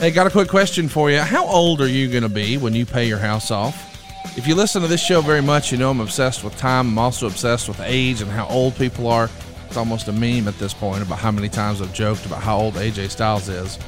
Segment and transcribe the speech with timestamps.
[0.00, 1.18] Hey, got a quick question for you.
[1.18, 4.34] How old are you going to be when you pay your house off?
[4.34, 6.88] If you listen to this show very much, you know I'm obsessed with time.
[6.88, 9.28] I'm also obsessed with age and how old people are.
[9.66, 12.56] It's almost a meme at this point about how many times I've joked about how
[12.56, 13.78] old AJ Styles is.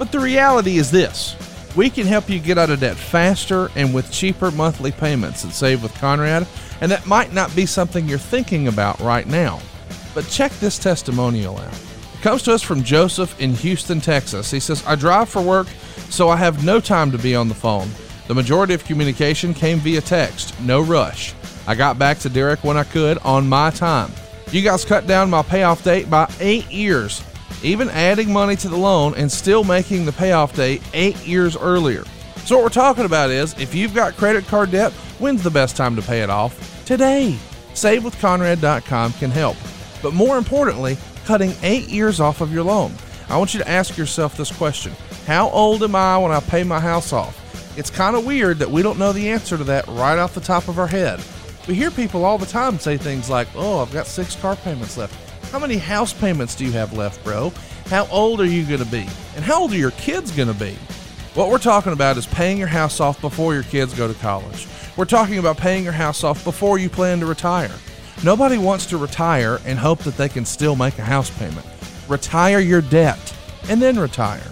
[0.00, 1.36] But the reality is this
[1.76, 5.52] we can help you get out of debt faster and with cheaper monthly payments at
[5.52, 6.44] Save with Conrad,
[6.80, 9.60] and that might not be something you're thinking about right now.
[10.12, 11.91] But check this testimonial out.
[12.22, 14.48] Comes to us from Joseph in Houston, Texas.
[14.48, 15.66] He says, I drive for work,
[16.08, 17.90] so I have no time to be on the phone.
[18.28, 21.34] The majority of communication came via text, no rush.
[21.66, 24.12] I got back to Derek when I could on my time.
[24.52, 27.24] You guys cut down my payoff date by eight years,
[27.64, 32.04] even adding money to the loan and still making the payoff date eight years earlier.
[32.44, 35.76] So, what we're talking about is if you've got credit card debt, when's the best
[35.76, 36.84] time to pay it off?
[36.84, 37.36] Today.
[37.74, 39.56] SaveWithConrad.com can help.
[40.02, 42.92] But more importantly, cutting eight years off of your loan.
[43.28, 44.92] I want you to ask yourself this question
[45.26, 47.38] How old am I when I pay my house off?
[47.78, 50.40] It's kind of weird that we don't know the answer to that right off the
[50.40, 51.22] top of our head.
[51.66, 54.96] We hear people all the time say things like, Oh, I've got six car payments
[54.96, 55.14] left.
[55.50, 57.52] How many house payments do you have left, bro?
[57.86, 59.06] How old are you going to be?
[59.36, 60.76] And how old are your kids going to be?
[61.34, 64.66] What we're talking about is paying your house off before your kids go to college.
[64.96, 67.70] We're talking about paying your house off before you plan to retire.
[68.24, 71.66] Nobody wants to retire and hope that they can still make a house payment.
[72.08, 73.36] Retire your debt
[73.68, 74.48] and then retire.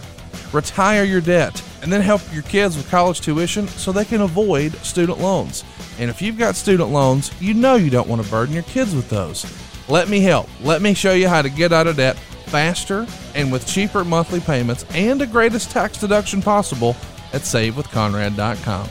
[0.52, 4.74] Retire your debt and then help your kids with college tuition so they can avoid
[4.78, 5.64] student loans.
[6.00, 8.92] And if you've got student loans, you know you don't want to burden your kids
[8.94, 9.46] with those.
[9.88, 10.48] Let me help.
[10.62, 14.40] Let me show you how to get out of debt faster and with cheaper monthly
[14.40, 16.96] payments and the greatest tax deduction possible
[17.32, 18.88] at savewithconrad.com.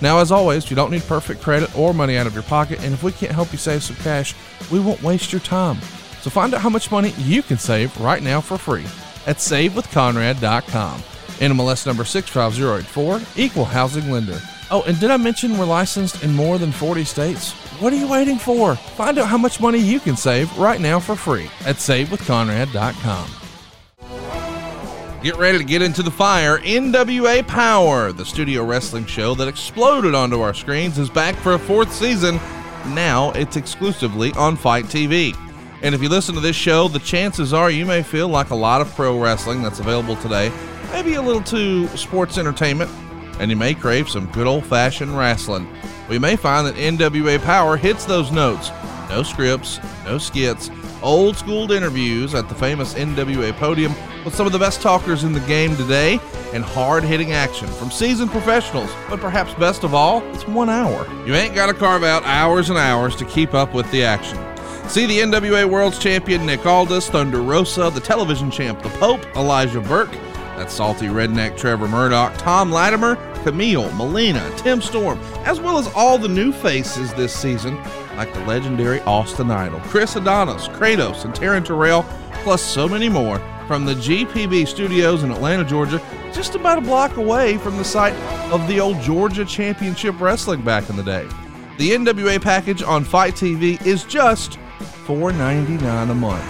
[0.00, 2.94] Now, as always, you don't need perfect credit or money out of your pocket, and
[2.94, 4.34] if we can't help you save some cash,
[4.70, 5.76] we won't waste your time.
[6.20, 8.84] So find out how much money you can save right now for free
[9.26, 11.00] at savewithconrad.com.
[11.40, 14.40] NMLS number 65084, equal housing lender.
[14.70, 17.52] Oh, and did I mention we're licensed in more than 40 states?
[17.80, 18.76] What are you waiting for?
[18.76, 23.39] Find out how much money you can save right now for free at savewithconrad.com.
[25.22, 26.60] Get ready to get into the fire.
[26.60, 31.58] NWA Power, the studio wrestling show that exploded onto our screens, is back for a
[31.58, 32.36] fourth season.
[32.94, 35.36] Now it's exclusively on Fight TV.
[35.82, 38.54] And if you listen to this show, the chances are you may feel like a
[38.54, 40.50] lot of pro wrestling that's available today,
[40.90, 42.90] maybe a little too sports entertainment,
[43.38, 45.68] and you may crave some good old fashioned wrestling.
[46.08, 48.70] We may find that NWA Power hits those notes.
[49.10, 50.70] No scripts, no skits,
[51.02, 53.94] old school interviews at the famous NWA podium
[54.24, 56.20] with some of the best talkers in the game today,
[56.52, 58.90] and hard hitting action from seasoned professionals.
[59.08, 61.06] But perhaps best of all, it's one hour.
[61.26, 64.38] You ain't got to carve out hours and hours to keep up with the action.
[64.88, 69.80] See the NWA World's Champion Nick Aldis, Thunder Rosa, the television champ The Pope, Elijah
[69.80, 70.12] Burke,
[70.60, 76.18] that salty redneck Trevor Murdoch, Tom Latimer, Camille, Melina, Tim Storm, as well as all
[76.18, 77.76] the new faces this season,
[78.16, 82.04] like the legendary Austin Idol, Chris Adonis, Kratos, and Taryn Terrell,
[82.42, 85.98] plus so many more from the GPB studios in Atlanta, Georgia,
[86.30, 88.14] just about a block away from the site
[88.52, 91.26] of the old Georgia Championship Wrestling back in the day.
[91.78, 94.58] The NWA package on Fight TV is just
[95.06, 96.44] $4.99 a month.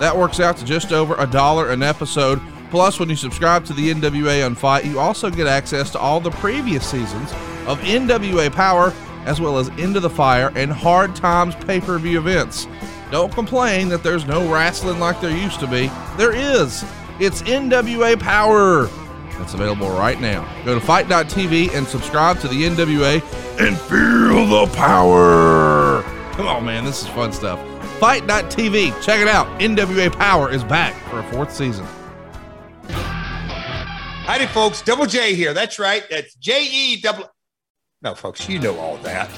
[0.00, 2.40] That works out to just over a dollar an episode.
[2.72, 6.20] Plus, when you subscribe to the NWA on Fight, you also get access to all
[6.20, 7.30] the previous seasons
[7.66, 8.94] of NWA Power,
[9.26, 12.66] as well as Into the Fire and Hard Times pay per view events.
[13.10, 15.90] Don't complain that there's no wrestling like there used to be.
[16.16, 16.82] There is.
[17.20, 18.86] It's NWA Power.
[19.36, 20.50] That's available right now.
[20.64, 23.16] Go to fight.tv and subscribe to the NWA
[23.60, 26.00] and feel the power.
[26.32, 26.86] Come on, man.
[26.86, 27.60] This is fun stuff.
[27.98, 29.02] Fight.tv.
[29.02, 29.46] Check it out.
[29.60, 31.86] NWA Power is back for a fourth season.
[34.24, 34.82] Howdy, folks.
[34.82, 35.52] Double J here.
[35.52, 36.04] That's right.
[36.08, 37.28] That's J E double.
[38.02, 39.28] No, folks, you know all that.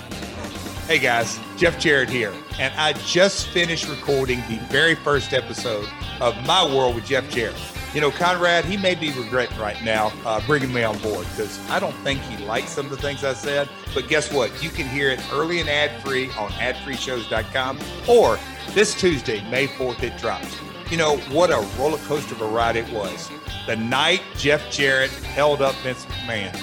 [0.87, 1.39] Hey, guys.
[1.57, 2.35] Jeff Jarrett here.
[2.59, 5.89] And I just finished recording the very first episode
[6.21, 7.57] of My World with Jeff Jarrett.
[7.95, 11.59] You know, Conrad, he may be regretting right now uh, bringing me on board because
[11.71, 13.71] I don't think he liked some of the things I said.
[13.95, 14.63] But guess what?
[14.63, 18.39] You can hear it early and ad free on adfreeshows.com or
[18.73, 20.59] this Tuesday, May 4th, it drops.
[20.91, 23.31] You know, what a roller coaster of a ride it was.
[23.67, 26.55] The night Jeff Jarrett held up Vince McMahon.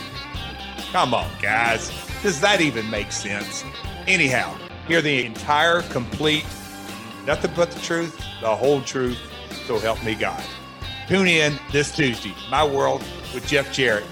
[0.92, 1.92] Come on, guys.
[2.22, 3.64] Does that even make sense?
[4.06, 4.56] Anyhow,
[4.88, 6.46] hear the entire, complete,
[7.26, 9.18] nothing but the truth, the whole truth.
[9.66, 10.44] So help me God.
[11.08, 13.04] Tune in this Tuesday, My World
[13.34, 14.06] with Jeff Jarrett.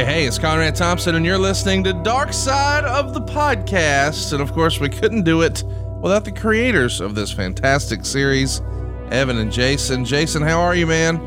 [0.00, 4.32] Hey, hey, it's Conrad Thompson, and you're listening to Dark Side of the Podcast.
[4.32, 5.62] And of course, we couldn't do it
[6.00, 8.62] without the creators of this fantastic series,
[9.10, 10.06] Evan and Jason.
[10.06, 11.18] Jason, how are you, man?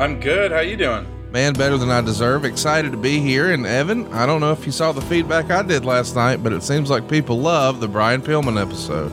[0.00, 0.50] I'm good.
[0.50, 1.06] How you doing?
[1.30, 2.46] Man, better than I deserve.
[2.46, 3.52] Excited to be here.
[3.52, 6.54] And Evan, I don't know if you saw the feedback I did last night, but
[6.54, 9.12] it seems like people love the Brian Pillman episode.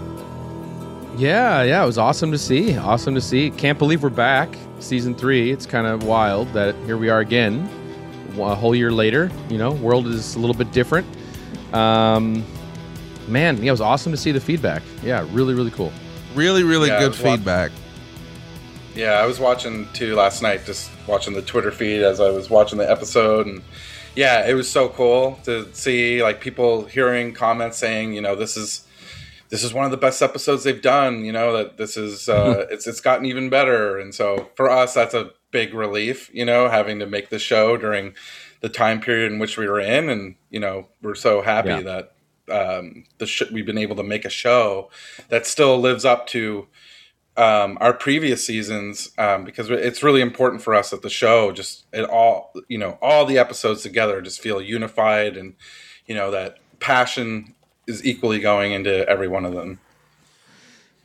[1.20, 2.78] Yeah, yeah, it was awesome to see.
[2.78, 3.52] Awesome to see.
[3.52, 4.56] Can't believe we're back.
[4.80, 5.52] Season three.
[5.52, 7.70] It's kind of wild that here we are again
[8.42, 9.32] a whole year later.
[9.50, 11.08] You know, world is a little bit different.
[11.74, 12.46] Um,
[13.28, 14.82] man, yeah, it was awesome to see the feedback.
[15.04, 15.92] Yeah, really, really cool.
[16.36, 17.72] Really, really yeah, good feedback.
[17.72, 17.86] Watching,
[18.96, 22.50] yeah, I was watching too last night, just watching the Twitter feed as I was
[22.50, 23.62] watching the episode, and
[24.16, 28.58] yeah, it was so cool to see like people hearing comments saying, you know, this
[28.58, 28.86] is
[29.50, 31.26] this is one of the best episodes they've done.
[31.26, 34.94] You know that this is uh, it's it's gotten even better, and so for us,
[34.94, 38.14] that's a big relief, you know, having to make the show during
[38.62, 41.82] the time period in which we were in, and you know, we're so happy yeah.
[41.82, 42.14] that
[42.52, 44.90] um, the sh- we've been able to make a show
[45.30, 46.68] that still lives up to
[47.38, 51.86] um, our previous seasons um, because it's really important for us that the show just
[51.94, 55.54] it all you know all the episodes together just feel unified and
[56.06, 57.54] you know that passion
[57.88, 59.80] is equally going into every one of them.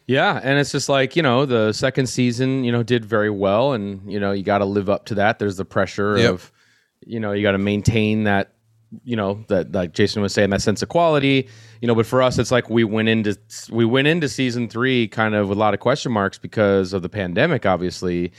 [0.06, 3.73] Yeah, and it's just like you know the second season, you know, did very well,
[3.73, 5.39] and you know you got to live up to that.
[5.39, 6.31] There's the pressure yep.
[6.31, 6.53] of,
[7.06, 8.53] you know, you got to maintain that,
[9.03, 11.49] you know, that like Jason was saying, that sense of quality,
[11.81, 11.95] you know.
[11.95, 13.39] But for us, it's like we went into
[13.71, 17.00] we went into season three kind of with a lot of question marks because of
[17.00, 18.33] the pandemic, obviously,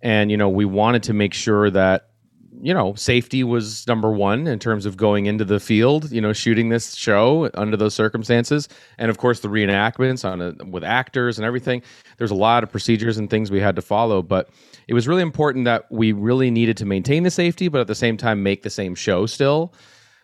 [0.00, 2.10] and you know we wanted to make sure that
[2.60, 6.32] you know, safety was number one in terms of going into the field, you know,
[6.32, 8.68] shooting this show under those circumstances,
[8.98, 11.82] and of course the reenactments on a, with actors and everything.
[12.16, 14.50] There's a lot of procedures and things we had to follow, but
[14.88, 17.94] it was really important that we really needed to maintain the safety, but at the
[17.94, 19.74] same time make the same show still.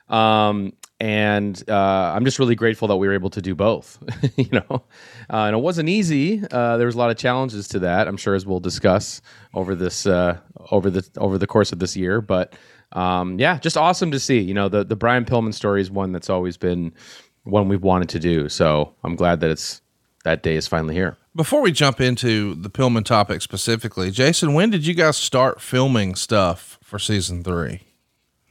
[0.08, 0.72] Um,
[1.04, 4.02] and uh, I'm just really grateful that we were able to do both.
[4.36, 6.42] you know, uh, and it wasn't easy.
[6.50, 8.08] Uh, there was a lot of challenges to that.
[8.08, 9.20] I'm sure as we'll discuss
[9.52, 10.38] over this uh,
[10.70, 12.22] over the over the course of this year.
[12.22, 12.54] But
[12.92, 14.40] um, yeah, just awesome to see.
[14.40, 16.94] You know, the the Brian Pillman story is one that's always been
[17.42, 18.48] one we've wanted to do.
[18.48, 19.82] So I'm glad that it's
[20.24, 21.18] that day is finally here.
[21.36, 26.14] Before we jump into the Pillman topic specifically, Jason, when did you guys start filming
[26.14, 27.82] stuff for season three?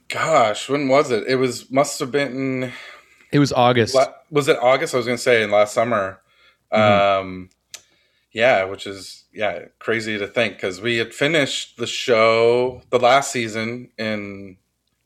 [0.08, 1.24] Gosh, when was it?
[1.26, 2.72] It was must have been.
[3.32, 3.96] It was August.
[4.30, 4.94] Was it August?
[4.94, 6.20] I was going to say in last summer.
[6.72, 7.26] Mm-hmm.
[7.26, 7.50] Um,
[8.32, 13.32] yeah, which is yeah crazy to think because we had finished the show the last
[13.32, 14.56] season in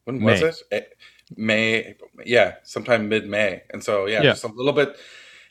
[0.05, 0.41] when was
[0.71, 0.77] May.
[0.79, 0.99] it?
[1.37, 1.95] May.
[2.25, 4.97] Yeah, sometime mid May, and so yeah, yeah, just a little bit.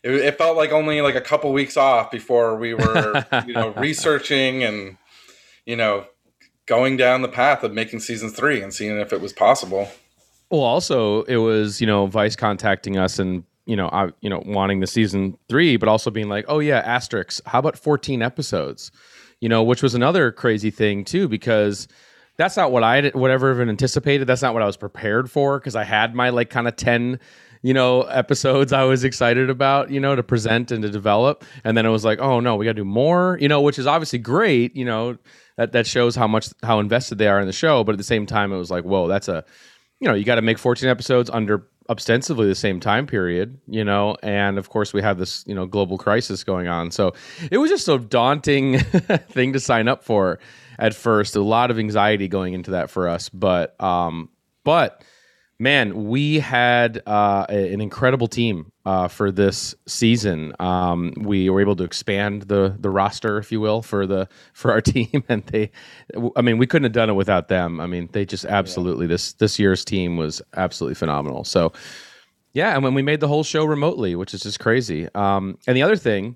[0.04, 3.70] It, it felt like only like a couple weeks off before we were you know
[3.78, 4.98] researching and
[5.66, 6.06] you know
[6.68, 9.90] going down the path of making season three and seeing if it was possible.
[10.50, 14.44] Well, also it was you know Vice contacting us and you know I you know
[14.46, 17.42] wanting the season three, but also being like, oh yeah, asterisks.
[17.46, 18.92] How about fourteen episodes?
[19.42, 21.88] You know, which was another crazy thing too because
[22.38, 24.26] that's not what I whatever even anticipated.
[24.26, 27.20] That's not what I was prepared for because I had my like kind of ten
[27.62, 31.78] you know episodes I was excited about you know to present and to develop, and
[31.78, 33.38] then it was like, oh no, we got to do more.
[33.40, 34.76] You know, which is obviously great.
[34.76, 35.18] You know
[35.58, 37.84] that that shows how much how invested they are in the show.
[37.84, 39.44] But at the same time, it was like, whoa, that's a
[40.00, 43.84] you know you got to make 14 episodes under ostensibly the same time period, you
[43.84, 46.92] know, and of course we have this, you know, global crisis going on.
[46.92, 47.14] So
[47.50, 48.80] it was just a daunting
[49.30, 50.40] thing to sign up for
[50.80, 51.36] at first.
[51.36, 54.30] A lot of anxiety going into that for us, but um
[54.64, 55.04] but
[55.60, 60.54] man, we had uh, an incredible team uh, for this season.
[60.60, 64.72] Um, we were able to expand the the roster, if you will, for the for
[64.72, 65.72] our team, and they,
[66.36, 67.80] I mean, we couldn't have done it without them.
[67.80, 69.14] I mean, they just absolutely yeah.
[69.14, 71.44] this this year's team was absolutely phenomenal.
[71.44, 71.74] So,
[72.54, 75.08] yeah, and when we made the whole show remotely, which is just crazy.
[75.16, 76.36] Um, and the other thing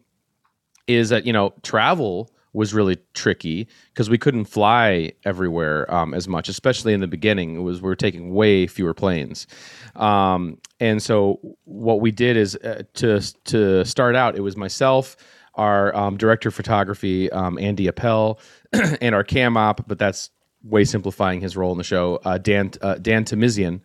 [0.87, 6.27] is that you know travel was really tricky because we couldn't fly everywhere um, as
[6.27, 7.55] much, especially in the beginning.
[7.55, 9.47] It was we were taking way fewer planes,
[9.95, 15.15] um, and so what we did is uh, to to start out, it was myself,
[15.55, 18.39] our um, director of photography, um, Andy Appel,
[18.73, 20.29] and our cam op, but that's
[20.63, 23.81] way simplifying his role in the show, uh, Dan uh, Dan Tamizian,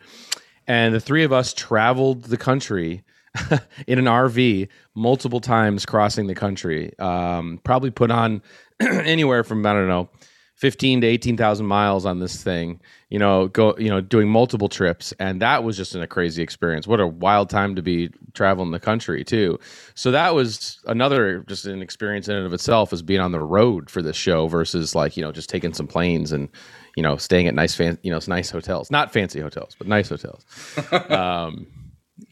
[0.67, 3.03] and the three of us traveled the country
[3.87, 6.97] in an RV multiple times crossing the country.
[6.99, 8.43] Um, probably put on
[8.81, 10.09] anywhere from I don't know,
[10.55, 12.81] fifteen to eighteen thousand miles on this thing.
[13.11, 16.87] You know, go you know doing multiple trips, and that was just a crazy experience.
[16.87, 19.59] What a wild time to be traveling the country too.
[19.95, 23.41] So that was another just an experience in and of itself as being on the
[23.41, 26.49] road for this show versus like you know just taking some planes and
[26.97, 30.09] you know, staying at nice fan, you know, nice hotels, not fancy hotels, but nice
[30.09, 30.45] hotels.
[31.11, 31.67] um,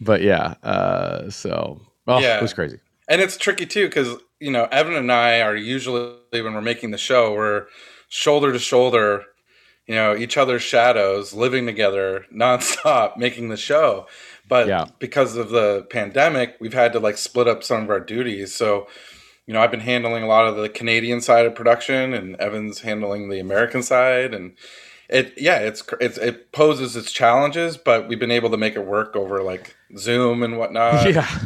[0.01, 2.39] but yeah, uh, so oh, Yeah.
[2.39, 2.79] it was crazy.
[3.09, 6.91] and it's tricky too because you know Evan and I are usually when we're making
[6.91, 7.67] the show we're
[8.09, 9.25] shoulder to shoulder,
[9.87, 14.07] you know, each other's shadows, living together nonstop, making the show.
[14.49, 14.85] But Yeah.
[14.99, 18.55] because of the pandemic, we've had to like split up some of our duties.
[18.55, 18.87] So,
[19.47, 22.81] you know, I've been handling a lot of the Canadian side of production, and Evan's
[22.81, 24.53] handling the American side, and
[25.15, 28.85] it yeah, it's it's it poses its challenges, but we've been able to make it
[28.85, 31.39] work over like Zoom and whatnot yeah,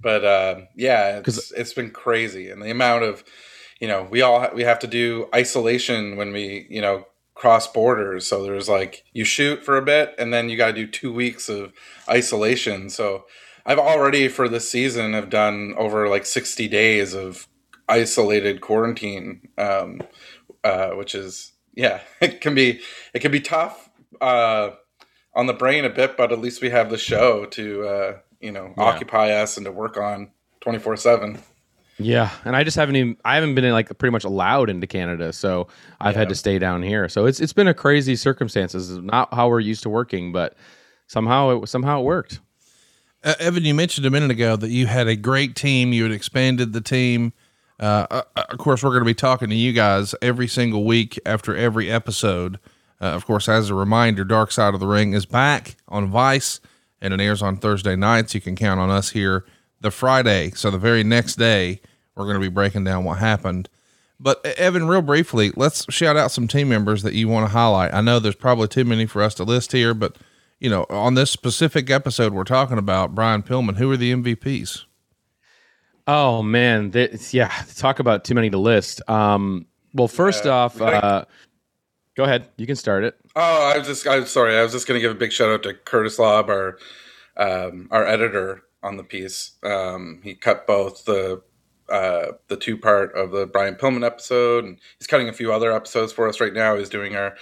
[0.00, 3.24] but uh, yeah, it's, it's been crazy, and the amount of,
[3.80, 7.66] you know, we all ha- we have to do isolation when we you know cross
[7.66, 8.24] borders.
[8.24, 11.12] So there's like you shoot for a bit, and then you got to do two
[11.12, 11.72] weeks of
[12.08, 12.88] isolation.
[12.88, 13.24] So
[13.66, 17.48] I've already for this season have done over like 60 days of
[17.88, 20.02] isolated quarantine, um,
[20.62, 22.80] uh, which is yeah, it can be
[23.14, 23.88] it can be tough
[24.20, 24.70] uh,
[25.34, 28.50] on the brain a bit, but at least we have the show to uh, you
[28.50, 28.82] know Yeah.
[28.84, 30.30] occupy us and to work on
[30.62, 31.38] 24 seven.
[31.98, 32.30] yeah.
[32.44, 35.68] And I just haven't even I haven't been like pretty much allowed into Canada, so
[36.00, 37.08] I've had to stay down here.
[37.08, 38.90] So it's it's been a crazy circumstances.
[38.90, 40.56] It's not how we're used to working, but
[41.06, 42.40] somehow it somehow it worked.
[43.24, 45.92] Uh, Evan, you mentioned a minute ago that you had a great team.
[45.92, 47.32] You had expanded the team.
[47.78, 51.18] Uh, uh, of course, we're going to be talking to you guys every single week
[51.26, 52.58] after every episode.
[53.00, 56.60] Uh, of course, as a reminder, Dark Side of the Ring is back on Vice
[57.00, 58.34] and it airs on Thursday nights.
[58.34, 59.44] You can count on us here
[59.80, 60.50] the Friday.
[60.52, 61.80] So the very next day,
[62.14, 63.68] we're going to be breaking down what happened.
[64.18, 67.92] But Evan, real briefly, let's shout out some team members that you want to highlight.
[67.92, 70.16] I know there's probably too many for us to list here, but
[70.58, 74.85] you know, on this specific episode we're talking about Brian Pillman, who are the MVPs?
[76.06, 77.52] Oh man, this, yeah.
[77.76, 79.00] Talk about too many to list.
[79.08, 81.24] Um, well, first Yeah, off, we gotta- uh,
[82.16, 82.48] go ahead.
[82.56, 83.16] You can start it.
[83.34, 84.56] Oh, I was just I'm sorry.
[84.56, 86.78] I was just going to give a big shout out to Curtis Lobb, our
[87.36, 89.52] um, our editor on the piece.
[89.62, 91.42] Um, he cut both the
[91.88, 95.72] uh, the two part of the Brian Pillman episode, and he's cutting a few other
[95.72, 96.76] episodes for us right now.
[96.76, 97.34] He's doing our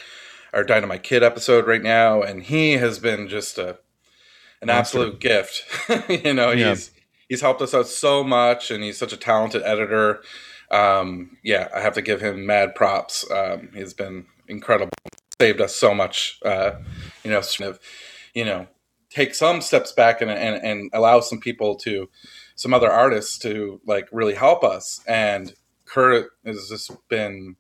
[0.53, 3.79] our Dynamite Kid episode right now, and he has been just a
[4.63, 4.99] an Monster.
[5.01, 5.65] absolute gift.
[6.25, 6.71] you know, Yeah.
[6.71, 6.91] he's
[7.29, 10.23] he's helped us out so much, and he's such a talented editor.
[10.71, 13.31] Um, yeah, I have to give him mad props.
[13.31, 14.93] Um, he's been incredible,
[15.41, 16.39] saved us so much.
[16.45, 16.73] Uh,
[17.23, 17.81] you know, sort of,
[18.35, 18.67] you know,
[19.11, 22.09] take some steps back and, and and allow some people to,
[22.57, 25.01] some other artists to like really help us.
[25.07, 25.55] And
[25.85, 27.57] Kurt has just been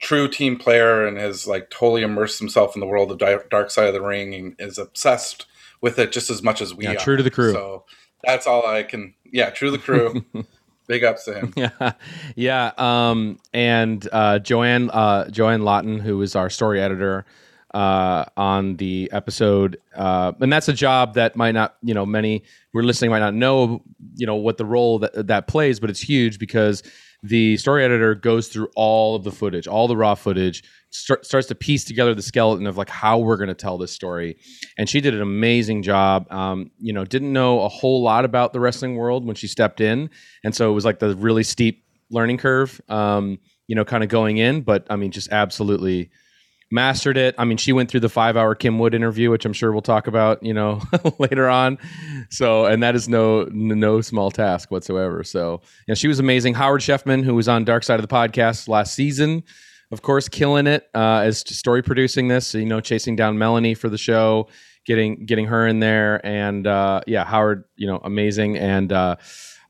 [0.00, 3.86] true team player and has like totally immersed himself in the world of Dark Side
[3.86, 5.46] of the Ring and is obsessed
[5.80, 6.96] with it just as much as we Yeah, are.
[6.96, 7.52] true to the crew.
[7.52, 7.84] So
[8.24, 9.14] that's all I can.
[9.24, 10.24] Yeah, true the crew.
[10.86, 11.54] Big ups to him.
[11.56, 11.92] yeah,
[12.34, 12.72] yeah.
[12.76, 17.24] Um, and uh, Joanne, uh, Joanne Lawton, who is our story editor
[17.72, 22.42] uh, on the episode, uh, and that's a job that might not, you know, many
[22.72, 23.82] who are listening might not know,
[24.16, 26.82] you know, what the role that that plays, but it's huge because
[27.22, 31.48] the story editor goes through all of the footage, all the raw footage, start, starts
[31.48, 34.36] to piece together the skeleton of like how we're going to tell this story.
[34.78, 36.30] And she did an amazing job.
[36.30, 39.80] Um, you know, didn't know a whole lot about the wrestling world when she stepped
[39.80, 40.10] in,
[40.44, 42.80] and so it was like the really steep learning curve.
[42.88, 46.10] Um, you know, kind of going in, but I mean, just absolutely
[46.70, 47.34] mastered it.
[47.38, 49.82] I mean, she went through the five hour Kim Wood interview, which I'm sure we'll
[49.82, 50.82] talk about, you know,
[51.18, 51.78] later on.
[52.30, 55.22] So, and that is no no small task whatsoever.
[55.24, 56.54] So, yeah, she was amazing.
[56.54, 59.44] Howard Sheffman, who was on Dark Side of the Podcast last season,
[59.92, 62.54] of course, killing it uh, as story producing this.
[62.54, 64.48] You know, chasing down Melanie for the show,
[64.86, 69.16] getting getting her in there, and uh, yeah, Howard, you know, amazing, and uh,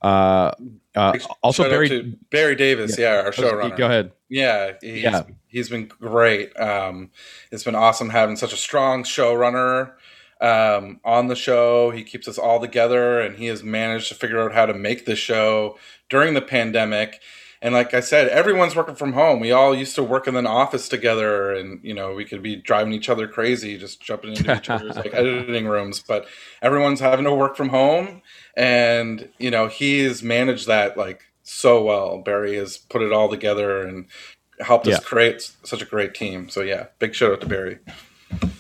[0.01, 0.53] uh,
[0.95, 2.17] uh, also Barry.
[2.31, 3.77] Barry Davis, yeah, our showrunner.
[3.77, 4.13] Go ahead.
[4.29, 5.23] Yeah, he's, Yeah.
[5.47, 6.59] he's been great.
[6.59, 7.11] Um,
[7.51, 9.93] it's been awesome having such a strong showrunner
[10.41, 11.91] um, on the show.
[11.91, 15.05] He keeps us all together, and he has managed to figure out how to make
[15.05, 17.21] the show during the pandemic.
[17.65, 19.39] And like I said, everyone's working from home.
[19.39, 22.57] We all used to work in an office together, and you know we could be
[22.57, 26.01] driving each other crazy, just jumping into each other's like editing rooms.
[26.01, 26.27] But
[26.61, 28.21] everyone's having to work from home,
[28.57, 32.19] and you know he's managed that like so well.
[32.19, 34.07] Barry has put it all together and
[34.61, 34.97] helped Yeah.
[34.97, 36.49] us create such a great team.
[36.49, 37.79] So yeah, big shout out to Barry.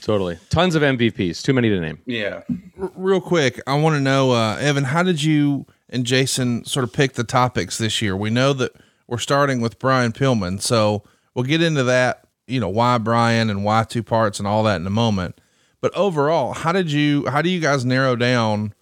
[0.01, 0.39] Totally.
[0.51, 1.43] Tons of MVPs.
[1.43, 1.99] Too many to name.
[2.07, 2.43] Yeah.
[2.81, 6.85] R- real quick, I want to know, uh, Evan, how did you and Jason sort
[6.85, 8.17] of pick the topics this year?
[8.17, 8.73] We know that
[9.13, 11.03] we're starting with Brian Pillman, so
[11.35, 12.25] we'll get into that.
[12.47, 15.39] You know why Brian and why two parts and all that in a moment.
[15.83, 17.27] But overall, how did you?
[17.27, 18.73] How do you guys narrow down?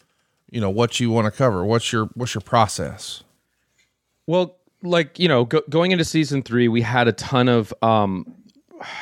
[0.49, 1.65] You know what you want to cover.
[1.65, 3.25] What's your What's your process?
[4.29, 8.33] Well, like you know, go, going into season three, we had a ton of um,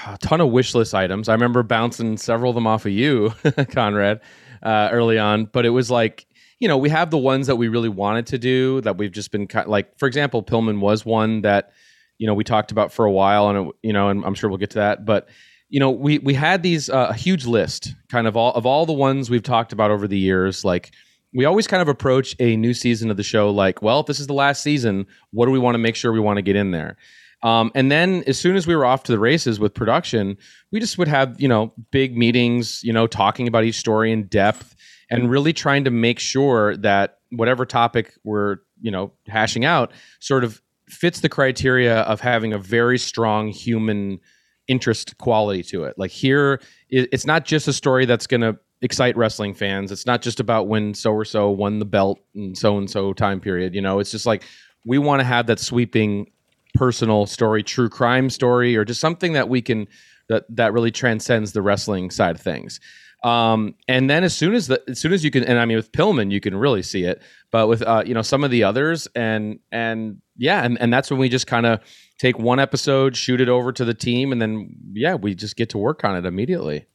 [0.06, 1.28] a ton of wish list items.
[1.28, 3.34] I remember bouncing several of them off of you,
[3.70, 4.22] Conrad,
[4.62, 5.44] uh, early on.
[5.44, 6.24] But it was like,
[6.60, 9.30] you know, we have the ones that we really wanted to do that we've just
[9.30, 11.72] been kind like, for example, Pillman was one that,
[12.18, 14.50] you know, we talked about for a while, and it, you know, and I'm sure
[14.50, 15.04] we'll get to that.
[15.04, 15.28] But
[15.68, 18.86] you know, we we had these uh, a huge list, kind of all of all
[18.86, 20.92] the ones we've talked about over the years, like
[21.34, 24.18] we always kind of approach a new season of the show like, well, if this
[24.18, 26.56] is the last season, what do we want to make sure we want to get
[26.56, 26.96] in there?
[27.42, 30.38] Um, and then as soon as we were off to the races with production,
[30.72, 34.24] we just would have, you know, big meetings, you know, talking about each story in
[34.24, 34.74] depth
[35.10, 40.44] and really trying to make sure that whatever topic we're, you know, hashing out sort
[40.44, 44.20] of fits the criteria of having a very strong human
[44.68, 45.98] interest quality to it.
[45.98, 46.60] Like here,
[46.90, 49.90] it's not just a story that's going to excite wrestling fans.
[49.90, 53.12] It's not just about when so or so won the belt and so and so
[53.12, 53.74] time period.
[53.74, 54.44] You know, it's just like
[54.84, 56.30] we want to have that sweeping
[56.74, 59.88] personal story, true crime story, or just something that we can
[60.28, 62.78] that that really transcends the wrestling side of things.
[63.24, 65.76] Um, and then as soon as the as soon as you can, and I mean
[65.76, 67.20] with Pillman, you can really see it,
[67.50, 71.10] but with uh, you know some of the others, and and yeah, and and that's
[71.10, 71.80] when we just kind of
[72.18, 75.70] take one episode, shoot it over to the team, and then yeah, we just get
[75.70, 76.86] to work on it immediately.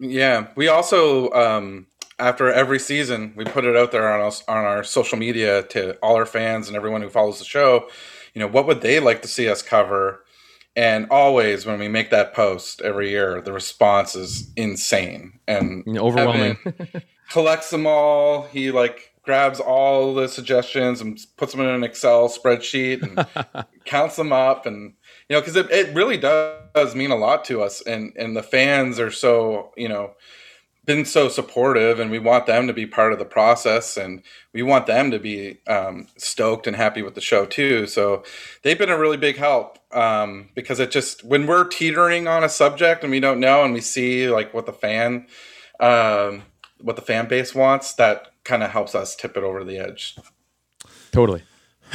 [0.00, 1.86] Yeah, we also um,
[2.18, 5.96] after every season we put it out there on us on our social media to
[5.98, 7.88] all our fans and everyone who follows the show.
[8.34, 10.24] You know, what would they like to see us cover?
[10.76, 15.40] And always when we make that post every year, the response is insane.
[15.48, 16.58] And overwhelming.
[17.30, 18.42] collects them all.
[18.42, 24.16] He like grabs all the suggestions and puts them in an Excel spreadsheet and counts
[24.16, 24.66] them up.
[24.66, 24.94] And
[25.28, 27.80] you know because it, it really does mean a lot to us.
[27.82, 30.14] And and the fans are so you know
[30.86, 34.22] been so supportive and we want them to be part of the process and
[34.54, 37.86] we want them to be um, stoked and happy with the show too.
[37.86, 38.24] So
[38.62, 42.48] they've been a really big help um, because it just when we're teetering on a
[42.48, 45.26] subject and we don't know and we see like what the fan
[45.80, 46.42] um,
[46.80, 50.16] what the fan base wants that kind of helps us tip it over the edge
[51.12, 51.42] totally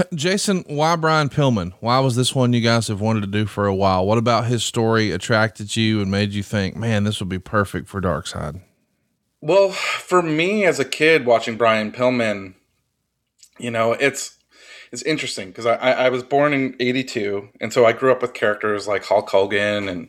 [0.13, 1.73] Jason, why Brian Pillman?
[1.79, 4.05] Why was this one you guys have wanted to do for a while?
[4.05, 7.87] What about his story attracted you and made you think, man, this would be perfect
[7.87, 8.61] for Dark Side?
[9.41, 12.55] Well, for me as a kid watching Brian Pillman,
[13.57, 14.34] you know, it's
[14.95, 18.33] it's interesting because I, I was born in '82, and so I grew up with
[18.33, 20.07] characters like Hulk Hogan and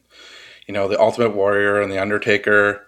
[0.69, 2.87] you know the Ultimate Warrior and the Undertaker.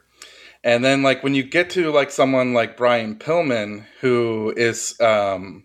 [0.62, 5.64] And then like when you get to like someone like Brian Pillman, who is um,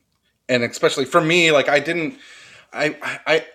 [0.50, 2.16] and especially for me, like I didn't,
[2.72, 3.46] I, I,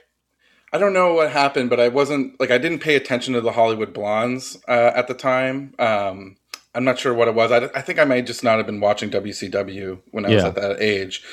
[0.73, 3.53] I don't know what happened, but I wasn't like I didn't pay attention to the
[3.53, 5.75] Hollywood Blondes uh, at the time.
[5.81, 6.37] Um,
[6.77, 7.51] I'm not sure what it was.
[7.51, 10.35] I, I, think I may just not have been watching WCW when I yeah.
[10.37, 11.25] was at that age.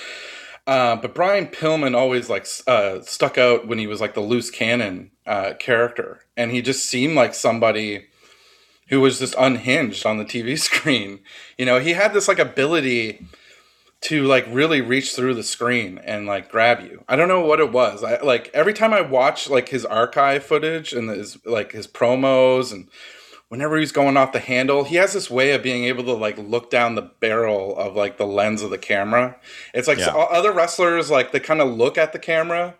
[0.67, 4.49] Uh, but Brian Pillman always like uh, stuck out when he was like the loose
[4.49, 8.07] cannon uh, character, and he just seemed like somebody
[8.89, 11.19] who was just unhinged on the TV screen.
[11.57, 13.27] You know, he had this like ability
[14.01, 17.03] to like really reach through the screen and like grab you.
[17.07, 18.03] I don't know what it was.
[18.03, 22.71] I like every time I watch like his archive footage and his like his promos
[22.71, 22.87] and
[23.49, 26.37] whenever he's going off the handle, he has this way of being able to like
[26.37, 29.37] look down the barrel of like the lens of the camera.
[29.73, 30.05] It's like yeah.
[30.05, 32.75] so, other wrestlers like they kind of look at the camera,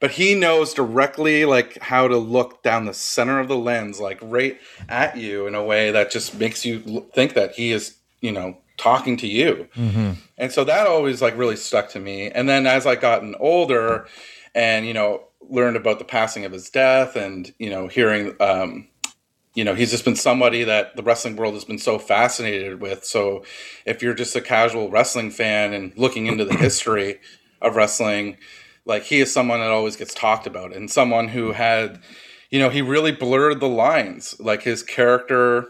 [0.00, 4.18] but he knows directly like how to look down the center of the lens like
[4.22, 8.32] right at you in a way that just makes you think that he is, you
[8.32, 9.68] know, talking to you.
[9.74, 10.12] Mm-hmm.
[10.38, 12.30] And so that always like really stuck to me.
[12.30, 14.06] And then as I gotten older
[14.54, 18.88] and, you know, learned about the passing of his death and, you know, hearing, um,
[19.56, 23.04] you know, he's just been somebody that the wrestling world has been so fascinated with.
[23.04, 23.42] So
[23.86, 27.18] if you're just a casual wrestling fan and looking into the history
[27.62, 28.36] of wrestling,
[28.84, 32.00] like he is someone that always gets talked about and someone who had,
[32.50, 34.38] you know, he really blurred the lines.
[34.38, 35.68] Like his character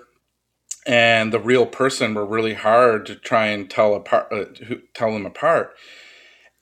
[0.85, 4.46] and the real person were really hard to try and tell apart, uh,
[4.94, 5.75] tell them apart.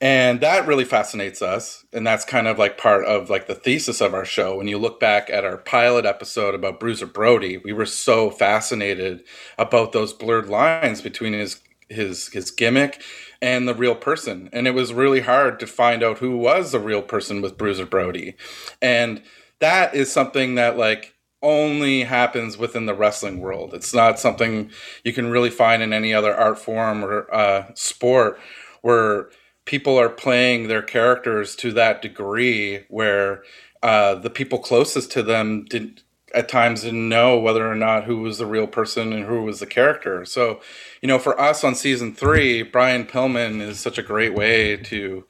[0.05, 4.01] And that really fascinates us, and that's kind of like part of like the thesis
[4.01, 4.55] of our show.
[4.55, 9.23] When you look back at our pilot episode about Bruiser Brody, we were so fascinated
[9.57, 13.01] about those blurred lines between his his his gimmick
[13.41, 16.79] and the real person, and it was really hard to find out who was the
[16.79, 18.35] real person with Bruiser Brody,
[18.83, 19.23] and
[19.57, 23.73] that is something that like only happens within the wrestling world.
[23.73, 24.69] It's not something
[25.03, 28.39] you can really find in any other art form or uh, sport
[28.83, 29.29] where
[29.65, 33.43] people are playing their characters to that degree where
[33.83, 38.17] uh, the people closest to them didn't at times didn't know whether or not who
[38.17, 40.25] was the real person and who was the character.
[40.25, 40.59] So,
[41.01, 45.25] you know, for us on season three, Brian Pillman is such a great way to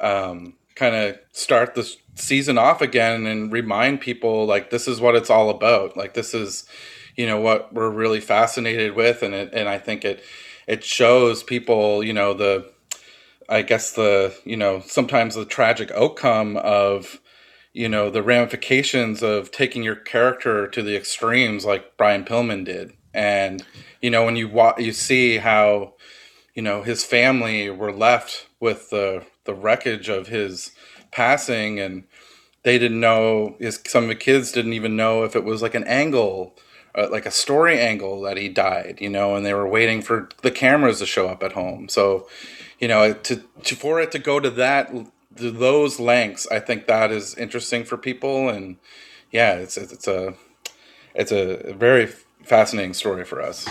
[0.00, 5.16] um, kind of start the season off again and remind people like this is what
[5.16, 5.96] it's all about.
[5.96, 6.66] Like this is,
[7.16, 10.22] you know, what we're really fascinated with, and it, and I think it
[10.68, 12.70] it shows people, you know, the
[13.54, 17.20] I guess the you know sometimes the tragic outcome of
[17.72, 22.94] you know the ramifications of taking your character to the extremes like Brian Pillman did.
[23.14, 23.64] And
[24.02, 25.94] you know when you wa- you see how
[26.54, 30.72] you know his family were left with the the wreckage of his
[31.12, 32.04] passing and
[32.64, 35.76] they didn't know his some of the kids didn't even know if it was like
[35.76, 36.56] an angle
[36.96, 40.28] uh, like a story angle that he died you know and they were waiting for
[40.42, 41.88] the cameras to show up at home.
[41.88, 42.28] So
[42.84, 44.92] you know to, to for it to go to that
[45.36, 48.50] to those lengths i think that is interesting for people.
[48.50, 48.76] And
[49.30, 50.34] yeah it's it's a
[51.14, 52.08] it's a very
[52.42, 53.66] fascinating story for us.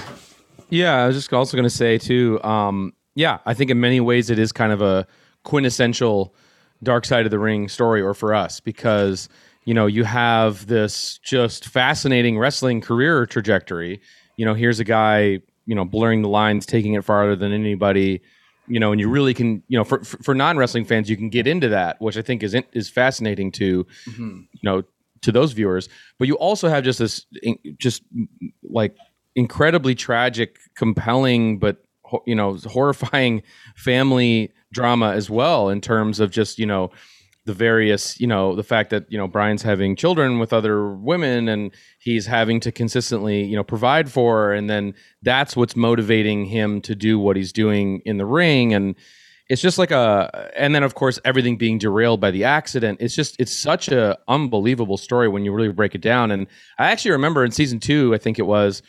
[0.69, 3.99] Yeah i was just also going to say too um yeah i think in many
[3.99, 5.05] ways it is kind of a
[5.43, 6.33] quintessential
[6.81, 9.29] dark side of the ring story or for us because
[9.65, 14.01] you know you have this just fascinating wrestling career trajectory.
[14.37, 18.23] You know here's a guy you know blurring the lines taking it farther than anybody
[18.67, 21.29] you know, and you really can, you know, for for, non wrestling fans, you can
[21.29, 24.39] get into that, which I think is is fascinating to, mm-hmm.
[24.51, 24.83] you know,
[25.21, 25.89] to those viewers.
[26.19, 27.25] But you also have just this,
[27.77, 28.03] just
[28.63, 28.95] like
[29.35, 31.83] incredibly tragic, compelling, but
[32.25, 33.43] you know, horrifying
[33.75, 36.91] family drama as well in terms of just you know
[37.45, 41.49] the various, you know, the fact that, you know, Brian's having children with other women
[41.49, 44.53] and he's having to consistently, you know, provide for.
[44.53, 48.73] And then that's what's motivating him to do what he's doing in the ring.
[48.73, 48.95] And
[49.49, 52.99] it's just like a, and then of course, everything being derailed by the accident.
[53.01, 56.31] It's just, it's such a unbelievable story when you really break it down.
[56.31, 56.47] And
[56.79, 58.81] I actually remember in season two, I think it was,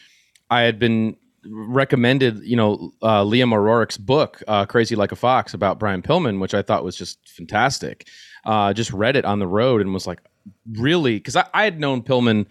[0.49, 5.55] I had been recommended, you know, uh, Liam O'Rourke's book, uh, Crazy Like a Fox
[5.55, 8.07] about Brian Pillman, which I thought was just fantastic
[8.45, 10.21] uh, just read it on the road and was like,
[10.73, 11.17] really?
[11.17, 12.47] Because I, I had known Pillman,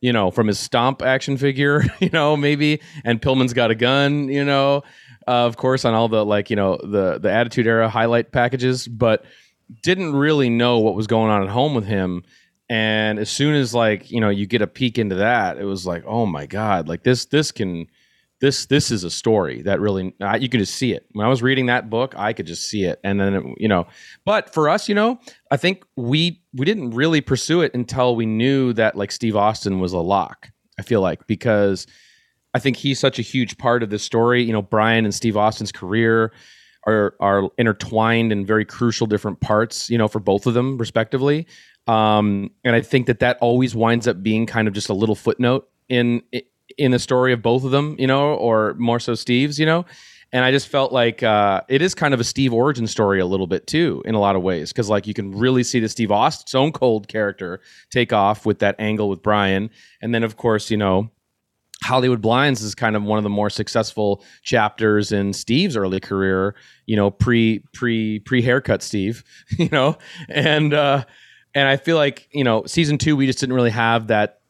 [0.00, 4.28] you know, from his stomp action figure, you know, maybe, and Pillman's got a gun,
[4.28, 4.82] you know,
[5.28, 8.86] uh, of course, on all the like, you know, the the Attitude Era highlight packages,
[8.86, 9.24] but
[9.82, 12.22] didn't really know what was going on at home with him.
[12.68, 15.86] And as soon as like you know you get a peek into that, it was
[15.86, 17.86] like, oh my god, like this this can
[18.40, 21.06] this this is a story that really you can just see it.
[21.12, 23.68] When I was reading that book, I could just see it, and then it, you
[23.68, 23.86] know.
[24.24, 25.18] But for us, you know,
[25.50, 29.80] I think we we didn't really pursue it until we knew that like Steve Austin
[29.80, 30.50] was a lock.
[30.78, 31.86] I feel like because
[32.52, 34.42] I think he's such a huge part of this story.
[34.42, 36.32] You know, Brian and Steve Austin's career
[36.86, 39.88] are are intertwined in very crucial different parts.
[39.88, 41.46] You know, for both of them respectively.
[41.86, 45.14] Um, and I think that that always winds up being kind of just a little
[45.14, 46.22] footnote in
[46.78, 49.84] in the story of both of them, you know, or more so Steve's, you know.
[50.32, 53.26] And I just felt like uh, it is kind of a Steve origin story a
[53.26, 55.88] little bit too, in a lot of ways, because like you can really see the
[55.88, 57.60] Steve Austin Stone Cold character
[57.90, 59.70] take off with that angle with Brian,
[60.02, 61.10] and then of course you know
[61.84, 66.54] Hollywood Blondes is kind of one of the more successful chapters in Steve's early career,
[66.86, 69.22] you know, pre pre pre haircut Steve,
[69.58, 69.96] you know,
[70.28, 71.04] and uh,
[71.54, 74.40] and I feel like you know season two we just didn't really have that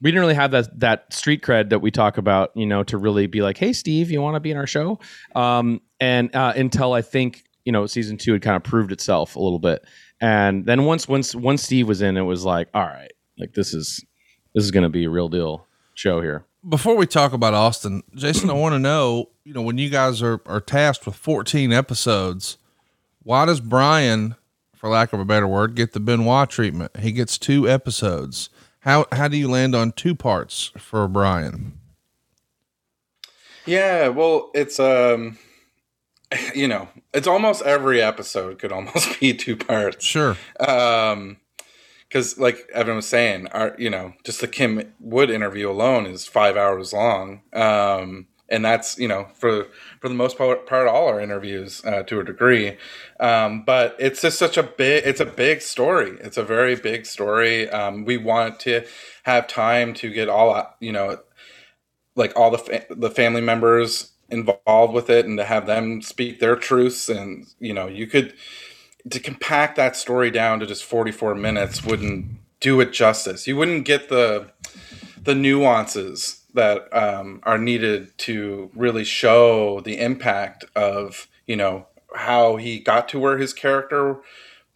[0.00, 2.96] we didn't really have that that street cred that we talk about, you know, to
[2.96, 4.98] really be like, "Hey, Steve, you want to be in our show?"
[5.34, 9.36] Um, and uh, until I think you know season two had kind of proved itself
[9.36, 9.84] a little bit,
[10.20, 13.74] and then once once once Steve was in, it was like, "All right, like this
[13.74, 14.04] is
[14.54, 18.02] this is going to be a real deal show here." Before we talk about Austin,
[18.14, 21.72] Jason, I want to know, you know, when you guys are are tasked with 14
[21.72, 22.58] episodes,
[23.22, 24.36] why does Brian,
[24.74, 26.96] for lack of a better word, get the Benoit treatment?
[26.98, 28.50] He gets two episodes
[28.88, 31.78] how how do you land on two parts for Brian?
[33.66, 35.38] Yeah, well, it's um
[36.54, 40.04] you know, it's almost every episode could almost be two parts.
[40.04, 40.38] Sure.
[40.58, 41.36] Um
[42.08, 46.26] because like Evan was saying, our you know, just the Kim Wood interview alone is
[46.26, 47.42] five hours long.
[47.52, 49.66] Um and that's you know for
[50.00, 52.76] for the most part, all our interviews uh, to a degree.
[53.20, 56.16] Um, but it's just such a big it's a big story.
[56.20, 57.68] It's a very big story.
[57.70, 58.84] Um, we want to
[59.24, 61.18] have time to get all you know
[62.16, 66.40] like all the fa- the family members involved with it and to have them speak
[66.40, 67.08] their truths.
[67.08, 68.34] And you know you could
[69.10, 72.26] to compact that story down to just 44 minutes wouldn't
[72.60, 73.46] do it justice.
[73.46, 74.50] You wouldn't get the
[75.24, 82.56] the nuances that um, are needed to really show the impact of you know how
[82.56, 84.20] he got to where his character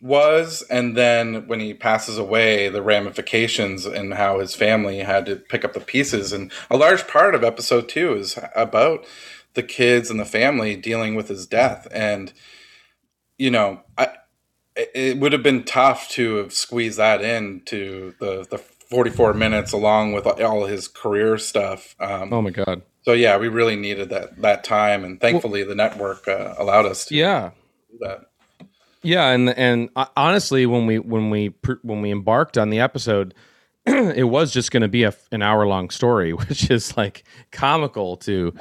[0.00, 5.36] was and then when he passes away the ramifications and how his family had to
[5.36, 6.32] pick up the pieces.
[6.32, 9.06] And a large part of episode 2 is about
[9.54, 11.86] the kids and the family dealing with his death.
[11.92, 12.32] And
[13.38, 14.08] you know I
[14.74, 18.58] it, would have been tough to have squeezed that in to the the
[18.92, 21.96] 44 minutes along with all his career stuff.
[21.98, 22.82] Um, oh my god!
[23.02, 26.84] So yeah, we really needed that that time, and thankfully well, the network uh, allowed
[26.84, 27.14] us to.
[27.16, 27.50] Yeah.
[27.90, 28.26] Do that.
[29.02, 33.34] Yeah, and and uh, honestly, when we when we when we embarked on the episode,
[33.86, 38.18] it was just going to be a, an hour long story, which is like comical
[38.18, 38.52] to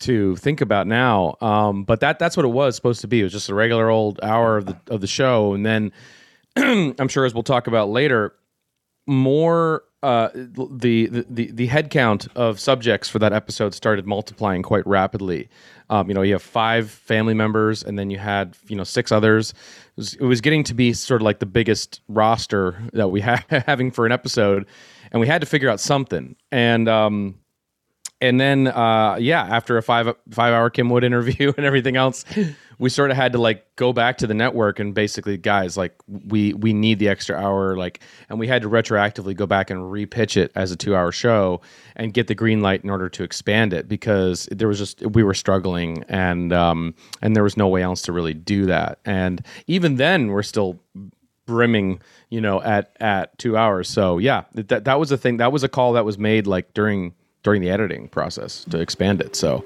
[0.00, 1.36] to think about now.
[1.40, 3.20] Um, but that that's what it was supposed to be.
[3.20, 5.92] It was just a regular old hour of the of the show, and then
[6.56, 8.34] I'm sure as we'll talk about later,
[9.06, 11.96] more uh, the, the the head
[12.34, 15.48] of subjects for that episode started multiplying quite rapidly.
[15.90, 19.12] Um, you know, you have five family members, and then you had you know six
[19.12, 19.50] others.
[19.50, 23.20] It was, it was getting to be sort of like the biggest roster that we
[23.28, 24.66] had having for an episode,
[25.12, 26.34] and we had to figure out something.
[26.50, 27.36] And um,
[28.20, 32.24] and then uh, yeah, after a five five hour Kim Wood interview and everything else,
[32.82, 35.94] we sort of had to like go back to the network and basically, guys, like
[36.08, 39.78] we we need the extra hour, like, and we had to retroactively go back and
[39.82, 41.60] repitch it as a two hour show
[41.94, 45.22] and get the green light in order to expand it because there was just we
[45.22, 46.92] were struggling and um
[47.22, 50.80] and there was no way else to really do that, and even then we're still
[51.46, 55.50] brimming you know at at two hours so yeah that that was a thing that
[55.50, 59.36] was a call that was made like during during the editing process to expand it.
[59.36, 59.64] So,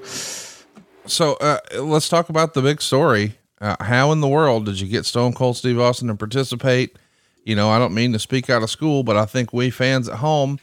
[1.07, 3.37] so uh, let's talk about the big story.
[3.59, 6.97] Uh, how in the world did you get Stone Cold Steve Austin to participate?
[7.43, 10.07] You know, I don't mean to speak out of school, but I think we fans
[10.07, 10.59] at home,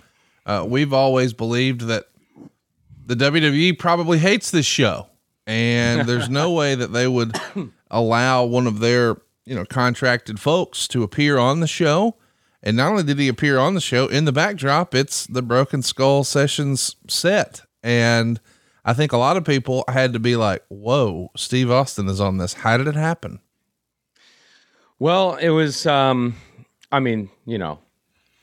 [0.46, 2.04] uh, we've always believed that
[3.06, 5.08] the WWE probably hates this show,
[5.46, 7.36] and there's no way that they would
[7.90, 12.16] allow one of their you know contracted folks to appear on the show
[12.64, 15.82] and not only did he appear on the show, in the backdrop, it's the Broken
[15.82, 17.60] Skull Sessions set.
[17.82, 18.40] And
[18.84, 22.38] I think a lot of people had to be like, whoa, Steve Austin is on
[22.38, 22.52] this.
[22.52, 23.40] How did it happen?
[24.98, 26.36] Well, it was, um,
[26.92, 27.78] I mean, you know,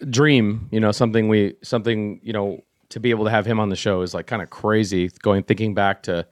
[0.09, 3.69] dream, you know, something we, something, you know, to be able to have him on
[3.69, 6.27] the show is like kind of crazy going, thinking back to,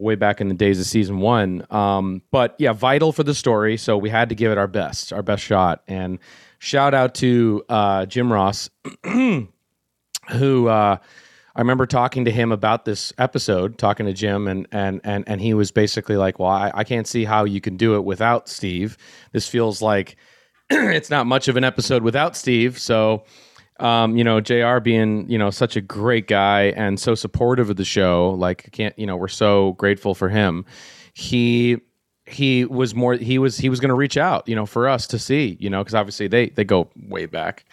[0.00, 1.64] way back in the days of season one.
[1.70, 3.76] Um, but yeah, vital for the story.
[3.76, 5.82] So we had to give it our best, our best shot.
[5.86, 6.18] And
[6.58, 8.70] shout out to uh, Jim Ross,
[9.04, 10.96] who uh,
[11.54, 15.40] I remember talking to him about this episode, talking to Jim, and and and and
[15.40, 18.48] he was basically like, "Well, I, I can't see how you can do it without
[18.48, 18.96] Steve.
[19.32, 20.16] This feels like
[20.70, 23.24] it's not much of an episode without Steve." So.
[23.78, 27.76] Um, you know, JR being, you know, such a great guy and so supportive of
[27.76, 30.66] the show, like can't, you know, we're so grateful for him.
[31.14, 31.78] He
[32.26, 35.06] he was more he was he was going to reach out you know for us
[35.06, 37.64] to see you know because obviously they they go way back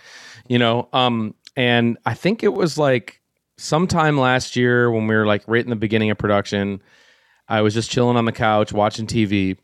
[0.47, 3.16] you know um and i think it was like
[3.57, 6.81] sometime last year when we were like right in the beginning of production
[7.47, 9.57] i was just chilling on the couch watching tv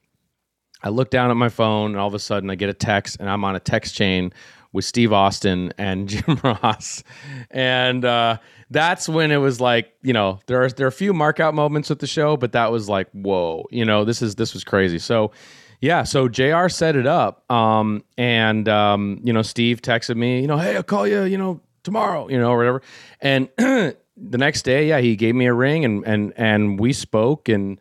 [0.84, 3.18] i look down at my phone and all of a sudden i get a text
[3.20, 4.32] and i'm on a text chain
[4.74, 7.04] with Steve Austin and Jim Ross.
[7.52, 8.40] And uh,
[8.72, 11.54] that's when it was like, you know, there are there are a few mark out
[11.54, 14.64] moments with the show, but that was like, whoa, you know, this is this was
[14.64, 15.00] crazy.
[15.00, 15.32] So
[15.80, 17.50] yeah, so JR set it up.
[17.52, 21.38] Um, and um, you know, Steve texted me, you know, hey, I'll call you, you
[21.38, 22.82] know, tomorrow, you know, or whatever.
[23.22, 27.50] And the next day, yeah, he gave me a ring and and and we spoke
[27.50, 27.80] and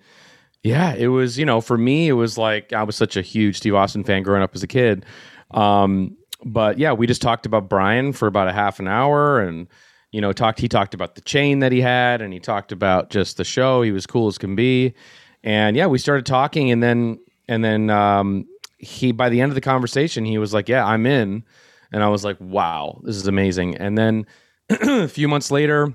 [0.63, 3.57] yeah, it was, you know, for me, it was like I was such a huge
[3.57, 5.05] Steve Austin fan growing up as a kid.
[5.51, 9.69] Um, but yeah, we just talked about Brian for about a half an hour and
[10.13, 13.11] you know, talked he talked about the chain that he had and he talked about
[13.11, 13.81] just the show.
[13.83, 14.95] He was cool as can be.
[15.43, 18.47] And yeah, we started talking and then and then um
[18.79, 21.45] he by the end of the conversation he was like, "Yeah, I'm in."
[21.93, 24.27] And I was like, "Wow, this is amazing." And then
[24.71, 25.93] a few months later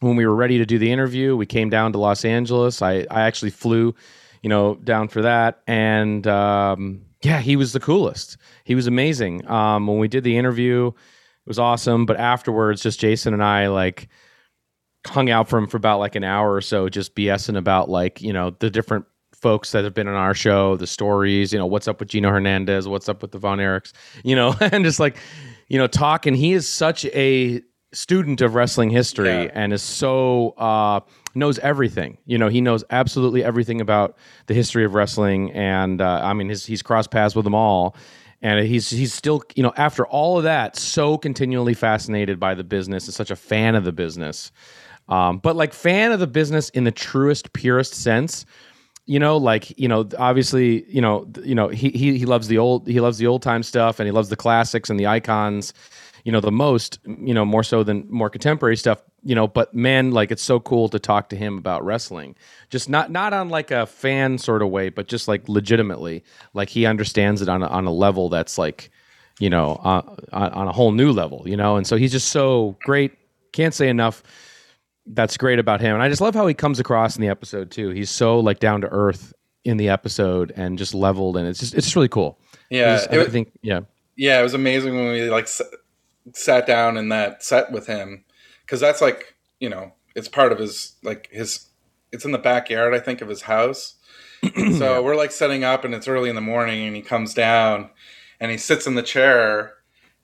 [0.00, 2.82] when we were ready to do the interview, we came down to Los Angeles.
[2.82, 3.94] I I actually flew,
[4.42, 8.36] you know, down for that and um yeah, he was the coolest.
[8.64, 9.48] He was amazing.
[9.50, 12.04] Um, when we did the interview, it was awesome.
[12.04, 14.08] But afterwards, just Jason and I like
[15.06, 18.20] hung out for him for about like an hour or so, just BSing about like
[18.20, 19.06] you know the different
[19.44, 21.52] folks that have been on our show, the stories.
[21.52, 22.88] You know, what's up with Gino Hernandez?
[22.88, 23.92] What's up with the Von Erichs?
[24.24, 25.18] You know, and just like
[25.68, 26.34] you know talking.
[26.34, 27.60] He is such a
[27.92, 29.50] student of wrestling history yeah.
[29.52, 31.00] and is so uh,
[31.34, 32.16] knows everything.
[32.24, 36.48] You know, he knows absolutely everything about the history of wrestling, and uh, I mean,
[36.48, 37.96] his, he's crossed paths with them all.
[38.40, 42.64] And he's he's still you know after all of that so continually fascinated by the
[42.64, 44.52] business and such a fan of the business,
[45.10, 48.46] um, but like fan of the business in the truest purest sense
[49.06, 52.58] you know like you know obviously you know you know he, he he loves the
[52.58, 55.72] old he loves the old time stuff and he loves the classics and the icons
[56.24, 59.74] you know, the most, you know, more so than more contemporary stuff, you know, but
[59.74, 62.34] man, like it's so cool to talk to him about wrestling.
[62.70, 66.24] Just not not on like a fan sort of way, but just like legitimately.
[66.54, 68.90] Like he understands it on a, on a level that's like,
[69.38, 71.76] you know, uh, on, on a whole new level, you know.
[71.76, 73.12] And so he's just so great.
[73.52, 74.22] Can't say enough
[75.06, 75.94] that's great about him.
[75.94, 77.90] And I just love how he comes across in the episode too.
[77.90, 79.32] He's so like down to earth
[79.64, 82.38] in the episode and just leveled and it's just it's just really cool.
[82.70, 83.80] Yeah, Just- it I was- think yeah.
[84.16, 85.62] yeah, it was amazing when we like s-
[86.32, 88.24] sat down in that set with him
[88.64, 91.66] because that's like you know it's part of his like his
[92.12, 93.94] it's in the backyard I think of his house.
[94.78, 97.90] so we're like setting up and it's early in the morning and he comes down
[98.40, 99.72] and he sits in the chair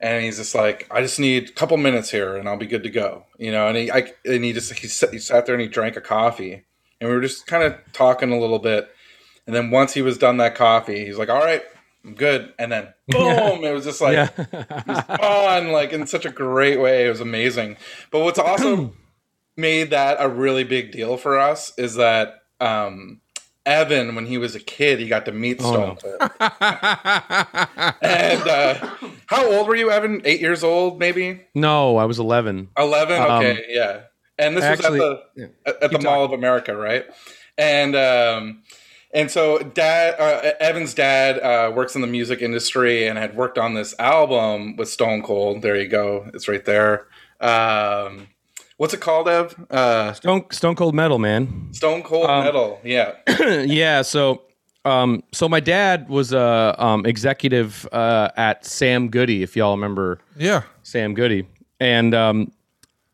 [0.01, 2.83] and he's just like I just need a couple minutes here and I'll be good
[2.83, 3.25] to go.
[3.37, 5.67] You know and he I, and he just he sat, he sat there and he
[5.67, 6.65] drank a coffee.
[6.99, 8.91] And we were just kind of talking a little bit.
[9.47, 11.63] And then once he was done that coffee he's like all right
[12.03, 12.53] I'm good.
[12.57, 15.17] And then boom it was just like yeah.
[15.21, 17.05] on like in such a great way.
[17.05, 17.77] It was amazing.
[18.09, 18.93] But what's also
[19.55, 23.21] made that a really big deal for us is that um,
[23.65, 25.97] Evan, when he was a kid, he got to meet Oh, Stone
[28.01, 28.95] and uh,
[29.31, 30.21] how old were you, Evan?
[30.25, 32.69] Eight years old, maybe no, I was 11.
[32.77, 33.19] eleven.
[33.21, 34.01] Um, Okay, yeah.
[34.37, 37.05] And this actually- was at the at, at the Mall of America, right?
[37.57, 38.63] And um,
[39.13, 43.57] and so dad, uh, Evan's dad, uh, works in the music industry and had worked
[43.57, 45.61] on this album with Stone Cold.
[45.61, 47.07] There you go, it's right there.
[47.41, 48.27] Um,
[48.77, 49.55] what's it called, Ev?
[49.69, 51.69] Uh, Stone Stone Cold Metal, man.
[51.71, 52.79] Stone Cold Um, Metal.
[52.83, 53.13] Yeah.
[53.65, 54.43] yeah, so
[54.85, 60.19] um so my dad was a um executive uh at Sam Goody if y'all remember
[60.37, 60.63] Yeah.
[60.83, 61.47] Sam Goody.
[61.79, 62.51] And um,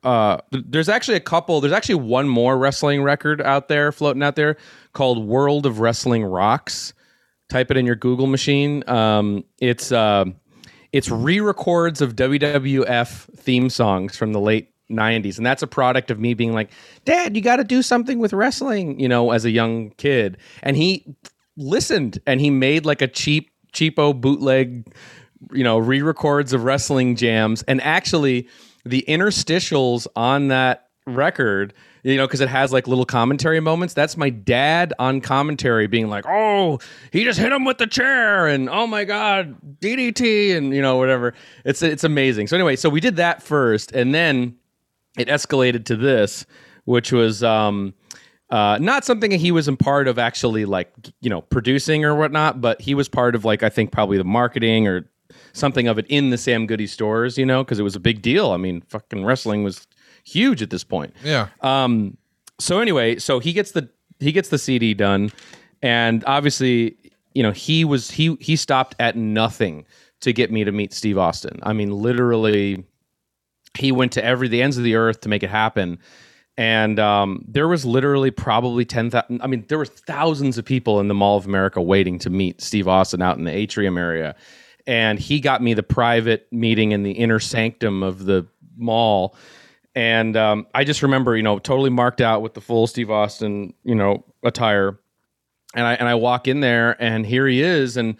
[0.03, 1.61] uh, there's actually a couple.
[1.61, 4.57] There's actually one more wrestling record out there, floating out there,
[4.93, 6.93] called "World of Wrestling Rocks."
[7.49, 8.83] Type it in your Google machine.
[8.89, 10.25] Um, it's uh,
[10.91, 16.19] it's re-records of WWF theme songs from the late '90s, and that's a product of
[16.19, 16.69] me being like,
[17.05, 20.37] "Dad, you got to do something with wrestling," you know, as a young kid.
[20.61, 21.05] And he
[21.57, 24.93] listened, and he made like a cheap, cheapo bootleg
[25.51, 27.63] you know re-records of wrestling jams.
[27.63, 28.47] And actually
[28.85, 34.17] the interstitials on that record you know because it has like little commentary moments that's
[34.17, 36.79] my dad on commentary being like oh
[37.13, 40.97] he just hit him with the chair and oh my god ddt and you know
[40.97, 41.33] whatever.
[41.65, 42.47] It's it's amazing.
[42.47, 44.55] So anyway so we did that first and then
[45.17, 46.45] it escalated to this,
[46.85, 47.93] which was um,
[48.49, 52.15] uh, not something that he was in part of actually like you know producing or
[52.15, 55.09] whatnot, but he was part of like I think probably the marketing or
[55.53, 58.21] something of it in the Sam Goody stores, you know, because it was a big
[58.21, 58.51] deal.
[58.51, 59.87] I mean, fucking wrestling was
[60.23, 61.13] huge at this point.
[61.23, 61.47] Yeah.
[61.61, 62.17] Um,
[62.59, 65.31] so anyway, so he gets the he gets the CD done,
[65.81, 66.97] and obviously,
[67.33, 69.85] you know, he was he he stopped at nothing
[70.21, 71.59] to get me to meet Steve Austin.
[71.63, 72.83] I mean, literally,
[73.77, 75.99] he went to every the ends of the earth to make it happen.
[76.57, 79.41] And um, there was literally probably ten thousand.
[79.43, 82.61] I mean, there were thousands of people in the Mall of America waiting to meet
[82.61, 84.35] Steve Austin out in the atrium area,
[84.87, 89.35] and he got me the private meeting in the inner sanctum of the mall.
[89.93, 93.73] And um, I just remember, you know, totally marked out with the full Steve Austin,
[93.83, 94.99] you know, attire.
[95.75, 98.15] And I and I walk in there, and here he is, and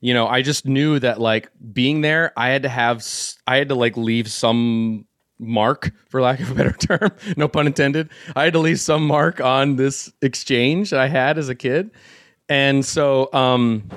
[0.00, 3.06] you know, I just knew that like being there, I had to have,
[3.46, 5.06] I had to like leave some
[5.42, 8.08] mark, for lack of a better term, no pun intended.
[8.34, 11.90] I had to leave some mark on this exchange that I had as a kid,
[12.48, 13.88] and so, um,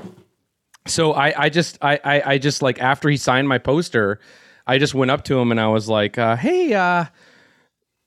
[0.87, 4.19] so I, I just, I, I, I just like after he signed my poster,
[4.67, 7.05] I just went up to him and I was like, uh, "Hey, uh,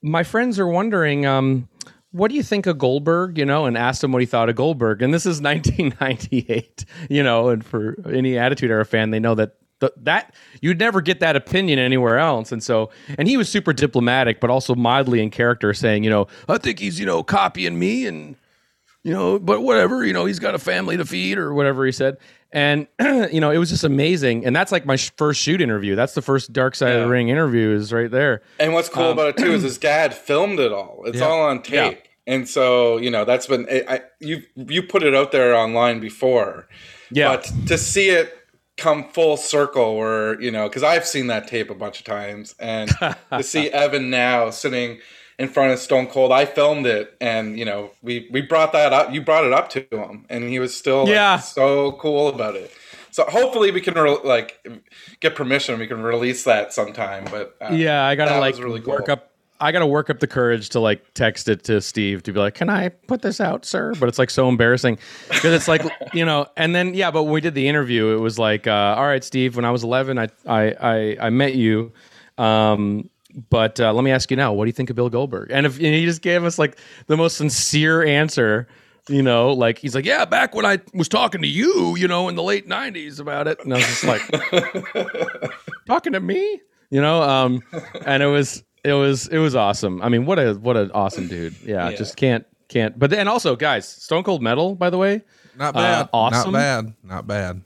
[0.01, 1.67] my friends are wondering, um,
[2.11, 3.37] what do you think of Goldberg?
[3.37, 5.01] You know, and asked him what he thought of Goldberg.
[5.01, 9.55] And this is 1998, you know, and for any Attitude Era fan, they know that
[9.79, 12.51] th- that you'd never get that opinion anywhere else.
[12.51, 16.27] And so, and he was super diplomatic, but also mildly in character, saying, you know,
[16.47, 18.35] I think he's, you know, copying me and
[19.03, 21.91] you know, but whatever, you know, he's got a family to feed or whatever he
[21.91, 22.17] said.
[22.51, 22.85] And,
[23.31, 24.45] you know, it was just amazing.
[24.45, 25.95] And that's like my sh- first shoot interview.
[25.95, 28.41] That's the first Dark Side of the Ring interview is right there.
[28.59, 31.03] And what's cool um, about it too is his dad filmed it all.
[31.05, 31.25] It's Yeah.
[31.27, 32.03] all on tape.
[32.27, 35.99] And so, you know, that's been I, I you you put it out there online
[36.01, 36.67] before.
[37.09, 37.37] Yeah.
[37.37, 38.37] But to see it
[38.79, 42.55] come full circle where, you know, cuz I've seen that tape a bunch of times
[42.59, 42.89] and
[43.31, 44.99] to see Evan now sitting
[45.37, 48.91] in front of Stone Cold, I filmed it and, you know, we we brought that
[48.93, 49.13] up.
[49.13, 51.37] You brought it up to him and he was still like, Yeah.
[51.39, 52.71] so cool about it.
[53.11, 54.59] So hopefully we can re- like
[55.19, 55.79] get permission.
[55.79, 57.25] We can release that sometime.
[57.31, 58.93] But uh, yeah, I gotta like really cool.
[58.93, 59.28] work up
[59.59, 62.55] I gotta work up the courage to like text it to Steve to be like,
[62.55, 65.81] "Can I put this out, sir?" But it's like so embarrassing because it's like
[66.13, 66.47] you know.
[66.55, 69.23] And then yeah, but when we did the interview, it was like, uh, "All right,
[69.23, 71.91] Steve, when I was 11, I I I, I met you."
[72.37, 73.09] Um,
[73.49, 75.51] but uh, let me ask you now, what do you think of Bill Goldberg?
[75.51, 78.67] And if and he just gave us like the most sincere answer,
[79.07, 82.29] you know, like he's like, yeah, back when I was talking to you, you know,
[82.29, 85.51] in the late '90s about it, and I was just like,
[85.87, 87.61] talking to me, you know, um,
[88.05, 90.01] and it was it was it was awesome.
[90.01, 91.55] I mean, what a what an awesome dude.
[91.65, 91.95] Yeah, Yeah.
[91.95, 92.97] just can't can't.
[92.97, 95.21] But then also, guys, Stone Cold Metal, by the way,
[95.57, 96.09] Not Uh, bad.
[96.13, 96.51] awesome.
[96.53, 96.93] Not bad.
[97.03, 97.61] Not bad.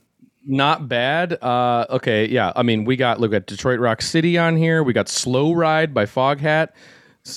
[0.45, 1.41] not bad.
[1.41, 2.51] Uh, okay, yeah.
[2.55, 4.83] I mean, we got look at Detroit Rock City on here.
[4.83, 6.69] We got Slow Ride by Foghat.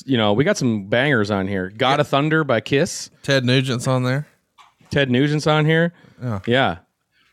[0.04, 1.70] You know, we got some bangers on here.
[1.76, 3.10] God of Thunder by Kiss.
[3.22, 4.26] Ted Nugent's on there.
[4.90, 5.92] Ted Nugent's on here.
[6.20, 6.40] Yeah.
[6.46, 6.76] Yeah.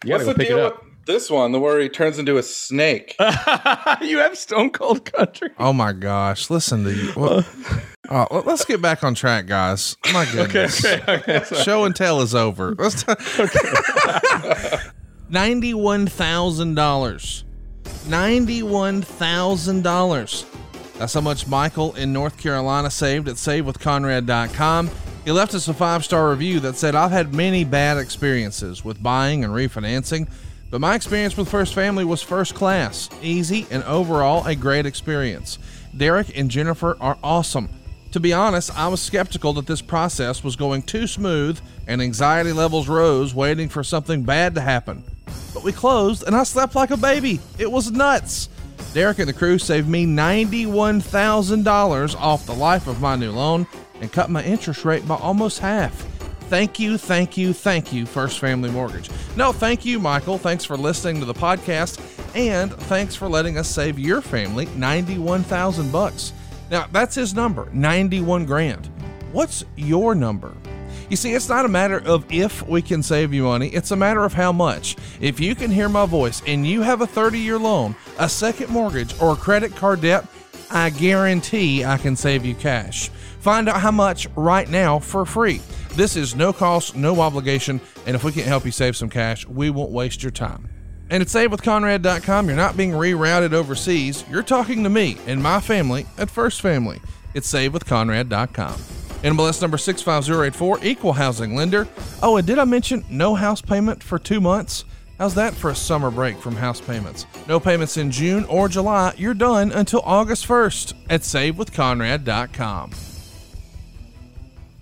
[0.05, 0.82] You What's gotta go the pick it deal up.
[0.82, 3.15] with this one, the where he turns into a snake?
[4.01, 5.49] you have Stone Cold Country.
[5.59, 6.49] Oh my gosh!
[6.49, 7.11] Listen to you.
[7.15, 7.39] Well,
[8.09, 9.97] uh, oh, let- let's get back on track, guys.
[10.05, 10.83] Oh my goodness.
[10.85, 11.43] Okay.
[11.63, 12.75] Show and tell is over.
[12.77, 13.13] Let's t-
[15.29, 17.43] Ninety-one thousand dollars.
[18.07, 20.45] Ninety-one thousand dollars.
[20.97, 24.91] That's how much Michael in North Carolina saved at SaveWithConrad.com.
[25.25, 29.43] He left us a five-star review that said, "I've had many bad experiences with buying
[29.43, 30.29] and refinancing,
[30.73, 35.59] but my experience with First Family was first class, easy, and overall a great experience.
[35.95, 37.69] Derek and Jennifer are awesome."
[38.13, 42.53] To be honest, I was skeptical that this process was going too smooth and anxiety
[42.53, 45.03] levels rose waiting for something bad to happen.
[45.53, 47.39] But we closed and I slept like a baby.
[47.59, 48.49] It was nuts.
[48.95, 53.67] Derek and the crew saved me $91,000 off the life of my new loan
[54.01, 56.03] and cut my interest rate by almost half.
[56.53, 59.09] Thank you, thank you, thank you, First Family Mortgage.
[59.35, 60.37] No, thank you, Michael.
[60.37, 61.99] Thanks for listening to the podcast,
[62.35, 66.31] and thanks for letting us save your family ninety-one thousand bucks.
[66.69, 68.85] Now that's his number, ninety-one grand.
[69.31, 70.55] What's your number?
[71.09, 73.95] You see, it's not a matter of if we can save you money, it's a
[73.95, 74.95] matter of how much.
[75.19, 78.69] If you can hear my voice and you have a 30 year loan, a second
[78.69, 80.27] mortgage, or credit card debt,
[80.69, 83.09] I guarantee I can save you cash.
[83.39, 85.59] Find out how much right now for free.
[85.95, 89.47] This is no cost, no obligation, and if we can't help you save some cash,
[89.47, 90.67] we won't waste your time.
[91.11, 94.25] And at SaveWithConrad.com, you're not being rerouted overseas.
[94.27, 96.99] You're talking to me and my family at First Family.
[97.35, 98.73] It's SaveWithConrad.com.
[99.21, 101.87] NMLS number 65084, equal housing lender.
[102.23, 104.85] Oh, and did I mention no house payment for two months?
[105.19, 107.27] How's that for a summer break from house payments?
[107.47, 109.13] No payments in June or July.
[109.15, 113.12] You're done until August 1st at SaveWithConrad.com.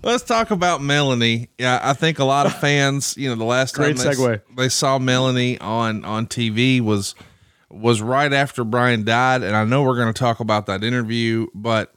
[0.02, 1.48] Let's talk about Melanie.
[1.58, 4.40] Yeah, I think a lot of fans, you know, the last time Great they, segue.
[4.56, 7.14] they saw Melanie on on TV was
[7.70, 11.46] was right after Brian died, and I know we're going to talk about that interview,
[11.54, 11.94] but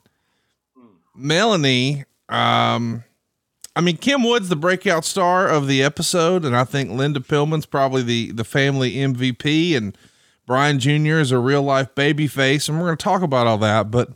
[1.14, 3.03] Melanie, um,
[3.76, 7.66] I mean, Kim Wood's the breakout star of the episode, and I think Linda Pillman's
[7.66, 9.97] probably the the family MVP, and
[10.45, 11.20] Brian Jr.
[11.20, 13.91] is a real life baby face, and we're going to talk about all that.
[13.91, 14.12] But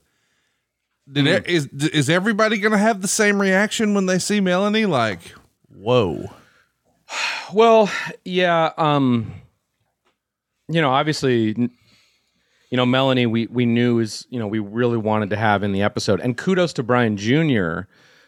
[1.11, 4.85] did it, is is everybody going to have the same reaction when they see Melanie?
[4.85, 5.33] Like,
[5.67, 6.29] whoa,
[7.53, 7.89] Well,
[8.23, 8.71] yeah.
[8.77, 9.33] Um,
[10.67, 15.29] you know, obviously, you know, Melanie, we we knew is you know we really wanted
[15.31, 17.81] to have in the episode, and kudos to Brian Jr.,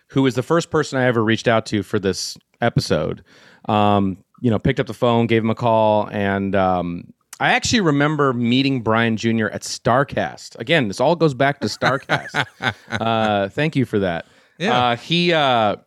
[0.08, 3.24] who was the first person I ever reached out to for this episode.
[3.66, 7.82] Um, you know, picked up the phone, gave him a call, and um, I actually
[7.82, 9.48] remember meeting Brian Jr.
[9.48, 10.60] at Starcast.
[10.60, 12.46] Again, this all goes back to Starcast.
[12.92, 14.28] uh, thank you for that.
[14.60, 14.90] Yeah.
[14.90, 15.34] Uh, he.
[15.34, 15.78] Uh,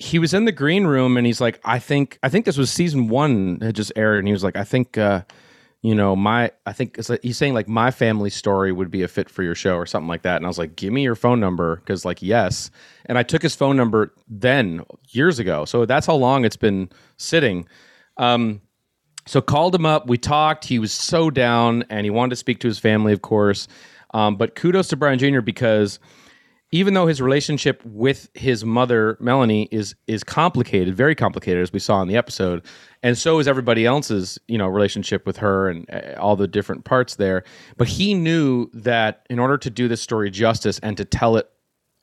[0.00, 2.70] he was in the green room and he's like, I think I think this was
[2.70, 5.22] season one had just aired, and he was like, I think uh,
[5.82, 9.02] you know, my I think it's like, he's saying like my family story would be
[9.02, 10.36] a fit for your show or something like that.
[10.36, 12.70] And I was like, give me your phone number because like yes.
[13.06, 15.64] And I took his phone number then years ago.
[15.64, 17.66] So that's how long it's been sitting.
[18.18, 18.60] Um,
[19.28, 20.08] so called him up.
[20.08, 20.64] We talked.
[20.64, 23.68] He was so down, and he wanted to speak to his family, of course.
[24.14, 25.42] Um, but kudos to Brian Jr.
[25.42, 25.98] because
[26.70, 31.78] even though his relationship with his mother Melanie is is complicated, very complicated, as we
[31.78, 32.64] saw in the episode,
[33.02, 36.86] and so is everybody else's, you know, relationship with her and uh, all the different
[36.86, 37.44] parts there.
[37.76, 41.50] But he knew that in order to do this story justice and to tell it,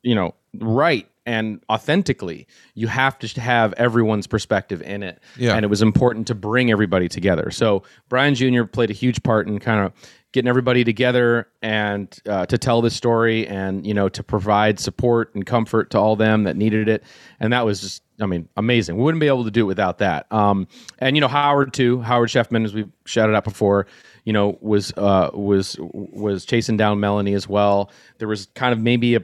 [0.04, 5.22] you know, right and authentically, you have to have everyone's perspective in it.
[5.38, 5.56] Yeah.
[5.56, 7.52] And it was important to bring everybody together.
[7.52, 8.64] So Brian Jr.
[8.64, 9.94] played a huge part in kind of
[10.32, 15.34] getting everybody together and uh, to tell this story and you know to provide support
[15.34, 17.06] and comfort to all them that needed it
[17.40, 20.00] and that was just i mean amazing we wouldn't be able to do it without
[20.00, 20.68] that um,
[21.00, 23.88] and you know howard too howard sheffman as we shouted out before
[24.26, 27.92] you know, was uh, was was chasing down Melanie as well.
[28.18, 29.22] There was kind of maybe a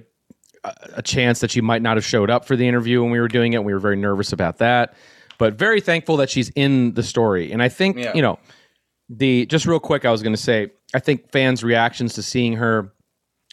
[0.64, 3.28] a chance that she might not have showed up for the interview when we were
[3.28, 3.58] doing it.
[3.58, 4.94] And we were very nervous about that,
[5.38, 7.52] but very thankful that she's in the story.
[7.52, 8.14] And I think Yeah.
[8.14, 8.38] you know
[9.10, 12.54] the just real quick, I was going to say, I think fans' reactions to seeing
[12.54, 12.94] her,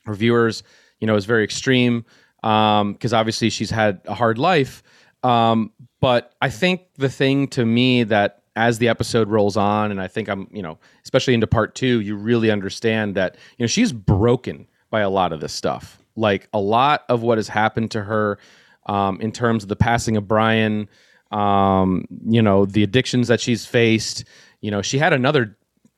[0.06, 0.62] reviewers,
[1.00, 2.04] you know, is very extreme
[2.42, 4.82] because obviously she's had a hard life.
[5.24, 10.00] Um, but I think the thing to me that as the episode rolls on, and
[10.00, 13.66] I think I'm, you know, especially into part two, you really understand that you know
[13.68, 15.98] she's broken by a lot of this stuff.
[16.18, 18.38] Like a lot of what has happened to her
[18.86, 20.88] um, in terms of the passing of Brian,
[21.30, 24.24] um, you know, the addictions that she's faced.
[24.60, 25.56] You know, she had another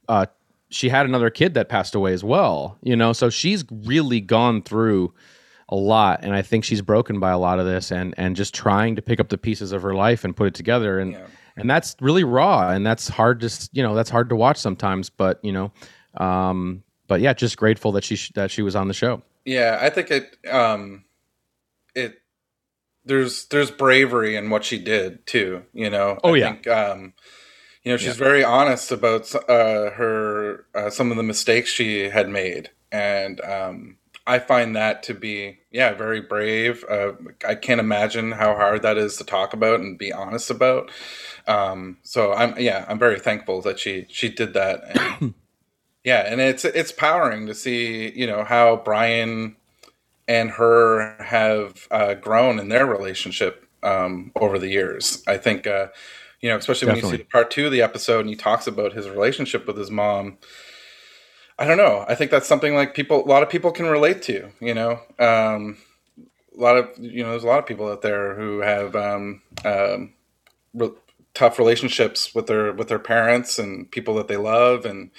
[0.08, 0.26] uh,
[0.68, 2.78] she had another kid that passed away as well.
[2.82, 5.14] You know, so she's really gone through
[5.68, 8.54] a lot, and I think she's broken by a lot of this, and and just
[8.54, 11.12] trying to pick up the pieces of her life and put it together, and
[11.56, 15.10] and that's really raw, and that's hard to you know that's hard to watch sometimes,
[15.10, 15.72] but you know,
[16.16, 19.22] um, but yeah, just grateful that she sh- that she was on the show.
[19.44, 21.04] Yeah, I think it um
[21.94, 22.20] it
[23.04, 26.18] there's there's bravery in what she did too, you know.
[26.22, 26.52] Oh, I yeah.
[26.52, 27.14] think um
[27.82, 32.28] you know, she's very honest about uh her uh, some of the mistakes she had
[32.28, 36.84] made and um I find that to be yeah, very brave.
[36.88, 37.12] Uh,
[37.46, 40.90] I can't imagine how hard that is to talk about and be honest about.
[41.46, 45.34] Um so I'm yeah, I'm very thankful that she she did that and
[46.04, 49.56] yeah, and it's it's powering to see you know how Brian
[50.26, 55.22] and her have uh, grown in their relationship um, over the years.
[55.26, 55.88] I think uh,
[56.40, 57.24] you know, especially when you Definitely.
[57.24, 60.38] see part two of the episode and he talks about his relationship with his mom.
[61.58, 62.06] I don't know.
[62.08, 64.50] I think that's something like people, a lot of people can relate to.
[64.60, 65.76] You know, um,
[66.56, 69.42] a lot of you know, there's a lot of people out there who have um,
[69.64, 70.14] um,
[70.72, 70.92] re-
[71.34, 75.10] tough relationships with their with their parents and people that they love and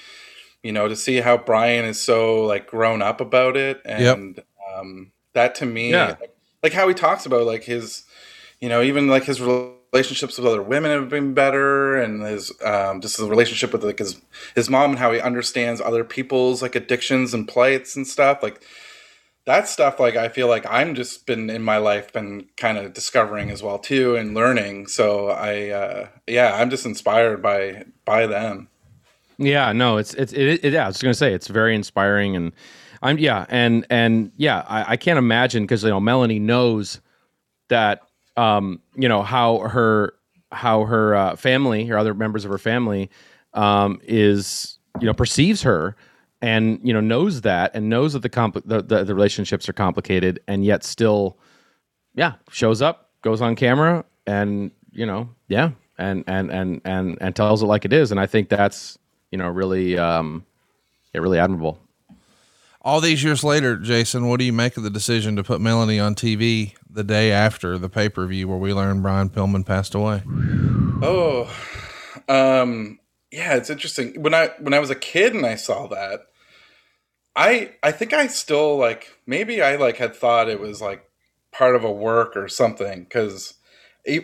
[0.63, 3.81] you know to see how brian is so like grown up about it.
[3.85, 4.41] And
[4.77, 6.15] um that to me Yeah.
[6.19, 8.03] like, like how he talks about like his
[8.59, 13.01] you know even like his relationships with other women have been better and his um
[13.01, 14.21] just the relationship with like his
[14.55, 18.63] his mom and how he understands other people's like addictions and plights and stuff like
[19.45, 22.93] that stuff like i feel like i'm just been in my life been kind of
[22.93, 24.87] discovering as well too and learning.
[24.87, 28.69] So i uh yeah i'm just inspired by by them
[29.41, 30.85] Yeah, no, it's it's it, it, yeah.
[30.85, 32.53] I was gonna say it's very inspiring, and
[33.01, 37.01] I'm yeah, and and yeah, I, I can't imagine because you know Melanie knows
[37.69, 38.01] that
[38.37, 40.13] um you know how her
[40.51, 43.09] how her uh, family or other members of her family
[43.53, 45.95] um is you know perceives her
[46.41, 49.73] and you know knows that and knows that the compl- the, the the relationships are
[49.73, 51.37] complicated and yet still
[52.15, 57.35] yeah shows up goes on camera and you know yeah and and and and and
[57.35, 58.97] tells it like it is and i think that's
[59.31, 60.45] you know really um
[61.13, 61.79] yeah really admirable
[62.83, 65.99] All these years later, Jason, what do you make of the decision to put Melanie
[65.99, 69.93] on TV the day after the pay per view where we learned Brian Pillman passed
[69.93, 70.23] away?
[71.01, 71.47] Oh,
[72.27, 72.99] um,
[73.31, 74.19] yeah, it's interesting.
[74.21, 76.21] When I when I was a kid and I saw that,
[77.35, 81.07] I I think I still like maybe I like had thought it was like
[81.51, 83.53] part of a work or something because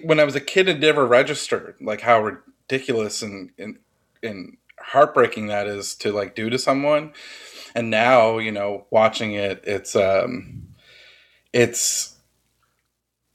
[0.04, 3.78] when I was a kid it never registered like how ridiculous and and
[4.24, 4.58] and
[4.88, 7.14] heartbreaking that is to like do to someone.
[7.76, 10.68] And now you know watching it, it's um,
[11.54, 12.16] it's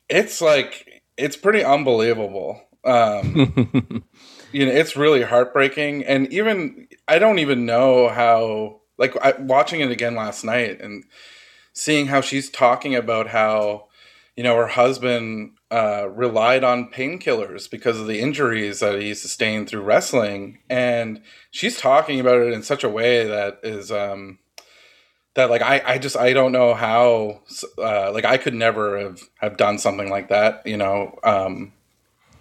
[0.08, 2.60] it's like it's pretty unbelievable.
[2.84, 4.04] Um,
[4.52, 8.80] you know, it's really heartbreaking, and even I don't even know how.
[8.98, 11.02] Like I, watching it again last night and
[11.72, 13.88] seeing how she's talking about how
[14.36, 19.68] you know her husband uh, relied on painkillers because of the injuries that he sustained
[19.68, 24.38] through wrestling, and she's talking about it in such a way that is um,
[25.34, 27.40] that like I, I just I don't know how
[27.78, 31.72] uh, like I could never have have done something like that, you know, um,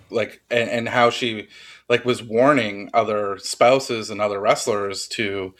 [0.09, 1.47] like and, and how she
[1.88, 5.53] like was warning other spouses and other wrestlers to,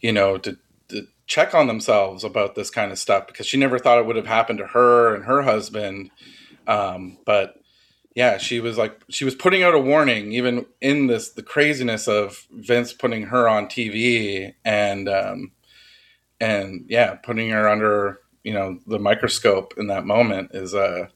[0.00, 0.56] you know, to,
[0.88, 4.16] to check on themselves about this kind of stuff because she never thought it would
[4.16, 6.10] have happened to her and her husband.
[6.70, 7.54] Um, but
[8.14, 12.06] yeah, she was like she was putting out a warning even in this the craziness
[12.08, 15.52] of Vince putting her on TV and um,
[16.40, 21.06] and yeah, putting her under you know the microscope in that moment is uh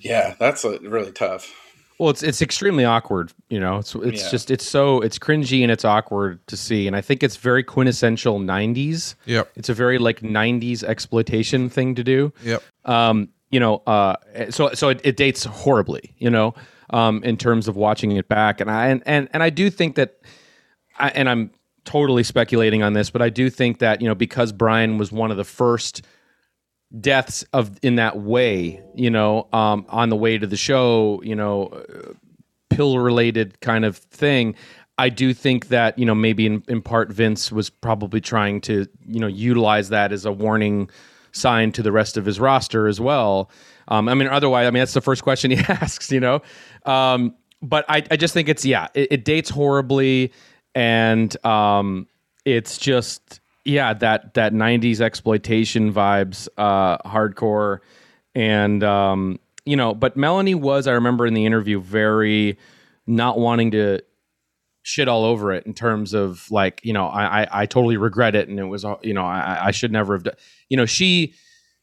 [0.00, 1.52] yeah, that's uh really tough.
[1.98, 3.78] Well, it's it's extremely awkward, you know.
[3.78, 4.30] It's it's Yeah.
[4.30, 7.62] just it's so it's cringy and it's awkward to see, and I think it's very
[7.64, 9.14] quintessential '90s.
[9.24, 9.50] Yep.
[9.56, 12.32] It's a very like '90s exploitation thing to do.
[12.44, 12.62] Yep.
[12.84, 14.16] Um, you know, uh,
[14.50, 16.54] so so it, it dates horribly, you know,
[16.90, 19.96] um, in terms of watching it back, and I and and, and I do think
[19.96, 20.20] that,
[20.98, 21.50] I, and I'm
[21.86, 25.30] totally speculating on this, but I do think that you know because Brian was one
[25.30, 26.02] of the first
[27.00, 31.34] deaths of in that way, you know, um, on the way to the show, you
[31.34, 32.12] know, uh,
[32.68, 34.54] pill related kind of thing.
[34.98, 38.86] I do think that you know maybe in, in part Vince was probably trying to
[39.06, 40.90] you know utilize that as a warning
[41.36, 43.50] sign to the rest of his roster as well.
[43.88, 46.42] Um, I mean, otherwise, I mean that's the first question he asks, you know.
[46.84, 50.32] Um, but I, I just think it's yeah, it, it dates horribly,
[50.74, 52.06] and um,
[52.44, 57.78] it's just yeah that that '90s exploitation vibes, uh, hardcore,
[58.34, 59.94] and um, you know.
[59.94, 62.58] But Melanie was, I remember in the interview, very
[63.06, 64.00] not wanting to
[64.86, 68.36] shit all over it in terms of like you know I I, I totally regret
[68.36, 70.34] it and it was you know I, I should never have done
[70.68, 71.34] you know she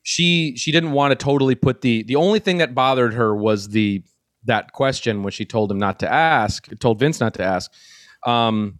[0.03, 3.69] she she didn't want to totally put the the only thing that bothered her was
[3.69, 4.01] the
[4.45, 7.69] that question when she told him not to ask told Vince not to ask.
[8.25, 8.79] Um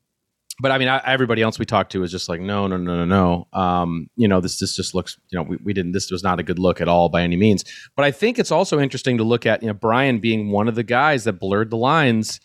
[0.62, 3.04] but I mean I, everybody else we talked to was just like no no no
[3.04, 3.48] no no.
[3.52, 6.40] Um you know this this just looks you know we, we didn't this was not
[6.40, 7.66] a good look at all by any means.
[7.98, 10.76] But I think it's also interesting to look at you know Brian being one of
[10.76, 12.40] the guys that blurred the lines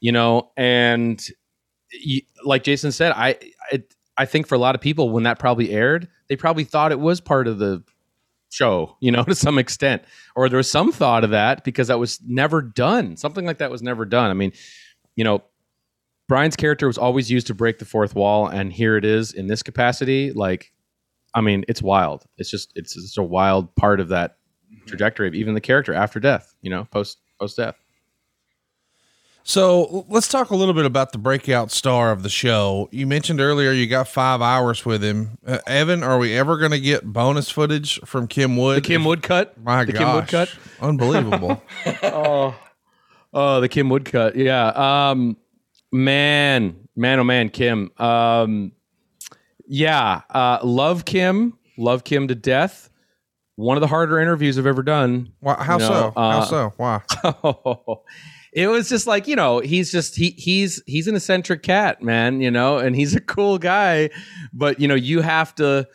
[0.00, 1.28] you know and
[2.44, 3.36] like jason said i
[3.72, 3.82] I,
[4.16, 7.00] I think for a lot of people when that probably aired they probably thought it
[7.00, 7.82] was part of the
[8.50, 10.02] show you know to some extent.
[10.36, 13.16] Or there was some thought of that because that was never done.
[13.16, 14.30] Something like that was never done.
[14.30, 14.52] I mean
[15.16, 15.42] you know
[16.28, 19.46] brian's character was always used to break the fourth wall and here it is in
[19.46, 20.32] this capacity.
[20.32, 20.72] Like
[21.34, 22.24] i mean it's wild.
[22.36, 24.36] It's just it's just a wild part of that
[24.72, 24.86] mm-hmm.
[24.86, 27.76] trajectory of even the character after death you know post post death
[29.50, 32.88] so let's talk a little bit about the breakout star of the show.
[32.92, 35.38] You mentioned earlier you got five hours with him.
[35.44, 38.76] Uh, Evan, are we ever going to get bonus footage from Kim Wood?
[38.76, 39.58] The Kim Wood cut?
[39.60, 40.00] My the gosh.
[40.00, 40.56] Kim Wood cut?
[40.80, 41.62] Unbelievable.
[42.04, 42.54] oh,
[43.34, 44.36] oh, the Kim Wood cut.
[44.36, 44.68] Yeah.
[44.68, 45.36] Um,
[45.90, 47.90] man, man, oh man, Kim.
[47.98, 48.70] Um,
[49.66, 50.20] yeah.
[50.30, 51.58] Uh, love Kim.
[51.76, 52.88] Love Kim to death.
[53.56, 55.32] One of the harder interviews I've ever done.
[55.40, 56.12] Why, how you know, so?
[56.14, 56.72] How uh, so?
[56.76, 57.02] Why?
[58.52, 62.40] it was just like you know he's just he he's he's an eccentric cat man
[62.40, 64.10] you know and he's a cool guy
[64.52, 65.86] but you know you have to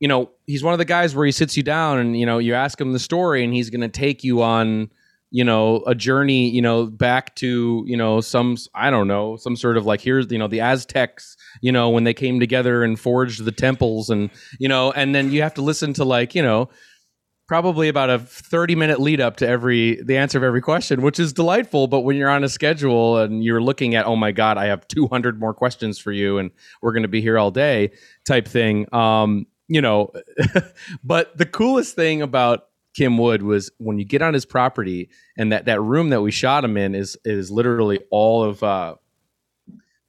[0.00, 2.38] you know he's one of the guys where he sits you down and you know
[2.38, 4.90] you ask him the story and he's going to take you on
[5.30, 9.56] you know a journey you know back to you know some i don't know some
[9.56, 12.98] sort of like here's you know the aztecs you know when they came together and
[12.98, 16.42] forged the temples and you know and then you have to listen to like you
[16.42, 16.68] know
[17.48, 21.18] probably about a 30 minute lead up to every the answer of every question which
[21.18, 21.88] is delightful.
[21.88, 24.86] But when you're on a schedule and you're looking at oh my god i have
[24.88, 26.50] 200 more questions for you and
[26.82, 27.90] we're going to be here all day
[28.26, 30.12] type thing um you know
[31.04, 35.50] but the coolest thing about kim wood was when you get on his property and
[35.50, 38.94] that that room that we shot him in is is literally all of uh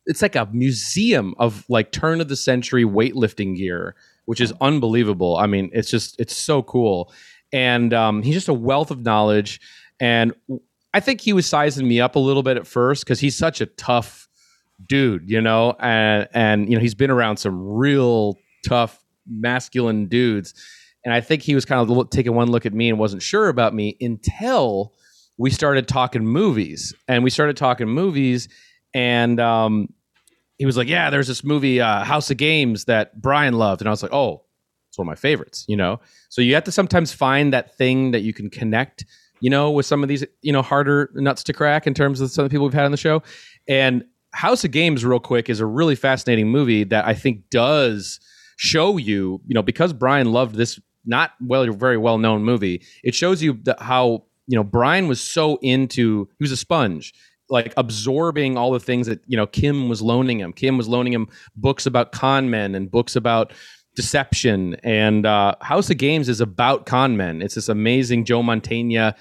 [0.05, 3.95] it's like a museum of like turn of the century weightlifting gear
[4.29, 5.37] which is unbelievable.
[5.37, 7.11] I mean, it's just it's so cool,
[7.51, 9.59] and um, he's just a wealth of knowledge.
[9.99, 10.35] And
[10.93, 13.59] I think he was sizing me up a little bit at first because he's such
[13.59, 14.29] a tough
[14.85, 20.53] dude, you know, and and you know he's been around some real tough masculine dudes,
[21.03, 23.49] and I think he was kind of taking one look at me and wasn't sure
[23.49, 24.93] about me until
[25.39, 28.47] we started talking movies, and we started talking movies,
[28.93, 29.91] and um,
[30.59, 33.87] he was like, "Yeah, there's this movie uh, House of Games that Brian loved," and
[33.87, 34.43] I was like, "Oh,
[34.89, 35.99] it's one of my favorites." You know,
[36.29, 39.05] so you have to sometimes find that thing that you can connect,
[39.39, 42.29] you know, with some of these, you know, harder nuts to crack in terms of
[42.29, 43.23] some of the people we've had on the show.
[43.67, 44.03] And
[44.33, 48.19] House of Games, real quick, is a really fascinating movie that I think does
[48.57, 52.83] show you, you know, because Brian loved this not well, very well known movie.
[53.03, 57.13] It shows you how you know Brian was so into he was a sponge
[57.49, 60.53] like absorbing all the things that you know Kim was loaning him.
[60.53, 63.53] Kim was loaning him books about con men and books about
[63.95, 64.75] deception.
[64.83, 67.41] And uh, House of Games is about con men.
[67.41, 69.15] It's this amazing Joe Mantegna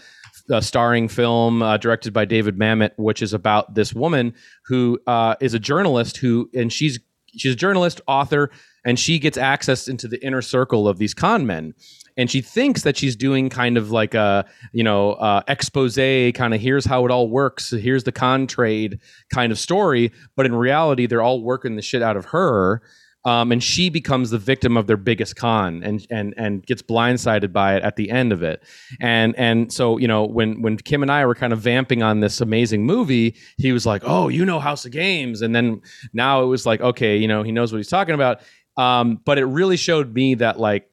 [0.51, 4.35] uh, starring film uh, directed by David Mamet, which is about this woman
[4.67, 7.01] who uh, is a journalist who, and she's
[7.37, 8.51] she's a journalist, author,
[8.85, 11.75] and she gets access into the inner circle of these con men
[12.19, 16.53] and she thinks that she's doing kind of like a you know uh, expose kind
[16.53, 19.01] of here's how it all works here's the con trade
[19.33, 22.83] kind of story but in reality they're all working the shit out of her
[23.25, 27.53] um, and she becomes the victim of their biggest con and and and gets blindsided
[27.53, 28.63] by it at the end of it.
[29.01, 32.21] And and so you know when when kim and i were kind of vamping on
[32.21, 35.43] this amazing movie he was like oh you know house of games.
[35.43, 38.41] And then now it was like okay you know he knows what he's talking about.
[38.77, 40.89] Um, but it really showed me that like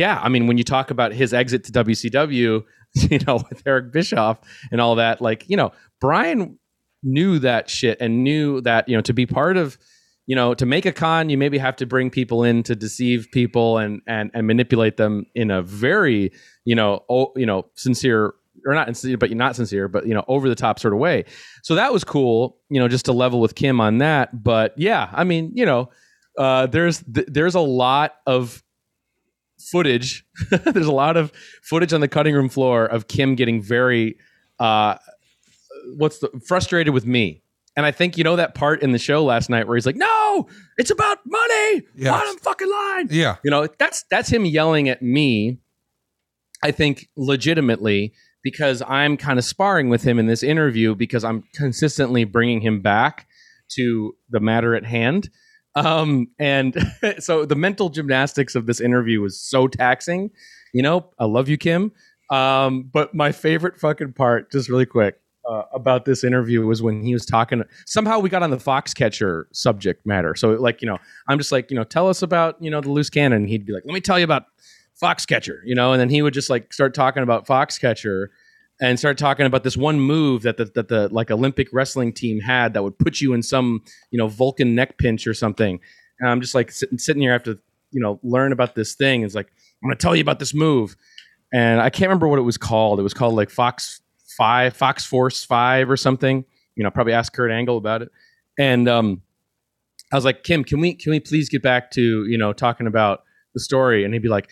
[0.00, 3.92] yeah, I mean, when you talk about his exit to WCW, you know, with Eric
[3.92, 4.40] Bischoff
[4.72, 6.58] and all that, like, you know, Brian
[7.02, 9.76] knew that shit and knew that, you know, to be part of,
[10.24, 13.28] you know, to make a con, you maybe have to bring people in to deceive
[13.30, 16.32] people and and and manipulate them in a very,
[16.64, 18.32] you know, oh, you know, sincere
[18.64, 21.00] or not sincere, but you're not sincere, but you know, over the top sort of
[21.00, 21.26] way.
[21.62, 24.42] So that was cool, you know, just to level with Kim on that.
[24.42, 25.90] But yeah, I mean, you know,
[26.38, 28.62] uh, there's th- there's a lot of
[29.60, 30.24] footage.
[30.50, 31.32] there's a lot of
[31.62, 34.16] footage on the cutting room floor of Kim getting very,
[34.58, 34.96] uh,
[35.96, 37.42] what's the frustrated with me
[37.76, 39.96] and I think you know that part in the show last night where he's like,
[39.96, 41.82] "No, it's about money.
[41.94, 42.10] Yes.
[42.10, 43.36] Bottom fucking line." Yeah.
[43.44, 45.58] You know, that's that's him yelling at me.
[46.62, 51.44] I think legitimately because I'm kind of sparring with him in this interview because I'm
[51.54, 53.26] consistently bringing him back
[53.76, 55.30] to the matter at hand.
[55.74, 56.76] Um, and
[57.18, 60.30] so the mental gymnastics of this interview was so taxing.
[60.72, 61.92] You know, I love you, Kim.
[62.30, 67.02] Um, but my favorite fucking part, just really quick, uh, about this interview was when
[67.02, 67.62] he was talking.
[67.86, 70.34] Somehow we got on the Foxcatcher subject matter.
[70.34, 70.98] So like you know,
[71.28, 73.46] I'm just like you know, tell us about you know the loose cannon.
[73.46, 74.44] He'd be like, let me tell you about
[75.02, 75.60] Foxcatcher.
[75.64, 78.28] You know, and then he would just like start talking about Foxcatcher
[78.80, 82.40] and start talking about this one move that the, that the like Olympic wrestling team
[82.40, 85.80] had that would put you in some you know Vulcan neck pinch or something.
[86.18, 87.58] And I'm just like sitting sitting here after
[87.90, 89.22] you know learn about this thing.
[89.22, 89.48] It's like
[89.82, 90.96] I'm going to tell you about this move,
[91.52, 92.98] and I can't remember what it was called.
[92.98, 94.00] It was called like Fox
[94.36, 96.44] Five, Fox Force Five or something.
[96.76, 98.10] You know, probably ask Kurt Angle about it.
[98.58, 99.22] And um,
[100.12, 102.86] I was like, Kim, can we can we please get back to you know talking
[102.86, 103.24] about
[103.54, 104.04] the story?
[104.04, 104.50] And he'd be like,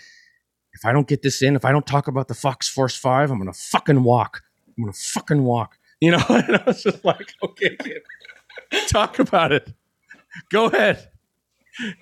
[0.79, 3.31] if I don't get this in, if I don't talk about the Fox Force Five,
[3.31, 4.43] I'm gonna fucking walk.
[4.77, 5.77] I'm gonna fucking walk.
[6.01, 7.99] You know, and I was just like, okay, Kim,
[8.89, 9.73] talk about it.
[10.53, 11.09] Go ahead,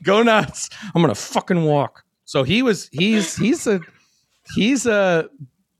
[0.02, 0.68] go nuts.
[0.94, 2.04] I'm gonna fucking walk.
[2.26, 3.80] So he was, he's, he's a,
[4.54, 5.28] he's a,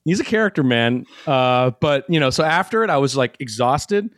[0.04, 1.04] he's a character, man.
[1.26, 4.08] Uh, but you know, so after it, I was like exhausted,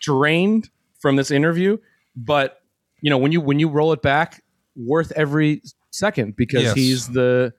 [0.00, 0.68] drained
[1.00, 1.78] from this interview.
[2.14, 2.60] But
[3.02, 4.42] you know, when you when you roll it back,
[4.76, 6.74] worth every second because Yes.
[6.74, 7.52] he's the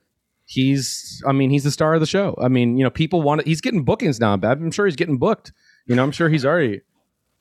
[0.51, 2.37] he's I mean he's the star of the show.
[2.41, 3.47] I mean you know people want it.
[3.47, 4.35] He's getting bookings now.
[4.37, 4.61] Bab.
[4.61, 5.51] I'm sure he's getting booked.
[5.85, 6.81] You know I'm sure he's already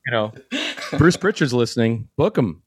[0.06, 0.32] you know
[0.98, 2.08] Bruce Pritchard's listening.
[2.16, 2.62] Book him.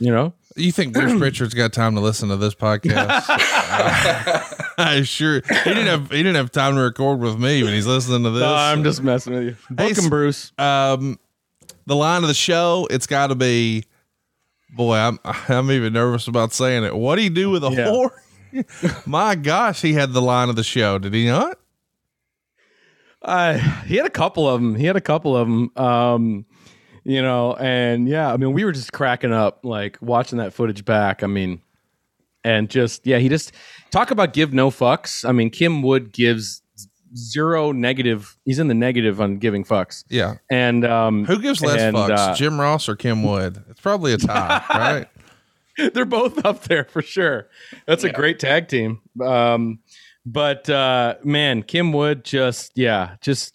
[0.00, 3.24] You know You think Bruce Pritchard's got time to listen to this podcast?
[4.76, 7.86] I sure he didn't have he didn't have time to record with me when he's
[7.86, 8.40] listening to this.
[8.40, 9.56] No, I'm just messing with you.
[9.70, 10.52] Book Hey, him, Bruce.
[10.58, 11.18] um,
[11.86, 12.88] the line of the show.
[12.90, 13.84] It's got to be.
[14.70, 16.94] Boy, I'm I'm even nervous about saying it.
[16.96, 17.86] What do you do with a Yeah.
[17.86, 18.10] whore?
[19.06, 20.98] My gosh, he had the line of the show.
[20.98, 21.58] Did he not?
[23.22, 24.74] Uh, he had a couple of them.
[24.74, 25.70] He had a couple of them.
[25.76, 26.46] Um,
[27.04, 30.84] you know, and yeah, I mean, we were just cracking up, like watching that footage
[30.84, 31.22] back.
[31.22, 31.60] I mean,
[32.42, 33.52] and just yeah, he just
[33.90, 35.26] talk about give no fucks.
[35.28, 36.62] I mean, Kim Wood gives
[37.16, 38.36] zero negative.
[38.44, 40.04] He's in the negative on giving fucks.
[40.08, 40.36] Yeah.
[40.50, 43.62] And um, Who gives less and, fucks, uh, Jim Ross or Kim Wood?
[43.70, 45.08] It's probably a tie, right?
[45.94, 47.48] they're both up there for sure.
[47.86, 49.00] That's a great tag team.
[49.22, 49.80] Um,
[50.26, 53.54] but uh, man, Kim Wood just yeah, just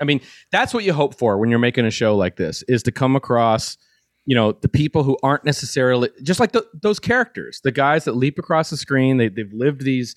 [0.00, 0.20] I mean,
[0.52, 3.16] that's what you hope for when you're making a show like this is to come
[3.16, 3.76] across,
[4.24, 8.12] you know, the people who aren't necessarily just like the, those characters, the guys that
[8.12, 9.16] leap across the screen.
[9.16, 10.14] They, they've lived these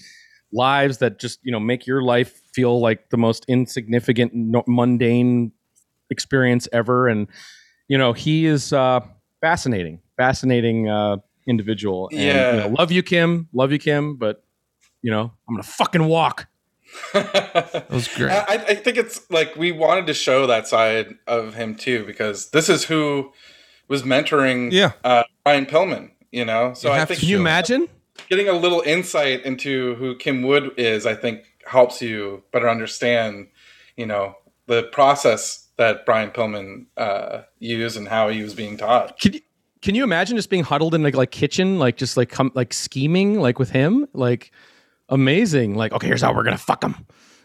[0.54, 5.52] lives that just you know make your life feel like the most insignificant, no, mundane
[6.10, 7.08] experience ever.
[7.08, 7.28] And
[7.88, 9.00] you know, he is uh,
[9.42, 11.18] fascinating, fascinating uh,
[11.48, 12.10] individual.
[12.12, 12.52] And, Yeah.
[12.54, 13.48] you know, love you, Kim.
[13.54, 14.16] Love you, Kim.
[14.16, 14.44] But
[15.02, 16.48] you know, I'm gonna fucking walk.
[17.14, 18.32] That was great.
[18.32, 22.50] I, I think it's like we wanted to show that side of him too because
[22.52, 23.32] this is who
[23.88, 24.94] was mentoring Yeah.
[25.04, 26.12] uh, Brian Pillman.
[26.32, 27.88] You know, so You I think Can you imagine?
[28.30, 33.48] getting a little insight into who Kim Wood is, I think, helps you better understand,
[33.96, 34.36] you know,
[34.66, 39.18] the process that Brian Pillman uh, used and how he was being taught.
[39.20, 39.40] Can you
[39.82, 42.74] can you imagine just being huddled in like like kitchen, like just like come like
[42.74, 44.52] scheming like with him, like
[45.10, 45.76] amazing.
[45.76, 46.96] Like okay, here's how we're gonna fuck him.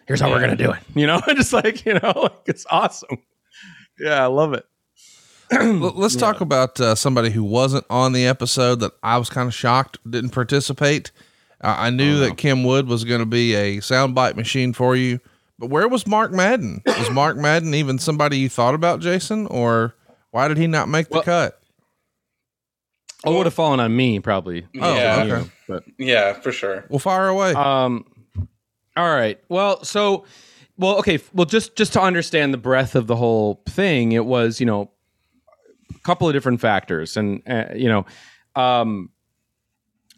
[0.07, 0.81] Here's how we're gonna do it.
[0.95, 3.19] You know, just like you know, like it's awesome.
[3.99, 4.65] Yeah, I love it.
[5.53, 9.55] Let's talk about uh, somebody who wasn't on the episode that I was kind of
[9.55, 11.13] shocked didn't participate.
[11.61, 15.21] Uh, I knew that Kim Wood was going to be a soundbite machine for you,
[15.59, 16.81] but where was Mark Madden?
[16.87, 19.95] Was Mark Madden even somebody you thought about, Jason, or
[20.31, 21.62] why did he not make the Well- cut?
[23.25, 24.67] Oh, it would have fallen on me probably.
[24.81, 25.25] Oh, Yeah.
[25.25, 25.51] okay.
[25.69, 26.85] But Yeah, for sure.
[26.89, 27.53] Well, fire away.
[27.53, 28.05] Um,
[28.97, 29.39] all right.
[29.49, 30.25] Well, so,
[30.77, 31.19] well, okay.
[31.33, 34.91] Well, just just to understand the breadth of the whole thing, it was you know
[35.95, 38.05] a couple of different factors, and uh, you know,
[38.55, 39.11] um,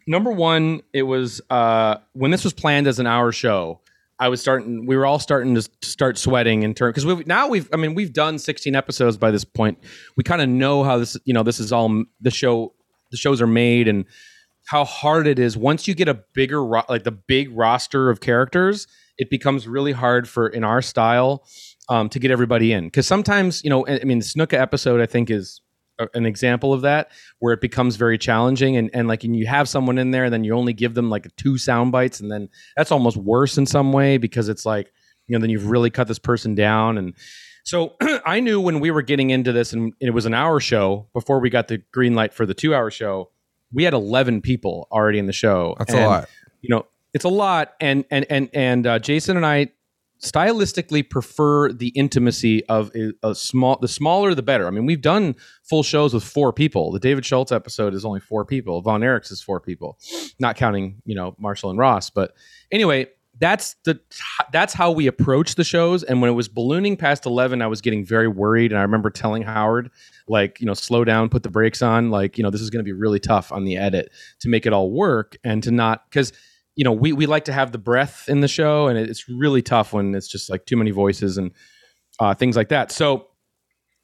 [0.07, 3.81] number one, it was uh, when this was planned as an hour show.
[4.17, 4.85] I was starting.
[4.85, 7.69] We were all starting to start sweating in turn because we now we've.
[7.73, 9.77] I mean, we've done 16 episodes by this point.
[10.15, 11.17] We kind of know how this.
[11.25, 12.73] You know, this is all the show.
[13.11, 14.05] The shows are made and
[14.67, 18.19] how hard it is once you get a bigger ro- like the big roster of
[18.19, 18.87] characters.
[19.17, 21.47] It becomes really hard for in our style
[21.87, 23.87] um, to get everybody in because sometimes you know.
[23.87, 25.61] I mean, the Snuka episode I think is
[26.13, 29.69] an example of that where it becomes very challenging and, and like and you have
[29.69, 32.49] someone in there and then you only give them like two sound bites and then
[32.75, 34.91] that's almost worse in some way because it's like
[35.27, 37.13] you know then you've really cut this person down and
[37.65, 37.95] so
[38.25, 41.39] i knew when we were getting into this and it was an hour show before
[41.39, 43.29] we got the green light for the two hour show
[43.75, 45.75] we had 11 people already in the show.
[45.77, 46.29] That's and, a lot.
[46.61, 47.73] you know it's a lot.
[47.79, 49.69] And and and and uh, jason and i
[50.21, 54.65] stylistically prefer the intimacy of a, a, small the smaller the better.
[54.65, 56.91] I mean we've done full shows with four people.
[56.91, 58.81] The david schultz episode is only four people.
[58.81, 59.99] Von erichs is four people.
[60.39, 62.09] Not counting you know marshall and ross.
[62.09, 62.33] But
[62.71, 63.07] anyway
[63.39, 63.99] that's the
[64.51, 66.03] that's how we approach the shows.
[66.03, 68.71] And when it was ballooning past 11 i was getting very worried.
[68.71, 69.91] And i remember telling howard
[70.27, 72.09] like you know slow down put the brakes on.
[72.09, 74.65] Like you know this is going to be really tough on the edit to make
[74.65, 76.31] it all work and to not because
[76.75, 79.61] you know, we, we like to have the breath in the show, and it's really
[79.61, 81.51] tough when it's just like too many voices and
[82.19, 82.91] uh, things like that.
[82.91, 83.27] So,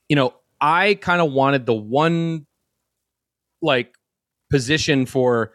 [0.07, 2.45] you know, I kind of wanted the one
[3.61, 3.93] like
[4.49, 5.53] position for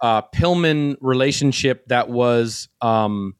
[0.00, 3.34] uh, Pillman relationship that was um,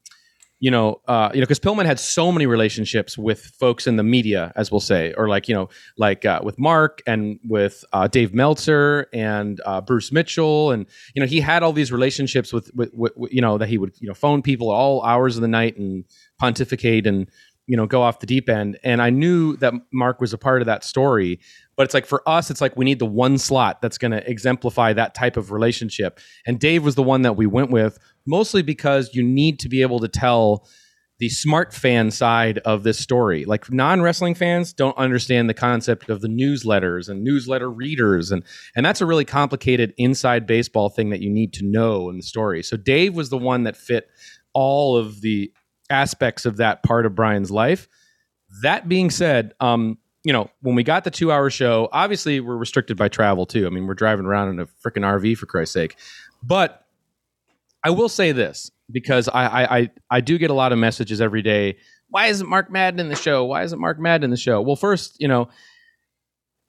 [0.60, 4.02] you know, uh, you know, because Pillman had so many relationships with folks in the
[4.02, 8.08] media, as we'll say, or like you know, like uh, with Mark and with uh,
[8.08, 12.70] Dave Meltzer and uh, Bruce Mitchell, and you know, he had all these relationships with,
[12.74, 15.48] with, with, you know, that he would you know phone people all hours of the
[15.48, 16.04] night and
[16.38, 17.30] pontificate and
[17.68, 18.78] you know go off the deep end.
[18.82, 21.38] And I knew that Mark was a part of that story,
[21.78, 24.28] but it's like for us, it's like we need the one slot that's going to
[24.28, 26.18] exemplify that type of relationship.
[26.44, 29.80] And Dave was the one that we went with mostly because you need to be
[29.82, 30.66] able to tell
[31.20, 33.44] the smart fan side of this story.
[33.44, 38.42] Like non wrestling fans don't understand the concept of the newsletters and newsletter readers, and
[38.74, 42.22] and that's a really complicated inside baseball thing that you need to know in the
[42.24, 42.64] story.
[42.64, 44.08] So Dave was the one that fit
[44.52, 45.52] all of the
[45.90, 47.86] aspects of that part of Brian's life.
[48.62, 52.56] That being said, um, you know, when we got the two hour show, obviously we're
[52.56, 53.66] restricted by travel too.
[53.66, 55.96] I mean, we're driving around in a freaking RV for Christ's sake.
[56.42, 56.84] But
[57.84, 61.42] I will say this because I, I I do get a lot of messages every
[61.42, 61.76] day.
[62.10, 63.44] Why isn't Mark Madden in the show?
[63.44, 64.60] Why isn't Mark Madden in the show?
[64.62, 65.48] Well, first, you know,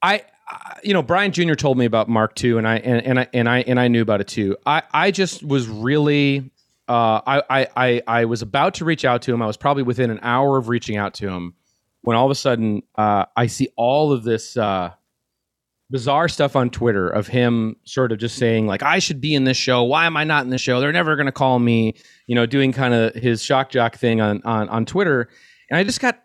[0.02, 0.22] I,
[0.82, 1.54] you know, Brian Jr.
[1.54, 4.02] told me about Mark too, and I and, and I and I and I knew
[4.02, 4.56] about it too.
[4.64, 6.50] I I just was really.
[6.88, 9.40] Uh, I, I I was about to reach out to him.
[9.42, 11.54] I was probably within an hour of reaching out to him
[12.02, 14.90] when all of a sudden uh, I see all of this uh,
[15.90, 19.44] bizarre stuff on Twitter of him sort of just saying like I should be in
[19.44, 19.82] this show.
[19.82, 20.80] Why am I not in the show?
[20.80, 21.94] They're never going to call me.
[22.26, 25.28] You know, doing kind of his shock jock thing on on on Twitter,
[25.68, 26.22] and I just got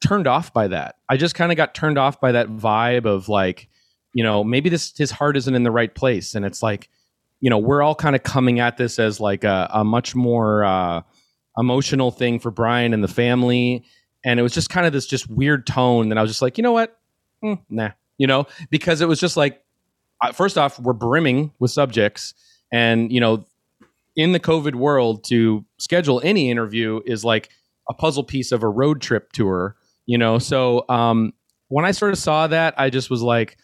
[0.00, 0.96] turned off by that.
[1.08, 3.68] I just kind of got turned off by that vibe of like,
[4.12, 6.88] you know, maybe this his heart isn't in the right place, and it's like,
[7.40, 10.64] you know, we're all kind of coming at this as like a, a much more
[10.64, 11.02] uh,
[11.56, 13.84] emotional thing for Brian and the family,
[14.24, 16.10] and it was just kind of this just weird tone.
[16.10, 16.98] And I was just like, you know what,
[17.42, 19.62] mm, nah, you know, because it was just like,
[20.34, 22.34] first off, we're brimming with subjects,
[22.72, 23.44] and you know,
[24.16, 27.50] in the COVID world, to schedule any interview is like
[27.88, 30.38] a puzzle piece of a road trip tour, you know.
[30.38, 31.32] So um,
[31.68, 33.58] when I sort of saw that, I just was like,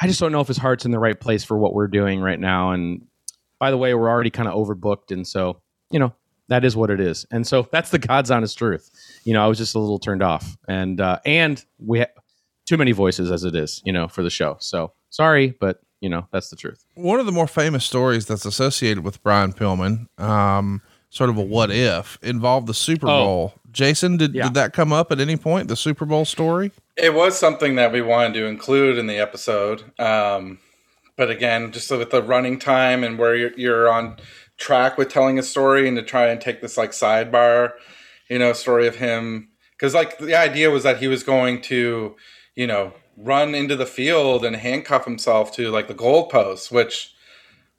[0.00, 2.20] I just don't know if his heart's in the right place for what we're doing
[2.20, 2.72] right now.
[2.72, 3.06] And
[3.60, 6.14] by the way, we're already kind of overbooked, and so you know
[6.48, 7.26] that is what it is.
[7.30, 8.90] And so that's the God's honest truth.
[9.24, 12.00] You know, I was just a little turned off, and uh, and we.
[12.00, 12.06] Ha-
[12.66, 14.58] too many voices as it is, you know, for the show.
[14.60, 16.84] So sorry, but you know, that's the truth.
[16.96, 21.40] One of the more famous stories that's associated with Brian Pillman, um, sort of a
[21.40, 23.24] what if, involved the Super Oh.
[23.24, 23.54] Bowl.
[23.72, 24.42] Jason, did, Yeah.
[24.44, 25.68] did that come up at any point?
[25.68, 26.70] The Super Bowl story?
[26.98, 29.84] It was something that we wanted to include in the episode.
[29.98, 30.58] Um,
[31.16, 34.18] but again, just with the running time and where you're, you're on
[34.58, 37.72] track with telling a story and to try and take this like sidebar,
[38.28, 39.48] you know, story of him.
[39.78, 42.16] Cause like the idea was that he was going to,
[42.54, 47.14] you know, run into the field and handcuff himself to like the goalposts, which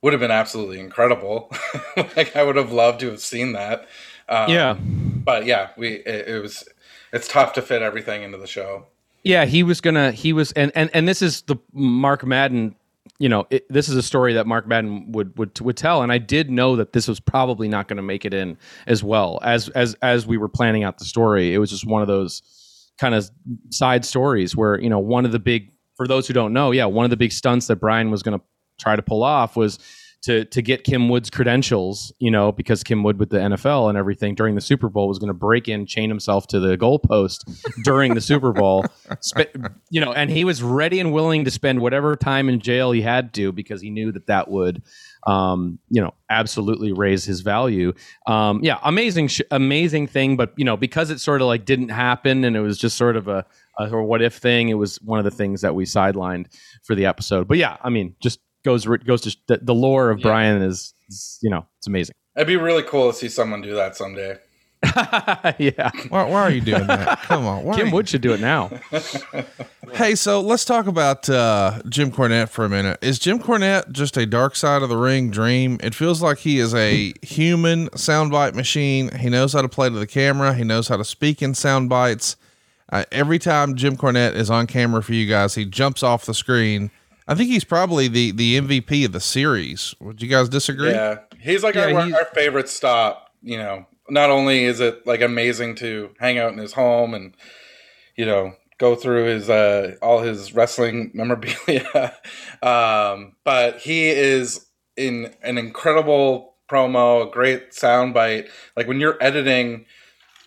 [0.02, 1.52] would have been absolutely incredible.
[2.16, 3.88] like I would have loved to have seen that.
[4.30, 4.74] Um, Yeah.
[4.76, 6.68] But yeah, we, it, it was,
[7.12, 8.86] it's tough to fit everything into the show.
[9.24, 10.12] Yeah, he was gonna.
[10.12, 12.76] He was, and and and this is the Mark Madden.
[13.20, 16.12] You know, it, this is a story that Mark Madden would would would tell, and
[16.12, 18.58] I did know that this was probably not going to make it in
[18.88, 21.54] as well as as as we were planning out the story.
[21.54, 22.42] It was just one of those
[22.98, 23.30] kind of
[23.72, 26.86] side stories where you know one of the big for those who don't know, yeah,
[26.86, 28.46] one of the big stunts that Brian was going to
[28.80, 29.80] try to pull off was
[30.22, 33.98] to to get Kim Wood's credentials, you know, because Kim Wood with the NFL and
[33.98, 37.46] everything during the Super Bowl was going to break in, chain himself to the goalpost
[37.84, 38.86] during the Super Bowl,
[39.22, 39.56] Spe-
[39.90, 43.02] you know, and he was ready and willing to spend whatever time in jail he
[43.02, 44.82] had to because he knew that that would,
[45.26, 47.94] um, you know, absolutely raise his value.
[48.28, 51.90] Um, yeah, amazing, sh- amazing thing, but you know, because it sort of like didn't
[51.90, 53.46] happen and it was just sort of a,
[53.80, 56.48] a or what if thing, it was one of the things that we sidelined
[56.84, 57.48] for the episode.
[57.48, 60.24] But yeah, I mean, just goes goes to the, the lore of Yeah.
[60.24, 62.14] Brian is, is, you know it's amazing.
[62.36, 64.38] It'd be really cool to see someone do that someday.
[65.58, 67.20] yeah, Why, why are you doing that?
[67.24, 67.66] Come on.
[67.66, 68.70] Why are Kim you- Wood should do it now.
[69.94, 73.00] Hey, so let's talk about uh, Jim Cornette for a minute.
[73.02, 75.80] Is Jim Cornette just a dark side of the ring dream?
[75.82, 79.10] It feels like he is a human soundbite machine.
[79.18, 80.54] He knows how to play to the camera.
[80.54, 82.38] He knows how to speak in sound bites.
[82.92, 86.36] Uh, every time Jim Cornette is on camera for you guys, he jumps off the
[86.36, 86.92] screen.
[87.30, 89.94] I think he's probably the the MVP of the series.
[90.00, 90.92] Would you guys disagree?
[90.92, 93.30] Yeah, he's like Yeah, our, he's- our favorite stop.
[93.42, 97.36] You know, not only is it like amazing to hang out in his home and
[98.18, 102.16] you know go through his uh, all his wrestling memorabilia,
[102.64, 104.66] um, but he is
[104.98, 108.50] in an incredible promo, a great soundbite.
[108.76, 109.86] Like when you're editing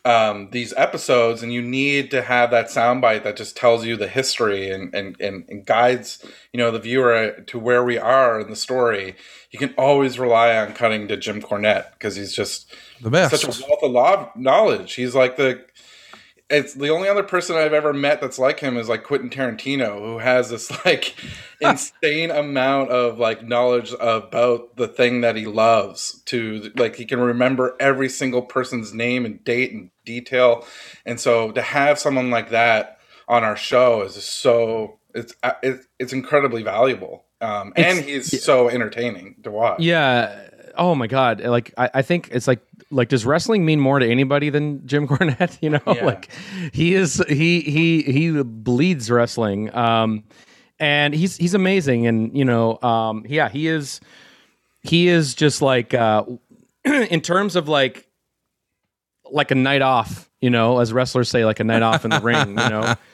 [0.04, 4.08] um, these episodes and you need to have that soundbite that just tells you the
[4.08, 8.50] history and, and, and, and guides you know the viewer to where we are in
[8.50, 9.14] the story
[9.52, 13.30] you can always rely on cutting to jim cornette because he's just The best.
[13.40, 15.64] such a wealth of knowledge he's like the
[16.52, 19.98] it's the only other person I've ever met that's like him is like Quentin Tarantino,
[19.98, 21.14] who has this like
[21.60, 26.20] insane amount of like knowledge about the thing that he loves.
[26.26, 30.64] To like he can remember every single person's name and date and detail,
[31.06, 32.98] and so to have someone like that
[33.28, 37.24] on our show is just so it's uh, it's it's incredibly valuable.
[37.40, 39.80] Um, and It's- he's so entertaining to watch.
[39.80, 40.48] Yeah.
[40.76, 41.40] Oh my God.
[41.40, 42.60] Like I, I think it's like
[42.90, 45.58] like does wrestling mean more to anybody than Jim Cornette?
[45.60, 46.04] You know, Yeah.
[46.06, 46.28] like
[46.72, 49.74] he is he he he bleeds wrestling.
[49.74, 50.24] Um
[50.78, 54.00] and he's he's amazing and you know, um yeah, he is
[54.82, 56.24] he is just like uh
[56.84, 58.06] in terms of like
[59.30, 62.20] like a night off, you know, as wrestlers say, like a night off in the
[62.20, 62.94] ring, you know.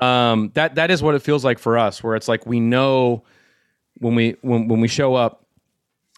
[0.00, 3.22] Um that that is what it feels like for us, where it's like we know
[3.98, 5.43] when we when when we show up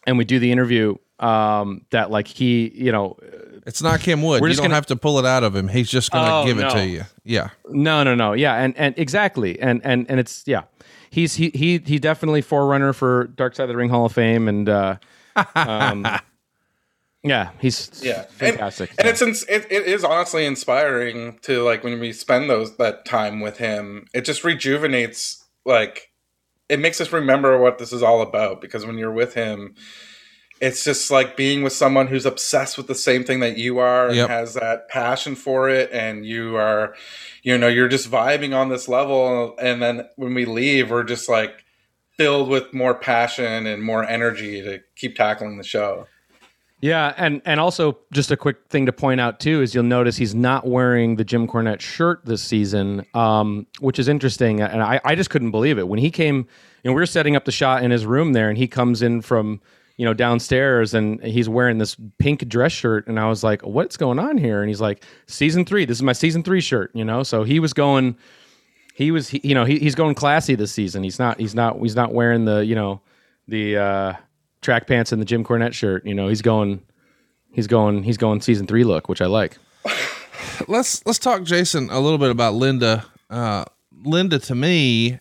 [0.06, 3.16] and we do the interview um that like he you know
[3.66, 4.40] It's not Kim Wood.
[4.40, 5.66] We're you just don't gonna- have to pull it out of him.
[5.68, 7.02] He's just going to Oh, give it to you.
[7.24, 7.48] Yeah.
[7.70, 10.62] no no no yeah and and exactly and and and it's yeah
[11.10, 14.46] he's he he he definitely forerunner for dark side of the ring hall of fame
[14.48, 14.96] and uh
[15.54, 16.06] um
[17.22, 21.82] yeah he's yeah fantastic and, and it's ins- it, it is honestly inspiring to like
[21.82, 26.10] when we spend those that time with him it just rejuvenates like
[26.68, 29.74] it makes us remember what this is all about because when you're with him
[30.60, 34.10] it's just like being with someone who's obsessed with the same thing that you are
[34.12, 34.22] Yep.
[34.24, 36.94] and has that passion for it and you are
[37.42, 41.28] you know you're just vibing on this level and then when we leave we're just
[41.28, 41.62] like
[42.16, 46.06] filled with more passion and more energy to keep tackling the show
[46.80, 50.16] Yeah, and and also just a quick thing to point out too is you'll notice
[50.16, 55.00] he's not wearing the Jim Cornette shirt this season, um, which is interesting, and I,
[55.02, 56.46] I just couldn't believe it when he came.
[56.84, 59.22] And we were setting up the shot in his room there, and he comes in
[59.22, 59.60] from
[59.96, 63.96] you know downstairs, and he's wearing this pink dress shirt, and I was like, "What's
[63.96, 67.06] going on here?" And he's like, "Season three, this is my season three shirt," you
[67.06, 67.22] know.
[67.22, 68.16] So he was going,
[68.94, 71.02] he was, he, you know, he, he's going classy this season.
[71.02, 73.00] He's not, he's not, he's not wearing the, you know,
[73.48, 73.78] the.
[73.78, 74.12] uh
[74.66, 76.04] track pants and the Jim Cornette shirt.
[76.04, 76.82] You know, he's going,
[77.52, 79.56] he's going, he's going season three look, which I like.
[80.68, 83.64] let's let's talk jason a little bit about linda uh
[84.04, 85.18] linda to me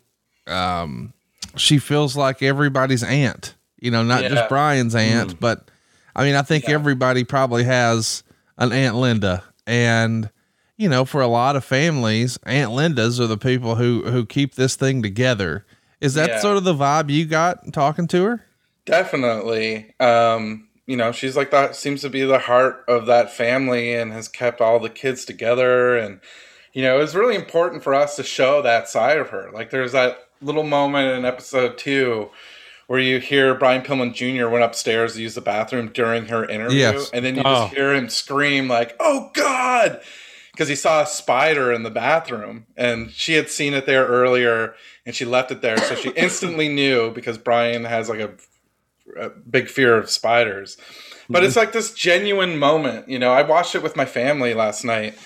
[0.48, 1.14] um
[1.56, 4.30] she feels like everybody's aunt you know not Yeah.
[4.30, 5.70] just brian's aunt but
[6.16, 8.24] i mean i think everybody probably has
[8.58, 10.30] an aunt linda and
[10.78, 14.56] you know for a lot of families aunt lindas are the people who who keep
[14.56, 15.66] this thing together
[16.02, 16.40] is that Yeah.
[16.40, 18.46] sort of the vibe you got talking to her
[18.86, 19.94] Definitely.
[20.00, 24.12] Um, you know, she's like that seems to be the heart of that family and
[24.14, 26.20] has kept all the kids together and
[26.74, 29.50] you know, it was really important for us to show that side of her.
[29.54, 32.30] Like there's that little moment in episode 2
[32.88, 34.48] where you hear Brian Pillman Jr.
[34.50, 37.10] went upstairs to use the bathroom during her interview Yes.
[37.14, 37.64] and then you Oh.
[37.66, 40.02] just hear him scream like, "Oh god!"
[40.52, 44.76] because he saw a spider in the bathroom and she had seen it there earlier
[45.06, 48.30] and she left it there so she instantly knew because brian has like a,
[49.20, 50.78] a big fear of spiders
[51.30, 54.84] but it's like this genuine moment you know i watched it with my family last
[54.84, 55.18] night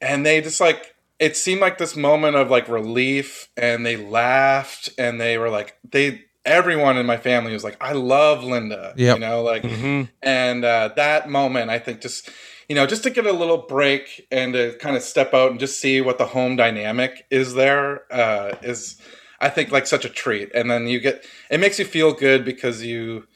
[0.00, 4.88] and they just like it seemed like this moment of like relief and they laughed
[4.98, 9.16] and they were like they everyone in my family was like, "I love Linda," Yep.
[9.16, 10.04] you know, like, Mm-hmm.
[10.22, 12.30] and uh, that moment, I think, just
[12.70, 15.60] you know, just to get a little break and to kind of step out and
[15.60, 18.96] just see what the home dynamic is there uh, is,
[19.40, 20.50] I think, like such a treat.
[20.54, 23.26] And then you get, it makes you feel good because you,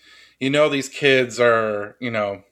[0.40, 2.42] you know, these kids are, you know,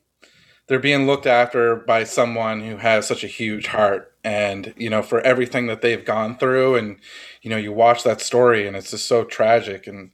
[0.71, 4.15] they're being looked after by someone who has such a huge heart.
[4.23, 6.99] And you know for everything that they've gone through and
[7.41, 10.13] you know you watch that story and it's just so tragic and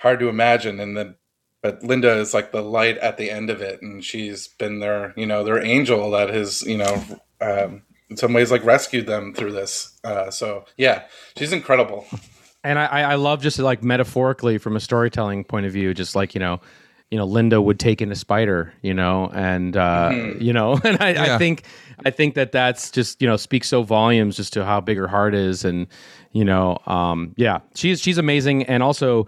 [0.00, 0.78] hard to imagine.
[0.78, 1.14] And then
[1.62, 3.80] but linda is like the light at the end of it.
[3.80, 7.02] And she's been their you know their angel that has you know
[7.40, 9.98] um, in some ways like rescued them through this.
[10.04, 11.04] Uh, so yeah
[11.38, 12.06] she's incredible
[12.64, 16.34] And I, I love just like metaphorically from a storytelling point of view, just like
[16.34, 16.60] you know,
[17.10, 21.00] you know, Linda would take in a spider, you know, and uh, you know, and
[21.00, 21.34] I, Yeah.
[21.34, 21.64] I think
[22.04, 25.06] I think that that's just you know speaks so volumes just to how big her
[25.06, 25.86] heart is, and
[26.32, 29.26] you know, um, yeah, she's she's amazing, and also.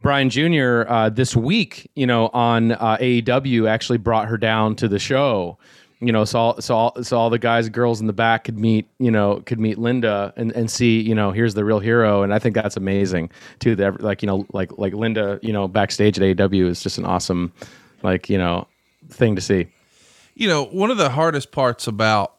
[0.00, 0.82] Brian Jr.
[0.86, 5.58] Uh, this week, you know, on uh, AEW actually brought her down to the show.
[6.00, 8.56] You know, so all, so so all the guys and girls in the back could
[8.56, 12.22] meet, you know, could meet Linda and, and see, you know, here's the real hero,
[12.22, 13.74] and I think that's amazing too.
[13.74, 17.04] That like you know, like like Linda, you know, backstage at AEW is just an
[17.04, 17.52] awesome,
[18.04, 18.68] like you know,
[19.08, 19.66] thing to see.
[20.34, 22.36] You know, one of the hardest parts about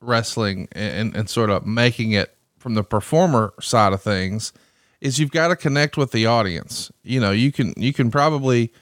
[0.00, 4.52] wrestling and, and sort of making it from the performer side of things
[5.00, 6.92] is you've got to connect with the audience.
[7.02, 8.72] You know, you can you can probably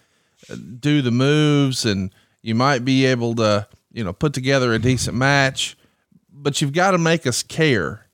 [0.50, 4.78] uh, do the moves and you might be able to, you know, put together a
[4.78, 5.76] decent match,
[6.32, 8.06] but you've got to make us care.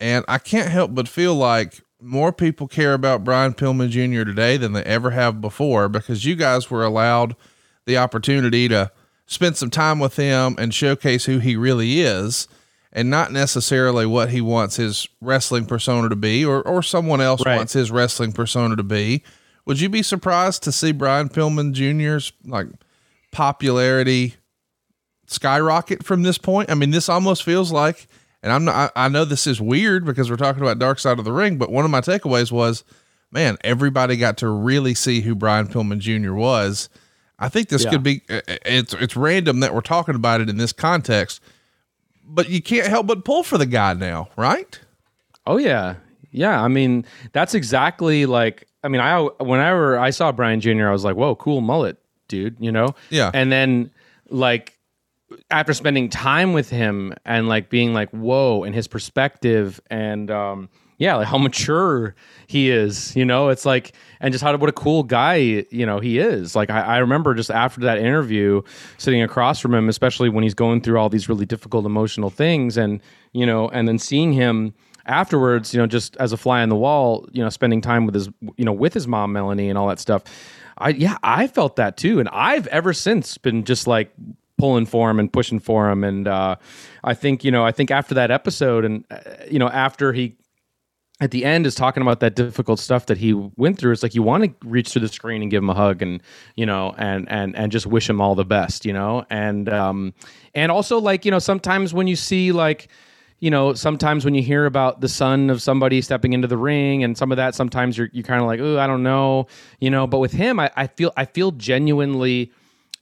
[0.00, 4.24] And I can't help but feel like more people care about Brian Pillman Jr.
[4.28, 7.34] today than they ever have before because you guys were allowed
[7.86, 8.90] the opportunity to
[9.26, 12.46] spend some time with him and showcase who he really is
[12.92, 17.44] and not necessarily what he wants his wrestling persona to be or, or someone else
[17.44, 17.56] Right.
[17.56, 19.22] wants his wrestling persona to be.
[19.64, 22.68] Would you be surprised to see Brian Pillman Jr.'s like
[23.32, 24.34] popularity
[25.26, 26.70] skyrocket from this point?
[26.70, 28.06] I mean, this almost feels like,
[28.42, 31.18] and I'm not, I, I know this is weird because we're talking about Dark Side
[31.18, 32.84] of the Ring, but one of my takeaways was,
[33.30, 36.32] man, everybody got to really see who Brian Pillman Jr.
[36.34, 36.88] was.
[37.38, 37.90] I think this Yeah.
[37.90, 41.40] could be, uh, it's, it's random that we're talking about it in this context,
[42.24, 44.80] but you can't help but pull for the guy now, right?
[45.46, 45.94] Oh yeah,
[46.32, 46.60] yeah.
[46.60, 48.66] I mean, that's exactly like.
[48.82, 52.56] I mean, I whenever I saw Brian Jr., I was like, "Whoa, cool mullet, dude,"
[52.58, 52.96] you know.
[53.10, 53.30] Yeah.
[53.32, 53.90] And then,
[54.28, 54.75] like,
[55.50, 60.68] after spending time with him and like being like, "Whoa," and his perspective and um,
[60.98, 62.14] yeah, like how mature
[62.46, 63.48] he is, you know.
[63.50, 66.56] It's like, and just how what a cool guy, you know, he is.
[66.56, 68.62] Like, I, I remember just after that interview,
[68.96, 72.76] sitting across from him, especially when he's going through all these really difficult emotional things,
[72.76, 73.00] and
[73.32, 74.74] you know, and then seeing him
[75.04, 78.14] afterwards, you know, just as a fly on the wall, you know, spending time with
[78.14, 80.24] his, you know, with his mom Melanie and all that stuff.
[80.78, 84.12] I yeah, I felt that too, and I've ever since been just like
[84.58, 86.56] pulling for him and pushing for him, and uh,
[87.04, 89.18] I think you know, I think after that episode, and uh,
[89.50, 90.36] you know, after he
[91.20, 93.92] at the end is talking about that difficult stuff that he went through.
[93.92, 96.22] It's like you want to reach through the screen and give him a hug and
[96.56, 99.24] you know and and and just wish him all the best, you know.
[99.30, 100.14] And um
[100.54, 102.88] and also like you know sometimes when you see like
[103.38, 107.02] you know sometimes when you hear about the son of somebody stepping into the ring
[107.02, 109.46] and some of that sometimes you're you kind of like oh I don't know
[109.80, 110.06] you know.
[110.06, 112.52] But with him I, I feel I feel genuinely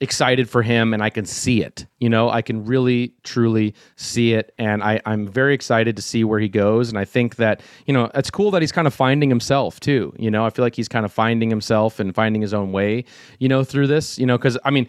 [0.01, 1.87] excited for him and I can see it.
[1.99, 4.53] You know, I can really truly see it.
[4.59, 6.89] And I, I'm very excited to see where he goes.
[6.89, 10.13] And I think that, you know, it's cool that he's kind of finding himself too.
[10.19, 13.05] You know, I feel like he's kind of finding himself and finding his own way,
[13.39, 14.89] you know, through this, you know, because I mean,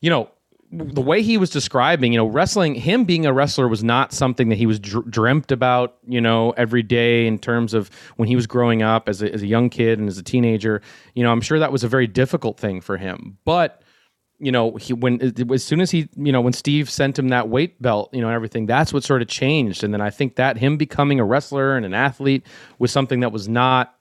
[0.00, 0.30] you know,
[0.72, 4.48] the way he was describing, you know, wrestling, him being a wrestler was not something
[4.48, 8.34] that he was dr- dreamt about, you know, every day in terms of when he
[8.34, 10.80] was growing up as a, as a young kid and as a teenager.
[11.14, 13.36] You know, I'm sure that was a very difficult thing for him.
[13.44, 13.81] But,
[14.42, 15.20] you know, he when
[15.52, 18.26] as soon as he, you know, when Steve sent him that weight belt, you know,
[18.26, 19.84] and everything, that's what sort of changed.
[19.84, 22.44] And then I think that him becoming a wrestler and an athlete
[22.80, 23.94] was something that was not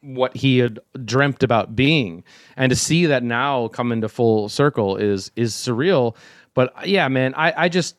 [0.00, 2.24] what he had dreamt about being.
[2.56, 6.16] And to see that now come into full circle is is surreal.
[6.54, 7.94] But yeah, man, I, I just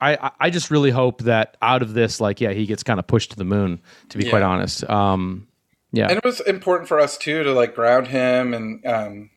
[0.00, 3.08] I, I just really hope that out of this, like, yeah, he gets kind of
[3.08, 3.80] pushed to the moon,
[4.10, 4.88] to be quite honest.
[4.88, 5.48] Um
[5.90, 6.08] yeah.
[6.08, 9.30] and it was important for us too to like ground him and um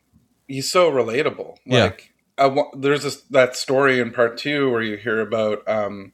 [0.52, 1.84] he's so relatable Yeah.
[1.86, 6.14] like I wa- there's this that story in part two where you hear about um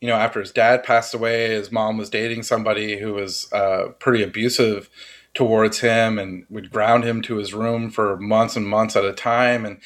[0.00, 3.88] you know after his dad passed away his mom was dating somebody who was uh
[3.98, 4.88] pretty abusive
[5.34, 9.12] towards him and would ground him to his room for months and months at a
[9.12, 9.80] time and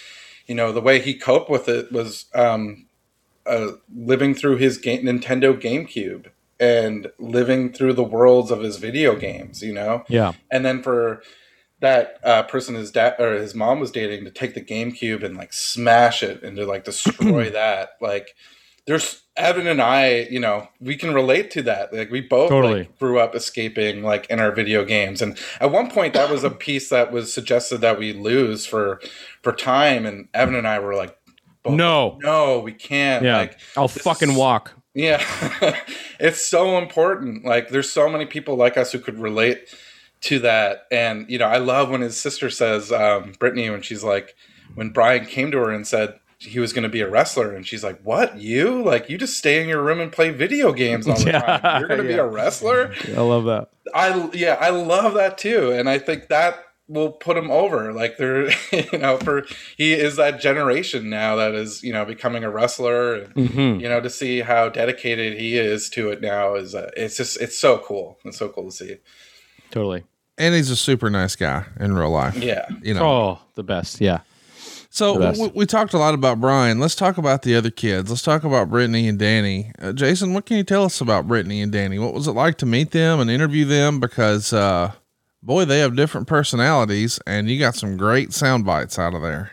[0.46, 2.84] you know the way he coped with it was um
[3.46, 6.26] uh, living through his game, Nintendo GameCube
[6.60, 10.04] and living through the worlds of his video games, you know?
[10.08, 10.32] yeah.
[10.50, 11.22] and then for
[11.80, 15.36] that uh, person his dad or his mom was dating to take the GameCube and
[15.36, 17.90] like smash it and to like destroy that.
[18.00, 18.34] Like,
[18.86, 21.92] there's Evan and I, you know, we can relate to that.
[21.92, 22.80] Like, we both Totally.
[22.80, 26.42] like, grew up escaping like in our video games, and at one point that was
[26.42, 29.00] a piece that was suggested that we lose for
[29.42, 31.16] for time, and Evan and I were like,
[31.62, 32.08] both No.
[32.08, 33.24] like, no, we can't.
[33.24, 33.36] Yeah.
[33.36, 34.72] Like, I'll fucking is- walk.
[34.94, 35.22] yeah,
[36.18, 37.44] it's so important.
[37.44, 39.68] Like, there's so many people like us who could relate
[40.22, 40.86] to that.
[40.90, 44.34] And, you know, I love when his sister says, um, Brittany, when she's like,
[44.74, 47.66] when Brian came to her and said he was going to be a wrestler, and
[47.66, 48.82] she's like, What, you?
[48.82, 51.80] Like, you just stay in your room and play video games all the Yeah, time.
[51.80, 52.94] You're going to be a wrestler?
[53.06, 53.70] I love that.
[53.94, 55.72] I, yeah, I love that too.
[55.72, 57.92] And I think that will put him over.
[57.92, 59.46] Like, there, you know, for
[59.76, 63.14] he is that generation now that is, you know, becoming a wrestler.
[63.14, 66.90] And, hmm you know to see how dedicated he is to it now is uh,
[66.96, 68.96] it's just it's so cool it's so cool to see
[69.70, 70.04] Totally.
[70.38, 72.36] And he's a super nice guy in real life.
[72.36, 73.02] yeah You know.
[73.04, 74.00] Oh, the best.
[74.00, 74.20] Yeah.
[74.90, 75.40] So best.
[75.40, 76.78] we, we talked a lot about Brian.
[76.80, 78.08] Let's talk about the other kids.
[78.08, 79.72] Let's talk about Brittany and Danny.
[79.80, 81.98] Uh, Jason, what can you tell us about Brittany and Danny?
[81.98, 84.00] What was it like to meet them and interview them?
[84.00, 84.92] Because uh,
[85.42, 89.50] boy, they have different personalities, and you got some great sound bites out of there.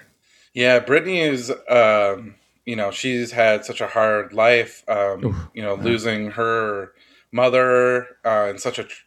[0.54, 2.36] yeah brittany is um
[2.66, 6.94] you know she's had such a hard life um you know losing her
[7.32, 9.04] mother uh, in such a tr-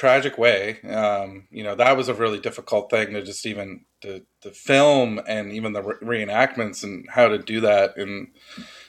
[0.00, 0.80] tragic way.
[0.82, 4.22] Um you know that was a really difficult thing to just even to,
[4.52, 8.28] film and even the re- reenactments and how to do that in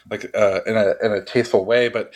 [0.09, 1.89] like uh, in a in a tasteful way.
[1.89, 2.13] But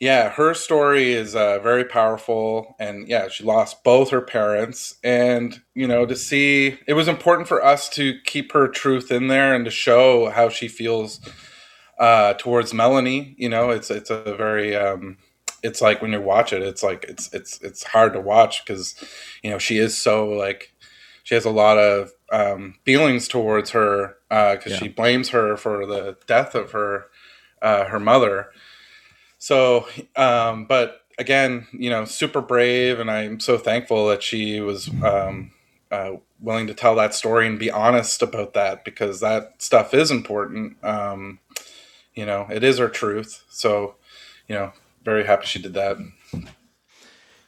[0.00, 5.60] yeah, her story is uh, very powerful, and yeah, she lost both her parents, and
[5.74, 9.54] you know, to see it was important for us to keep her truth in there
[9.54, 11.20] and to show how she feels
[11.98, 13.34] uh, towards Melanie.
[13.38, 15.18] You know, it's it's a very um,
[15.62, 18.94] it's like when you watch it, it's like it's it's it's hard to watch because
[19.42, 20.72] you know she is so like
[21.22, 24.78] she has a lot of um, feelings towards her because Yeah.
[24.78, 27.06] she blames her for the death of her
[27.62, 28.50] uh, her mother.
[29.38, 34.90] So, um, but again, you know, super brave, and I'm so thankful that she was
[35.02, 35.52] um,
[35.90, 40.10] uh, willing to tell that story and be honest about that because that stuff is
[40.10, 40.82] important.
[40.84, 41.38] Um,
[42.14, 43.44] you know, it is her truth.
[43.48, 43.94] So,
[44.48, 45.98] you know, very happy she did that.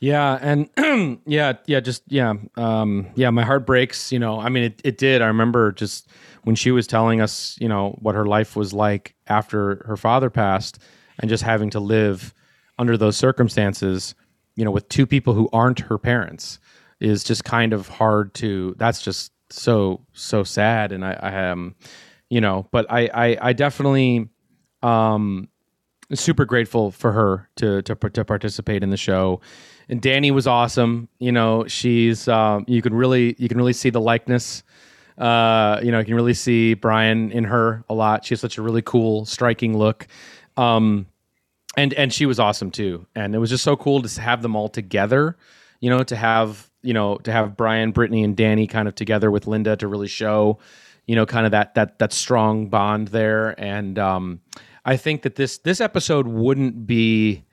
[0.03, 3.31] Yeah, and yeah, yeah, just yeah, um, yeah.
[3.31, 4.11] My heart breaks.
[4.11, 5.23] You know, I mean, it, it did.
[5.23, 6.09] I remember just
[6.43, 10.29] when she was telling us, you know, what her life was like after her father
[10.29, 10.81] passed,
[11.21, 12.35] and just having to live
[12.81, 14.17] under those circumstances,
[14.57, 16.59] you know, with two people who aren't her parents,
[16.99, 18.75] is just kind of hard to.
[18.79, 21.77] That's just so so sad, and I, I am,
[22.29, 24.31] you know, but I I, I definitely.
[24.83, 25.49] Um,
[26.15, 29.41] super grateful for her to to to participate in the show.
[29.89, 31.09] And Danny was awesome.
[31.19, 34.63] You know, she's um, you can really you can really see the likeness.
[35.19, 38.25] Uh, you know, you can really see Brian in her a lot.
[38.25, 40.07] She has such a really cool, striking look.
[40.57, 41.07] Um,
[41.77, 43.07] and and she was awesome too.
[43.15, 45.37] And it was just so cool to have them all together.
[45.81, 49.31] You know, to have you know to have Brian, Brittany, and Danny kind of together
[49.31, 50.59] with Linda to really show,
[51.07, 53.59] you know, kind of that that that strong bond there.
[53.61, 54.41] And um,
[54.85, 57.45] I think that this this episode wouldn't be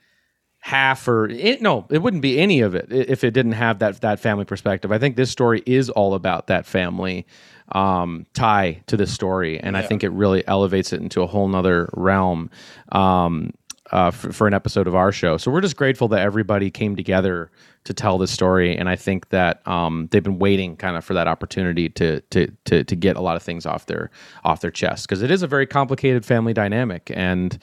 [0.60, 4.00] half or it, no, it wouldn't be any of it if it didn't have that
[4.02, 4.92] that family perspective.
[4.92, 7.26] I think this story is all about that family
[7.72, 11.48] um, tie to this story, and I think it really elevates it into a whole
[11.48, 12.50] nother realm
[12.92, 13.52] um,
[13.92, 15.36] uh, for, for an episode of our show.
[15.36, 17.50] So we're just grateful that everybody came together
[17.84, 21.14] to tell this story, and I think that um, they've been waiting kind of for
[21.14, 24.10] that opportunity to to to to get a lot of things off their
[24.44, 27.58] off their chest because it is a very complicated family dynamic, and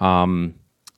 [0.00, 0.54] um,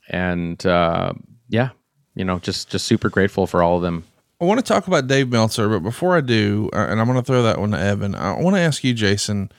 [0.09, 1.13] and uh,
[1.49, 1.71] yeah,
[2.15, 4.05] you know, just just super grateful for all of them.
[4.41, 7.19] I want to talk about Dave Meltzer, but before I do, uh, and I'm going
[7.19, 9.53] to throw that one to Evan, I want to ask you, Jason.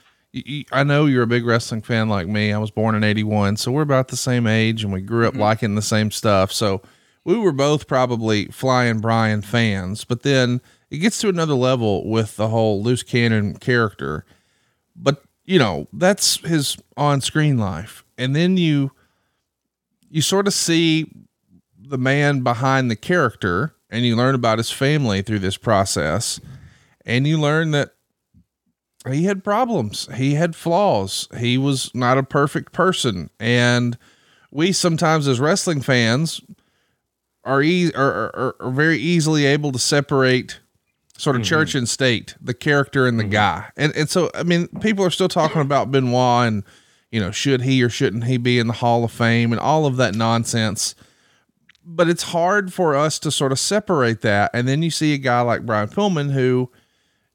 [0.71, 2.51] I know you're a big wrestling fan like me.
[2.51, 5.33] I was born in 81, so we're about the same age and we grew up
[5.33, 5.41] mm-hmm.
[5.41, 6.51] liking the same stuff.
[6.51, 6.81] So
[7.23, 12.35] we were both probably Flying Brian fans, but then it gets to another level with
[12.35, 14.25] the whole loose cannon character.
[14.95, 18.03] But, you know, that's his on screen life.
[18.17, 18.91] And then you,
[20.09, 21.11] you sort of see
[21.79, 26.39] the man behind the character and you learn about his family through this process
[27.05, 27.92] and you learn that
[29.11, 30.07] he had problems.
[30.15, 31.27] He had flaws.
[31.37, 33.29] He was not a perfect person.
[33.39, 33.97] And
[34.51, 36.41] we sometimes as wrestling fans
[37.43, 40.59] are, e- are, are, are very easily able to separate
[41.17, 41.49] sort of mm-hmm.
[41.49, 43.33] church and state the character and the mm-hmm.
[43.33, 43.69] guy.
[43.77, 46.63] And, and so i mean people are still talking about benoit and
[47.11, 49.85] you know should he or shouldn't he be in the hall of fame and all
[49.85, 50.95] of that nonsense.
[51.85, 54.51] But it's hard for us to sort of separate that.
[54.53, 56.71] And then you see a guy like Brian Pillman who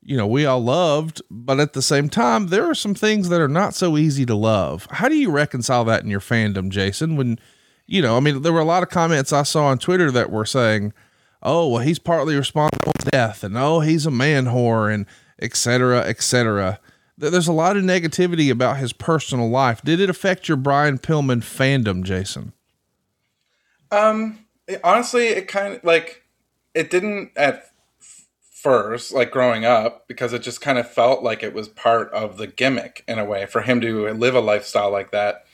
[0.09, 3.43] you know, we all loved, but at the same time, there are some things that
[3.43, 4.89] are not so easy to love.
[4.91, 7.15] How do you reconcile that in your fandom, Jason?
[7.15, 7.39] When,
[7.87, 10.31] you know, I mean, there were a lot of comments I saw on Twitter that
[10.31, 10.95] were saying,
[11.43, 15.05] oh, well, he's partly responsible for death, and oh, he's a man whore, and
[15.41, 16.81] et cetera, et cetera.
[17.19, 19.83] There's a lot of negativity about his personal life.
[19.83, 22.55] Did it affect your Brian Pillman fandom, Jason?
[23.91, 26.23] Um, it, honestly, it kind of like
[26.73, 27.67] it didn't at
[28.63, 32.39] first, like growing up, because it just kind of felt like it was part of
[32.39, 35.47] the gimmick in a way for him to live a lifestyle like that.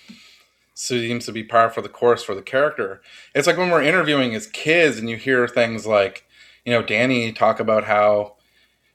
[0.73, 3.03] Seems to be par for the course for the character.
[3.35, 6.27] It's like when we're interviewing his kids and you hear things like,
[6.65, 8.37] you know, Danny talk about how,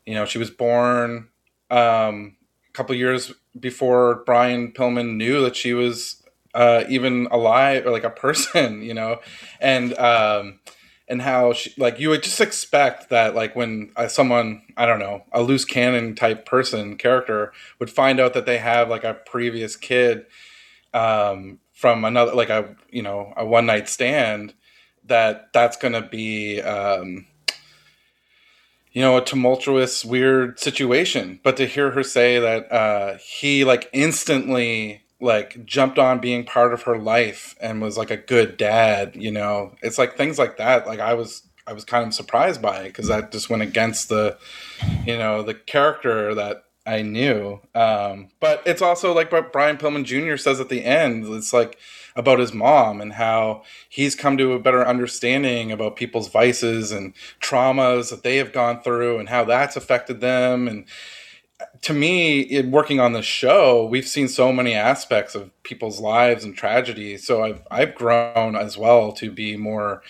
[0.06, 1.30] you know, she was born
[1.70, 2.36] um,
[2.68, 6.24] a couple years before Brian Pillman knew that she was
[6.56, 9.20] uh, even alive or like a person, you know,
[9.62, 10.60] and um,
[11.10, 15.00] and how she like you would just expect that like when uh, someone I don't
[15.00, 19.16] know a loose cannon type person character would find out that they have like a
[19.16, 20.26] previous kid
[20.94, 24.54] um, from another like a you know a one night stand
[25.06, 27.26] that that's gonna be um,
[28.92, 31.40] you know a tumultuous weird situation.
[31.44, 36.74] But to hear her say that uh, he like instantly like jumped on being part
[36.74, 39.76] of her life and was like a good dad you know?
[39.82, 42.90] It's like things like that like i was i was kind of surprised by it
[42.90, 44.38] because that just went against the
[45.06, 47.60] you know the character that i knew.
[47.76, 51.78] Um but it's also like what brian pillman jr says at the end it's like
[52.16, 57.14] about his mom and how he's come to a better understanding about people's vices and
[57.42, 60.86] traumas that they have gone through and how that's affected them and
[61.82, 66.44] to me, in working on the show, we've seen so many aspects of people's lives
[66.44, 67.18] and tragedy.
[67.18, 70.02] So I've I've grown as well to be more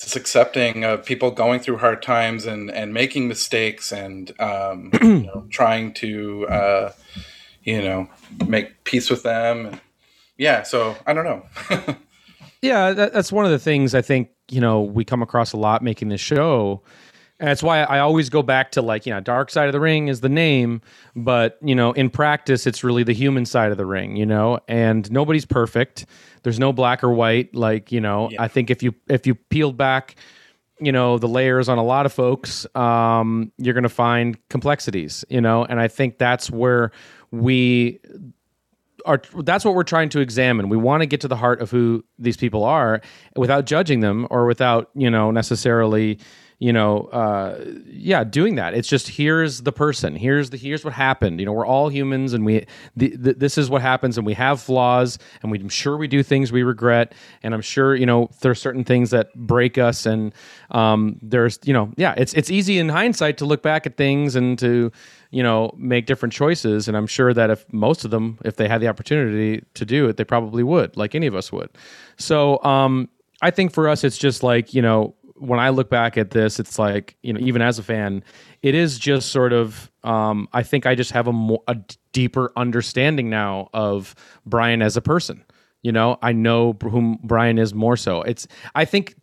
[0.00, 5.26] just accepting of people going through hard times and and making mistakes and um, you
[5.26, 6.92] know, trying to uh,
[7.62, 8.08] you know
[8.46, 9.66] make peace with them.
[9.66, 9.80] And
[10.36, 11.46] yeah, so I don't know.
[12.62, 15.56] yeah, that, that's one of the things I think you know we come across a
[15.56, 16.82] lot making this show
[17.40, 19.80] and that's why I always go back to like, you know, Dark Side of the
[19.80, 20.80] Ring is the name,
[21.16, 24.60] but, you know, in practice, it's really the human side of the ring, you know,
[24.68, 26.06] and nobody's perfect.
[26.44, 27.54] There's no black or white.
[27.54, 28.42] Like, you know, yeah.
[28.42, 30.14] I think if you, if you peeled back,
[30.78, 35.24] you know, the layers on a lot of folks, um, you're going to find complexities,
[35.28, 36.92] you know, and I think that's where
[37.32, 38.00] we,
[39.06, 40.68] are that's what we're trying to examine.
[40.68, 43.02] We want to get to the heart of who these people are
[43.36, 46.18] without judging them or without, you know, necessarily
[46.58, 48.74] you know, uh, yeah, doing that.
[48.74, 50.14] It's just here's the person.
[50.14, 51.40] Here's the here's what happened.
[51.40, 52.66] You know, we're all humans, and we
[52.96, 56.06] the, the, this is what happens, and we have flaws, and we, I'm sure we
[56.06, 57.12] do things we regret,
[57.42, 60.32] and I'm sure you know there's certain things that break us, and
[60.70, 64.36] um, there's you know, yeah, it's it's easy in hindsight to look back at things
[64.36, 64.92] and to
[65.30, 68.68] you know make different choices, and I'm sure that if most of them, if they
[68.68, 71.70] had the opportunity to do it, they probably would, like any of us would.
[72.16, 73.08] So um,
[73.42, 76.60] I think for us, it's just like you know when I look back at this,
[76.60, 78.22] it's like you know, even as a fan,
[78.62, 79.90] it is just sort of.
[80.02, 81.76] Um, I think I just have a more a
[82.12, 84.14] deeper understanding now of
[84.46, 85.44] Brian as a person.
[85.82, 88.22] You know, I know whom Brian is more so.
[88.22, 89.16] It's I think,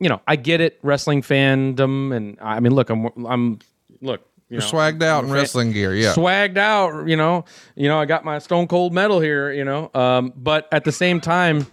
[0.00, 3.58] you know, I get it, wrestling fandom, and I mean, look, I'm I'm
[4.00, 4.26] look.
[4.48, 6.12] You are swagged out in wrestling gear, yeah.
[6.12, 7.46] Swagged out, you know.
[7.74, 9.90] You know, I got my Stone Cold medal here, you know.
[9.94, 11.66] Um, but at the same time,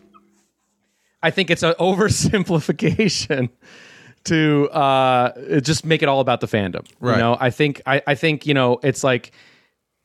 [1.21, 3.49] I think it's an oversimplification
[4.25, 6.85] to uh, just make it all about the fandom.
[6.99, 7.15] Right.
[7.15, 9.31] You know, I think I, I think you know it's like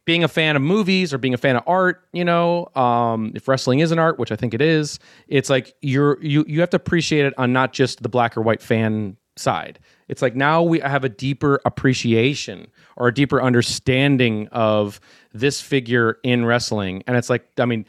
[0.05, 2.07] being a fan of movies or being a fan of art.
[2.12, 5.74] You know, um, if wrestling is an art, which I think it is, it's like
[5.82, 9.16] you're you you have to appreciate it on not just the black or white fan
[9.36, 9.78] side.
[10.07, 15.01] It's like now we have a deeper appreciation or a deeper understanding of
[15.32, 17.85] this figure in wrestling, and it's like I mean,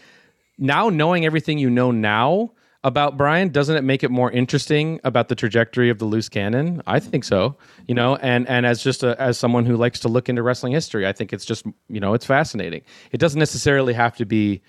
[0.58, 2.52] now knowing everything you know now
[2.86, 6.84] about Brian, doesn't it make it more interesting about the trajectory of the loose cannon?
[6.86, 7.58] I think so.
[7.88, 10.72] You know, and and as just a, as someone who likes to look into wrestling
[10.72, 12.84] history, I think it's just you know it's fascinating.
[13.12, 14.62] It doesn't necessarily have to be,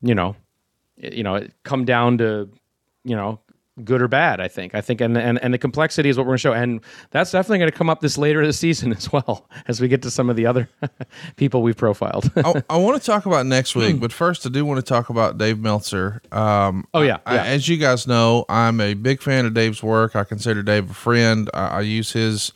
[0.00, 0.36] you know,
[0.96, 2.48] you know, come down to
[3.02, 3.40] you know
[3.84, 4.40] good or bad.
[4.40, 4.74] I think.
[4.74, 6.80] I think, and and and the complexity is what we're going to show, and
[7.10, 10.02] that's definitely going to come up this later this season as well as we get
[10.02, 10.68] to some of the other
[11.36, 12.30] people we've profiled.
[12.36, 15.10] I, I, want to talk about next week, but first, I do want to talk
[15.10, 16.22] about Dave Meltzer.
[16.32, 17.44] Um, oh yeah, I, yeah.
[17.44, 20.16] as you guys know, I'm a big fan of Dave's work.
[20.16, 21.50] I consider Dave a friend.
[21.54, 22.52] I, I use his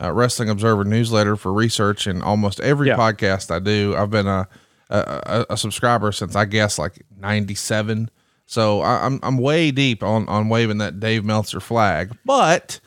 [0.00, 2.96] uh, Wrestling Observer newsletter for research in almost every yeah.
[2.96, 3.94] podcast I do.
[3.96, 4.48] I've been a,
[4.90, 8.10] a, a subscriber since I guess like '97.
[8.50, 12.16] So I, am I'm, I'm way deep on on waving that Dave Meltzer flag.
[12.24, 12.80] But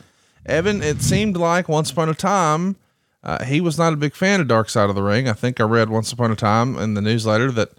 [0.44, 2.78] Evan, it seemed like once upon a time
[3.24, 5.30] uh, he was not a big fan of Dark Side of the Ring.
[5.30, 7.70] I think I read once upon a time in the newsletter that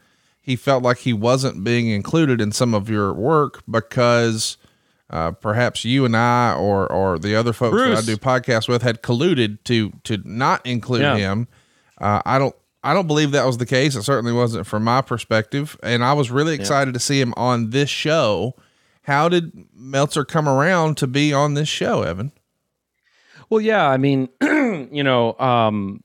[0.41, 4.57] he felt like he wasn't being included in some of your work because
[5.11, 7.99] uh, perhaps you and I or or the other folks Bruce.
[8.07, 11.17] that I do podcasts with had colluded to to not include Yeah.
[11.17, 11.49] him.
[11.99, 12.55] Uh, I don't
[12.85, 13.95] I don't believe that was the case.
[13.95, 17.71] It certainly wasn't from my perspective, and I was really excited to see him on
[17.71, 18.55] this show.
[19.03, 22.33] How did Meltzer come around to be on this show, Evan?
[23.51, 26.03] Well, yeah, I mean, you know, um,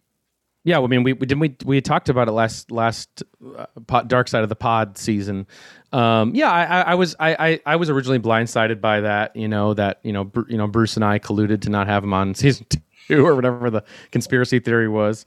[0.63, 3.23] yeah, I mean, we, we didn't we we talked about it last last
[3.57, 5.47] uh, pod, Dark Side of the Pod season.
[5.93, 9.33] Um, yeah, I, I, I was I, I I was originally blindsided by that.
[9.35, 12.03] You know that you know Bru- you know Bruce and I colluded to not have
[12.03, 12.65] him on season
[13.07, 15.25] two or whatever the conspiracy theory was.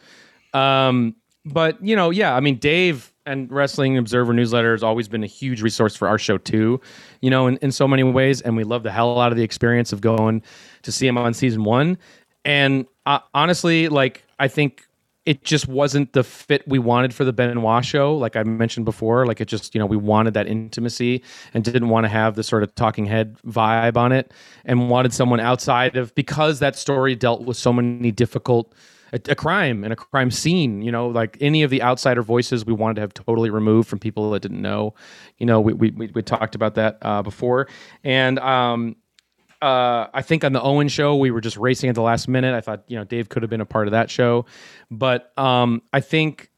[0.53, 5.23] Um, but you know, yeah, I mean, Dave and Wrestling Observer newsletter has always been
[5.23, 6.81] a huge resource for our show too.
[7.21, 9.45] You know, in, in so many ways, and we love the hell out of the
[9.45, 10.43] experience of going
[10.83, 11.99] to see him on season one.
[12.45, 14.87] And uh, honestly, like I think
[15.27, 18.17] it just wasn't the fit we wanted for the Benoit show.
[18.17, 21.23] Like I mentioned before, like it just you know we wanted that intimacy
[21.55, 24.33] and didn't want to have the sort of talking head vibe on it,
[24.65, 28.75] and wanted someone outside of because that story dealt with so many difficult
[29.13, 30.83] a, a crime and a crime scene.
[30.83, 33.99] You know, like any of the outsider voices we wanted to have totally removed from
[33.99, 34.95] people that didn't know.
[35.39, 37.69] You know, we we we, talked about that uh, before,
[38.05, 38.97] and um,
[39.63, 42.55] uh, I think on the Owen show we were just racing at the last minute.
[42.55, 44.47] I thought you know Dave could have been a part of that show,
[44.91, 46.51] but um, I think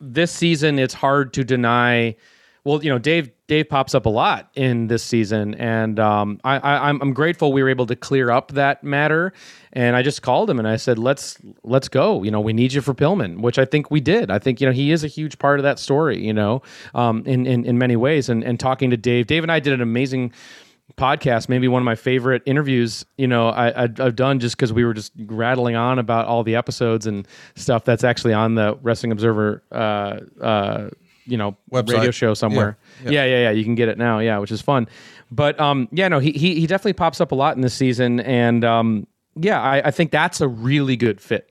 [0.00, 2.16] this season it's hard to deny.
[2.64, 6.58] Well, you know, Dave Dave pops up a lot in this season, and um, I,
[6.58, 9.32] I, I'm I'm grateful we were able to clear up that matter.
[9.72, 12.22] And I just called him and I said, let's let's go.
[12.22, 14.30] You know, we need you for Pillman, which I think we did.
[14.30, 16.24] I think you know he is a huge part of that story.
[16.24, 16.62] You know,
[16.94, 18.28] um, in in in many ways.
[18.28, 20.32] And and talking to Dave, Dave and I did an amazing
[20.96, 24.84] podcast, maybe one of my favorite interviews, you know, I, I've done just because we
[24.84, 29.12] were just rattling on about all the episodes and stuff that's actually on the Wrestling
[29.12, 30.90] Observer, uh, uh,
[31.26, 31.94] you know, Website.
[31.94, 32.76] radio show somewhere.
[33.04, 33.10] Yeah.
[33.10, 33.24] Yeah.
[33.24, 34.18] yeah, yeah, You can get it now.
[34.18, 34.88] Yeah, which is fun.
[35.30, 38.20] But um, yeah, no, he he he definitely pops up a lot in this season,
[38.20, 41.48] and um, yeah, I, I think that's a really good fit.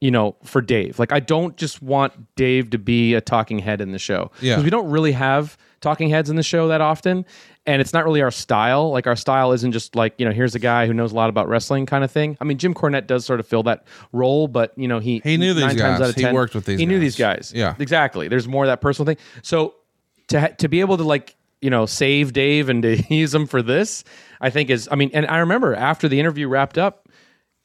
[0.00, 1.00] You know, for Dave.
[1.00, 4.30] Like, I don't just want Dave to be a talking head in the show.
[4.40, 4.52] Yeah.
[4.54, 7.26] Because we don't really have talking heads in the show that often.
[7.68, 8.90] And it's not really our style.
[8.90, 11.28] Like, our style isn't just like, you know, here's a guy who knows a lot
[11.28, 12.36] about wrestling kind of thing.
[12.40, 15.36] I mean, Jim Cornette does sort of fill that role, but, you know, he, He
[15.36, 16.00] knew these guys.
[16.00, 17.52] out of He worked with these He knew these guys.
[17.54, 17.74] Yeah.
[17.78, 18.26] Exactly.
[18.28, 19.18] There's more of that personal thing.
[19.42, 19.74] So,
[20.28, 23.46] to ha- to be able to like you know save Dave and to use him
[23.46, 24.04] for this,
[24.40, 27.08] I think is I mean, and I remember after the interview wrapped up,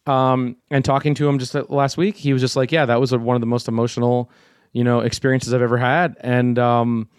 [0.06, 3.00] um, and talking to him just uh, last week, he was just like, yeah, that
[3.00, 4.30] was a, one of the most emotional,
[4.74, 7.10] you know, experiences I've ever had, and um,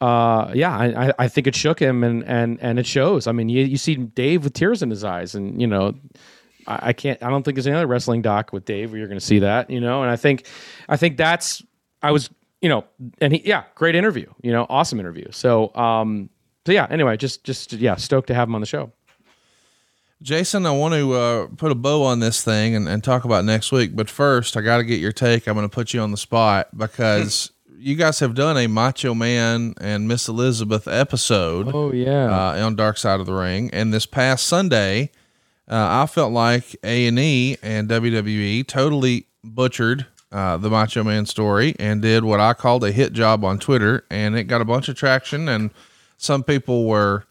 [0.00, 3.26] uh, yeah, I, I- think it shook him, and and and it shows.
[3.26, 5.94] I mean, you you see Dave with tears in his eyes, and you know.
[6.66, 7.22] I I can't.
[7.22, 9.38] I don't think there's any other wrestling doc with Dave where you're going to see
[9.38, 10.02] that, you know.
[10.02, 10.46] And I think,
[10.88, 11.62] I think that's.
[12.02, 12.28] I was,
[12.60, 12.84] you know,
[13.20, 15.26] and he, yeah, great interview, you know, awesome interview.
[15.30, 16.28] So, um,
[16.66, 16.88] so yeah.
[16.90, 18.90] Anyway, just, just yeah, stoked to have him on the show.
[20.22, 23.44] Jason, I want to uh, put a bow on this thing and, and talk about
[23.44, 23.94] next week.
[23.94, 25.46] But first, I got to get your take.
[25.46, 29.14] I'm going to put you on the spot because you guys have done a Macho
[29.14, 33.70] Man and Miss Elizabeth episode Oh yeah, uh, on Dark Side of the Ring.
[33.72, 35.10] And this past Sunday,
[35.68, 41.26] uh, I felt like A and E and WWE totally butchered uh, the Macho Man
[41.26, 44.64] story and did what I called a hit job on Twitter, and it got a
[44.64, 45.48] bunch of traction.
[45.48, 45.70] And
[46.16, 47.24] some people were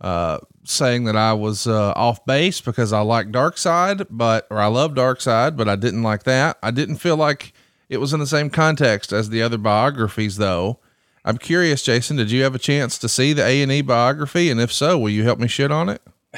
[0.00, 4.58] uh, saying that I was uh, off base because I like Dark Side, but or
[4.58, 6.58] I love Dark Side, but I didn't like that.
[6.62, 7.52] I didn't feel like
[7.88, 10.78] it was in the same context as the other biographies, though.
[11.24, 12.16] I'm curious, Jason.
[12.16, 14.98] Did you have a chance to see the A and E biography, and if so,
[14.98, 16.00] will you help me shit on it?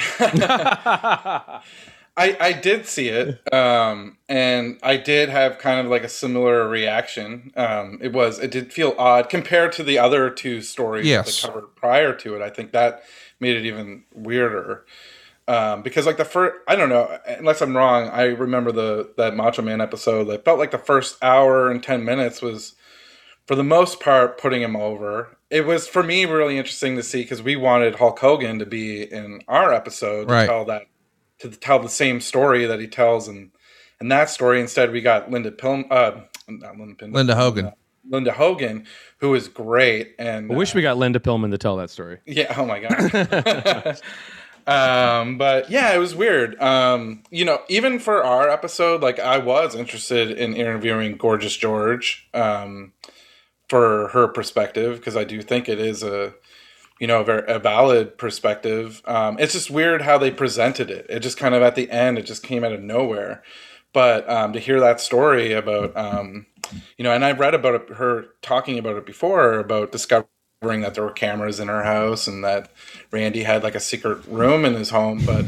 [2.17, 6.69] I, I did see it, um, and I did have kind of like a similar
[6.69, 7.53] reaction.
[7.57, 11.41] Um, it was it did feel odd compared to the other two stories Yes.
[11.41, 12.43] that covered prior to it.
[12.43, 13.05] I think that
[13.39, 14.85] made it even weirder
[15.51, 18.09] um, because like the first I don't know unless I'm wrong.
[18.09, 20.25] I remember the that Macho Man episode.
[20.25, 22.75] that felt like the first hour and ten minutes was
[23.47, 25.37] for the most part putting him over.
[25.51, 29.03] It was for me really interesting to see because we wanted Hulk Hogan to be
[29.03, 30.47] in our episode to Right.
[30.47, 30.83] tell that
[31.41, 33.51] to tell the same story that he tells and
[34.01, 34.61] in that story.
[34.61, 37.73] Instead, we got Linda Pilm, uh, not Linda Pilm, Linda Hogan.
[38.09, 38.87] Linda Hogan,
[39.19, 40.15] who is great.
[40.19, 42.19] And I wish we got Linda Pillman to tell that story.
[42.27, 42.55] yeah.
[42.57, 44.01] Oh my god.
[44.67, 46.61] um, but yeah, it was weird.
[46.61, 52.29] Um, you know, even for our episode, like I was interested in interviewing Gorgeous George
[52.35, 52.93] um,
[53.69, 56.35] for her perspective because I do think it is a
[56.99, 59.03] you know a, very, a valid perspective.
[59.07, 61.07] Um, it's just weird how they presented it.
[61.09, 63.43] It just kind of at the end, it just came out of nowhere.
[63.93, 66.47] But um, to hear that story about, um,
[66.97, 70.29] you know, and I've read about her talking about it before about discovering
[70.61, 72.71] that there were cameras in her house and that
[73.11, 75.47] Randy had like a secret room in his home, but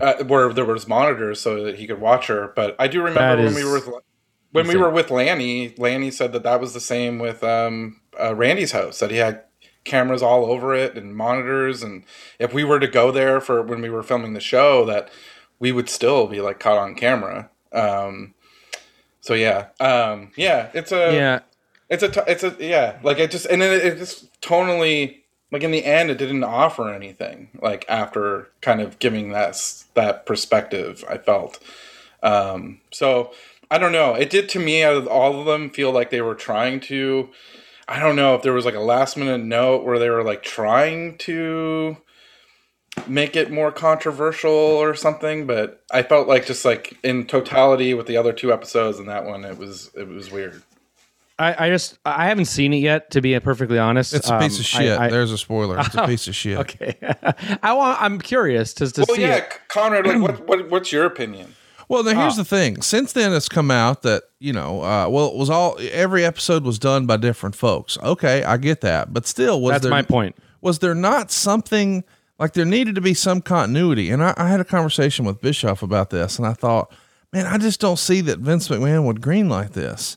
[0.00, 2.52] uh, where there was monitors so that he could watch her.
[2.54, 3.88] But I do remember when we were with,
[4.52, 5.74] when we were with Lanny.
[5.78, 9.44] Lanny said that that was the same with um, uh, Randy's house that he had
[9.84, 12.04] cameras all over it and monitors and
[12.38, 15.10] if we were to go there for when we were filming the show that
[15.58, 18.32] we would still be like caught on camera um
[19.20, 21.40] so yeah um yeah it's a yeah
[21.88, 25.18] it's a t- it's a yeah like it just and it, it just tonally
[25.52, 29.56] like in the end it didn't offer anything like after kind of giving that
[29.94, 31.58] that perspective i felt
[32.22, 33.32] um so
[33.70, 36.22] i don't know it did to me out of all of them feel like they
[36.22, 37.28] were trying to
[37.86, 40.42] I don't know if there was like a last minute note where they were like
[40.42, 41.98] trying to
[43.06, 48.06] make it more controversial or something, but I felt like just like in totality with
[48.06, 50.62] the other two episodes and that one, it was it was weird.
[51.38, 53.10] I, I just I haven't seen it yet.
[53.12, 54.98] To be perfectly honest, It's a piece Um, of shit.
[55.00, 55.78] I, I, There's a spoiler.
[55.80, 56.58] It's a piece of shit.
[56.58, 56.96] okay,
[57.62, 58.00] I want.
[58.00, 59.58] I'm curious to, to Well, see yeah, it.
[59.68, 61.54] Conrad, like what, what what's your opinion?
[61.86, 62.36] Well, now here's Ah.
[62.36, 62.80] the thing.
[62.80, 66.64] Since then, it's come out that you know, uh, well, it was all every episode
[66.64, 67.98] was done by different folks.
[68.02, 70.34] Okay, I get that, but still, was That's there my point.
[70.62, 72.02] was there not something
[72.38, 74.08] like there needed to be some continuity?
[74.08, 76.90] And I, I had a conversation with Bischoff about this, and I thought,
[77.34, 80.16] man, I just don't see that Vince McMahon would green like this.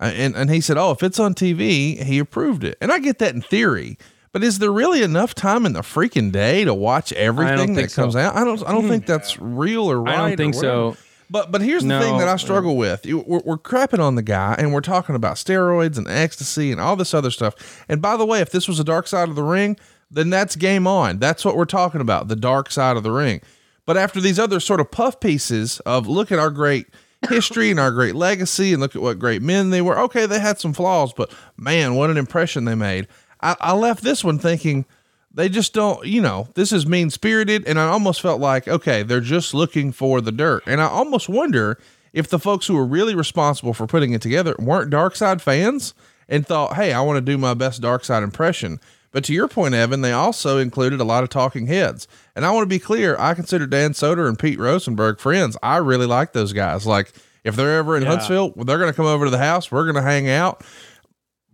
[0.00, 2.98] Uh, And and he said, oh, if it's on TV, he approved it, and I
[2.98, 3.98] get that in theory.
[4.32, 7.90] But is there really enough time in the freaking day to watch everything that think
[7.90, 8.02] so.
[8.02, 8.36] comes out?
[8.36, 8.62] I don't.
[8.66, 10.14] I don't think that's real or right.
[10.18, 10.96] I don't think so.
[11.30, 13.04] But but here's the No, thing that I struggle with.
[13.04, 16.96] We're, we're crapping on the guy, and we're talking about steroids and ecstasy and all
[16.96, 17.84] this other stuff.
[17.88, 19.76] And by the way, if this was a dark side of the ring,
[20.10, 21.18] then that's game on.
[21.18, 23.40] That's what we're talking about, the dark side of the ring.
[23.84, 26.86] But after these other sort of puff pieces of look at our great
[27.28, 29.98] history and our great legacy, and look at what great men they were.
[29.98, 33.08] Okay, they had some flaws, but man, what an impression they made.
[33.40, 34.84] I, I left this one thinking
[35.32, 37.66] they just don't, you know, this is mean spirited.
[37.66, 40.64] And I almost felt like, okay, they're just looking for the dirt.
[40.66, 41.78] And I almost wonder
[42.12, 45.94] if the folks who were really responsible for putting it together weren't Dark Side fans
[46.28, 48.80] and thought, hey, I want to do my best Dark Side impression.
[49.10, 52.06] But to your point, Evan, they also included a lot of talking heads.
[52.36, 55.56] And I want to be clear, I consider Dan Soder and Pete Rosenberg friends.
[55.62, 56.86] I really like those guys.
[56.86, 57.12] Like,
[57.44, 58.10] if they're ever in Yeah.
[58.10, 59.72] Huntsville, they're going to come over to the house.
[59.72, 60.62] We're going to hang out.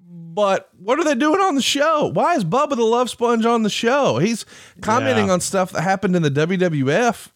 [0.07, 2.11] But what are they doing on the show?
[2.13, 4.19] Why is Bubba the Love Sponge on the show?
[4.19, 4.45] He's
[4.81, 5.35] commenting Yeah.
[5.35, 7.29] on stuff that happened in the WWF.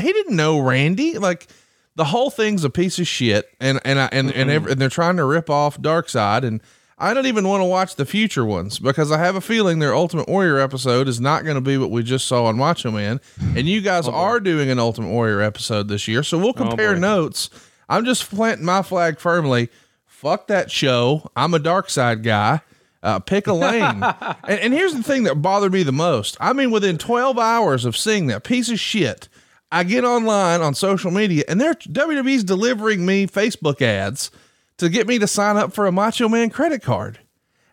[0.00, 1.18] He didn't know Randy.
[1.18, 1.48] Like
[1.96, 4.88] the whole thing's a piece of shit, and and I, and and, every, and they're
[4.88, 6.44] trying to rip off Dark Side.
[6.44, 6.60] And
[6.98, 9.94] I don't even want to watch the future ones because I have a feeling their
[9.94, 13.20] Ultimate Warrior episode is not going to be what we just saw on Macho Man.
[13.54, 17.00] And you guys are doing an Ultimate Warrior episode this year, so we'll compare boy.
[17.00, 17.50] notes.
[17.86, 19.68] I'm just planting my flag firmly.
[20.06, 21.30] Fuck that show.
[21.36, 22.62] I'm a dark side guy.
[23.02, 24.02] Uh, pick a lane.
[24.48, 26.38] and, and here's the thing that bothered me the most.
[26.40, 29.28] I mean, within 12 hours of seeing that piece of shit,
[29.70, 34.30] I get online on social media and they're WWE's delivering me Facebook ads
[34.78, 37.18] to get me to sign up for a Macho Man credit card.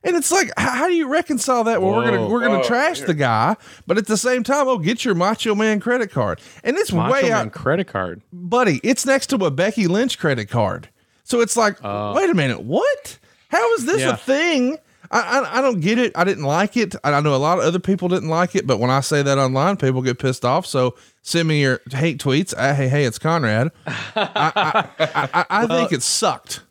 [0.05, 1.81] And it's like, how, how do you reconcile that?
[1.81, 2.63] Well, we're gonna we're gonna Whoa.
[2.67, 3.55] trash the guy,
[3.87, 6.41] but at the same time, oh, get your Macho Man credit card.
[6.63, 8.21] And it's Macho way Man out, credit card.
[8.33, 8.81] buddy.
[8.83, 10.89] It's next to a Becky Lynch credit card.
[11.23, 13.17] So it's like, wait a minute, what?
[13.47, 14.13] How is this Yeah.
[14.13, 14.77] a thing?
[15.09, 16.11] I, I I don't get it.
[16.15, 16.95] I didn't like it.
[17.03, 19.21] I I know a lot of other people didn't like it, but when I say
[19.21, 20.65] that online, people get pissed off.
[20.65, 22.53] So send me your hate tweets.
[22.57, 23.71] Uh, hey, hey, it's Conrad.
[23.85, 23.93] I,
[24.35, 26.61] I, I, I, I think it sucked.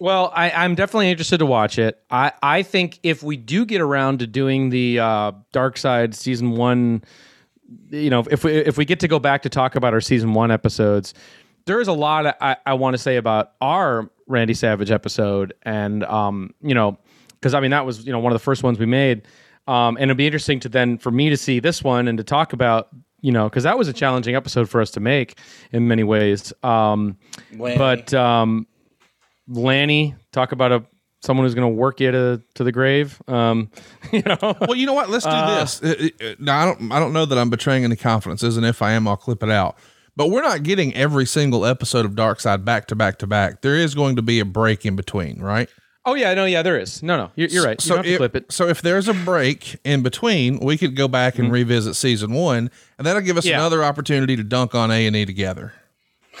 [0.00, 2.02] Well, I, I'm definitely interested to watch it.
[2.10, 6.52] I, I think if we do get around to doing the uh, Dark Side season
[6.52, 7.04] one,
[7.90, 10.32] you know, if we if we get to go back to talk about our season
[10.32, 11.12] one episodes,
[11.66, 16.02] there is a lot I, I want to say about our Randy Savage episode, and
[16.04, 16.98] um, you know,
[17.32, 19.28] because I mean that was you know one of the first ones we made,
[19.68, 22.24] um, and it'd be interesting to then for me to see this one and to
[22.24, 22.88] talk about.
[23.22, 25.36] You know, because that was a challenging episode for us to make
[25.72, 26.54] in many ways.
[26.62, 27.18] Um,
[27.76, 28.66] but um,
[29.50, 30.84] Lanny, talk about a
[31.22, 33.20] someone who's going to work you to to the grave.
[33.28, 33.70] Um,
[34.12, 35.10] you know, Well, you know what?
[35.10, 35.82] Let's do this.
[35.82, 36.92] Uh, uh, Now, I don't.
[36.92, 39.50] I don't know that I'm betraying any confidences, and if I am, I'll clip it
[39.50, 39.76] out.
[40.16, 43.62] But we're not getting every single episode of Dark Side back to back to back.
[43.62, 45.68] There is going to be a break in between, right?
[46.06, 47.02] oh yeah, no, yeah, there is.
[47.02, 47.80] No, no, you're, you're right.
[47.84, 48.50] You So to if, clip it.
[48.50, 52.70] so if there's a break in between, we could go back and revisit season one,
[52.98, 53.56] and that'll give us Yeah.
[53.56, 55.74] another opportunity to dunk on A and E together.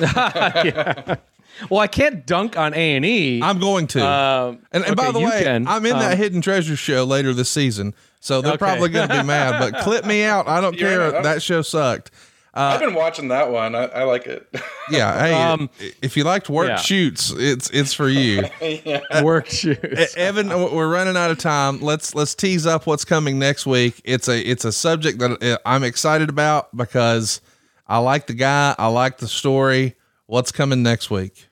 [1.68, 3.40] Well, I can't dunk on A and E.
[3.42, 4.06] I'm going to.
[4.06, 5.66] Um, and, and by the you way, can.
[5.66, 8.58] I'm in that Um, Hidden Treasure show later this season, so they're Okay.
[8.58, 9.58] probably going to be mad.
[9.58, 10.48] But clip me out.
[10.48, 11.08] I don't You're care.
[11.08, 11.22] it, huh?
[11.22, 12.10] That show sucked.
[12.52, 13.76] Uh, I've been watching that one.
[13.76, 14.48] I, I like it.
[14.90, 15.70] yeah, hey, Um,
[16.02, 16.76] if you liked work yeah.
[16.78, 18.42] shoots, it's it's for you.
[18.60, 19.22] yeah.
[19.22, 19.76] Work shoes.
[19.84, 21.80] E- Evan, we're running out of time.
[21.80, 24.00] Let's let's tease up what's coming next week.
[24.04, 27.40] It's a it's a subject that uh, I'm excited about because
[27.86, 29.94] I like the guy, I like the story.
[30.26, 31.46] What's coming next week?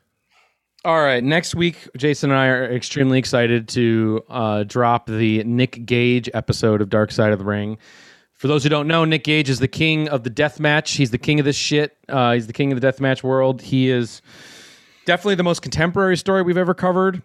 [0.84, 5.84] All right, next week, Jason and I are extremely excited to uh, drop the Nick
[5.84, 7.78] Gage episode of Dark Side of the Ring.
[8.34, 10.92] For those who don't know, Nick Gage is the king of the death match.
[10.92, 11.96] He's the king of this shit.
[12.08, 13.60] Uh, he's the king of the death match world.
[13.60, 14.22] He is
[15.04, 17.22] definitely the most contemporary story we've ever covered.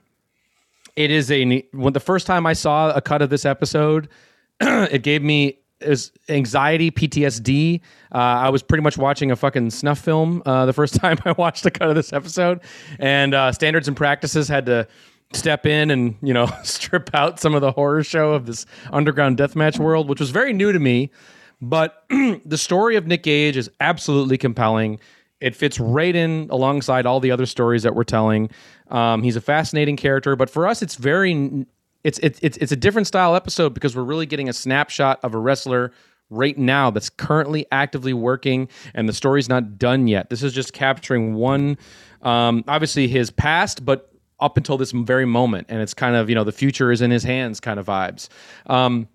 [0.96, 4.10] It is a when the first time I saw a cut of this episode,
[4.62, 7.82] it gave me is anxiety, PTSD.
[8.14, 11.34] Uh, I was pretty much watching a fucking snuff film uh, the first time I
[11.34, 12.62] watched a cut of this episode,
[13.00, 14.88] and uh, standards and practices had to
[15.34, 19.38] step in and you know strip out some of the horror show of this underground
[19.38, 21.12] deathmatch world, which was very new to me.
[21.62, 25.00] But the story of Nick Gage is absolutely compelling.
[25.40, 28.50] It fits right in alongside all the other stories that we're telling.
[28.90, 31.66] Um, he's a fascinating character, but for us, it's very
[32.04, 35.38] it's it's it's a different style episode because we're really getting a snapshot of a
[35.38, 35.92] wrestler
[36.30, 40.30] right now that's currently actively working, and the story's not done yet.
[40.30, 41.78] This is just capturing one,
[42.22, 46.36] um, obviously his past, but up until this very moment, and it's kind of you
[46.36, 48.28] know the future is in his hands kind of vibes.
[48.68, 49.08] Um,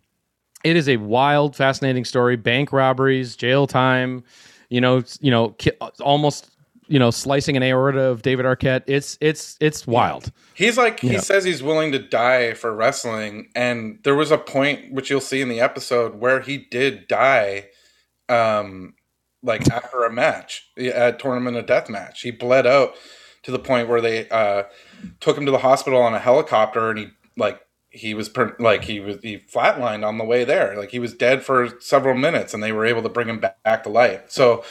[0.64, 2.36] it is a wild, fascinating story.
[2.36, 4.24] Bank robberies, jail time,
[4.70, 6.50] you know, you know, ki- almost
[6.88, 8.82] you know, slicing an aorta of David Arquette.
[8.86, 10.32] It's it's it's wild.
[10.54, 14.92] He's like he says he's willing to die for wrestling, and there was a point
[14.92, 17.66] which you'll see in the episode where he did die,
[18.28, 18.94] um,
[19.42, 22.22] like after a match, a tournament of death match.
[22.22, 22.94] He bled out
[23.42, 24.64] to the point where they uh,
[25.20, 27.06] took him to the hospital on a helicopter, and he
[27.36, 27.60] like
[27.90, 31.14] he was per- like he was he flatlined on the way there, like he was
[31.14, 34.24] dead for several minutes, and they were able to bring him back, back to life.
[34.28, 34.64] So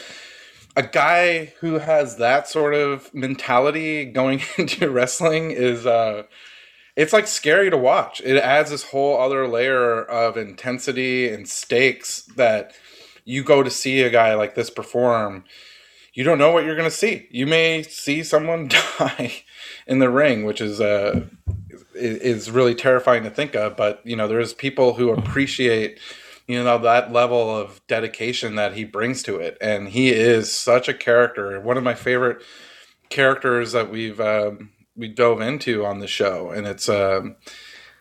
[0.77, 6.23] a guy who has that sort of mentality going into wrestling is uh
[6.95, 8.21] it's like scary to watch.
[8.21, 12.73] It adds this whole other layer of intensity and stakes that
[13.23, 15.43] you go to see a guy like this perform.
[16.13, 17.27] You don't know what you're going to see.
[17.29, 18.67] You may see someone
[18.99, 19.43] die
[19.85, 21.25] in the ring, which is uh
[21.93, 25.99] is really terrifying to think of, but you know, there's people who appreciate
[26.47, 30.87] you know that level of dedication that he brings to it and he is such
[30.87, 32.41] a character one of my favorite
[33.09, 37.35] characters that we've um, we dove into on the show and it's um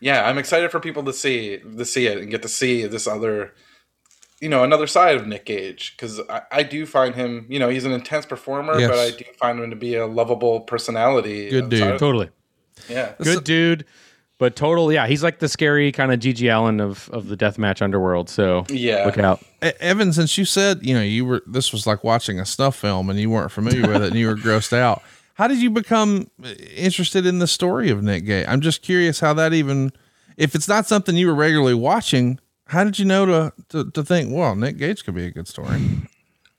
[0.00, 3.06] yeah i'm excited for people to see to see it and get to see this
[3.06, 3.52] other
[4.40, 7.68] you know another side of nick gage because I, I do find him you know
[7.68, 8.90] he's an intense performer Yes.
[8.90, 11.82] but i do find him to be a lovable personality Good dude.
[11.82, 12.30] of- Totally.
[12.88, 13.84] yeah Good dude.
[14.38, 17.80] But total, yeah, he's like the scary kind of GG Allin of of the deathmatch
[17.80, 18.28] underworld.
[18.28, 19.04] So Yeah.
[19.06, 19.40] look out.
[19.64, 22.76] E- Evan, since you said you know you were this was like watching a snuff
[22.76, 25.02] film and you weren't familiar with it and you were grossed out,
[25.34, 28.46] how did you become uh, interested in the story of Nick Gage?
[28.48, 29.90] I'm just curious how that even,
[30.36, 34.04] if it's not something you were regularly watching, how did you know to to, to
[34.04, 35.80] think, well, Nick Gage could be a good story?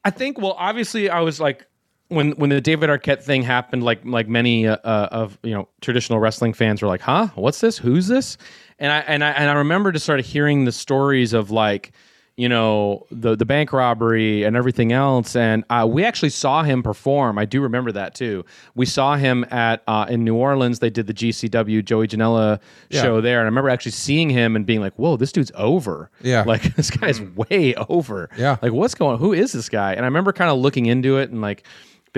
[0.04, 0.40] I think.
[0.40, 1.68] Well, obviously, I was like
[2.10, 3.84] when when the David Arquette thing happened.
[3.84, 7.28] Like like many uh, uh, of you know traditional wrestling fans were like, "Huh?
[7.36, 7.78] What's this?
[7.78, 8.38] Who's this?"
[8.80, 11.92] And I and I and I remember just sort of hearing the stories of like
[12.36, 16.84] you know the the bank robbery and everything else and uh, we actually saw him
[16.84, 20.92] perform i do remember that too we saw him at uh, in new orleans they
[20.92, 22.60] did the gcw joey janela
[22.92, 23.02] Yeah.
[23.02, 26.12] show there and i remember actually seeing him and being like whoa this dude's over
[26.22, 26.44] Yeah.
[26.46, 28.58] like this guy's way over Yeah.
[28.62, 31.32] like what's going who is this guy and i remember kind of looking into it
[31.32, 31.64] and like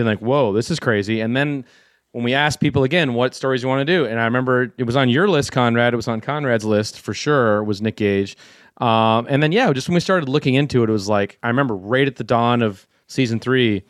[0.06, 1.22] like whoa this is crazy.
[1.22, 1.66] And then
[2.12, 4.06] when we asked people again what stories you want to do?
[4.06, 7.14] And i remember it was on your list conrad it was on conrad's list for
[7.14, 8.38] sure was nick gage.
[8.78, 11.48] Um, and then yeah just when we started looking into it it was like i
[11.48, 13.84] remember right at the dawn of season three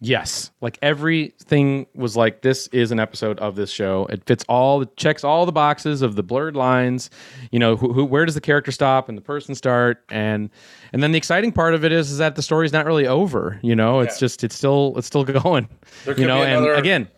[0.00, 4.80] yes like everything was like this is an episode of this show it fits all
[4.82, 7.10] it checks all the boxes of the blurred lines
[7.50, 10.50] you know who, who where does the character stop and the person start and
[10.92, 13.58] and then the exciting part of it is, is that the story's not really over
[13.60, 14.20] you know it's Yeah.
[14.20, 15.68] just it's still it's still going
[16.04, 17.08] There you know be another- and again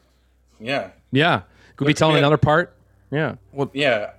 [0.59, 1.43] yeah yeah
[1.77, 2.74] could be could telling be a- another part
[3.11, 4.12] yeah Well, Yeah.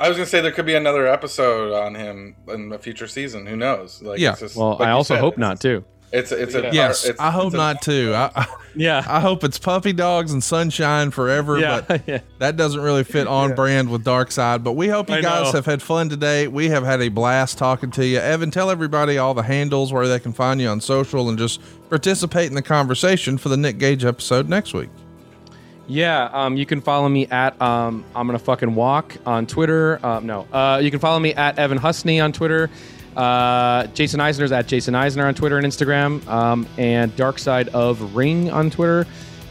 [0.00, 3.46] I was gonna say there could be another episode on him in a future season.
[3.46, 4.00] Who knows?
[4.02, 4.32] Like, Yeah.
[4.32, 7.20] it's just- well like i also said, hope not too It's it's a Yes, it's-
[7.20, 8.12] I hope it's a- not too.
[8.14, 12.56] I, I yeah I hope it's puppy dogs and sunshine forever, yeah but yeah that
[12.56, 14.64] doesn't really fit on brand with Dark Side.
[14.64, 15.52] But we hope you I guys know.
[15.58, 16.48] have had fun today.
[16.48, 18.18] We have had a blast talking to you.
[18.18, 21.60] Evan, tell everybody all the handles where they can find you on social and just
[21.90, 24.88] participate in the conversation for the Nick Gage episode next week.
[25.90, 29.98] Yeah, um, you can follow me at um, I'm gonna fucking walk on Twitter.
[30.04, 32.68] Um, no, uh, you can follow me at Evan Husney on Twitter.
[33.18, 38.14] Uh, Jason Eisener's at Jason Eisener on Twitter and Instagram, um, and Dark Side of
[38.14, 39.08] Ring on Twitter,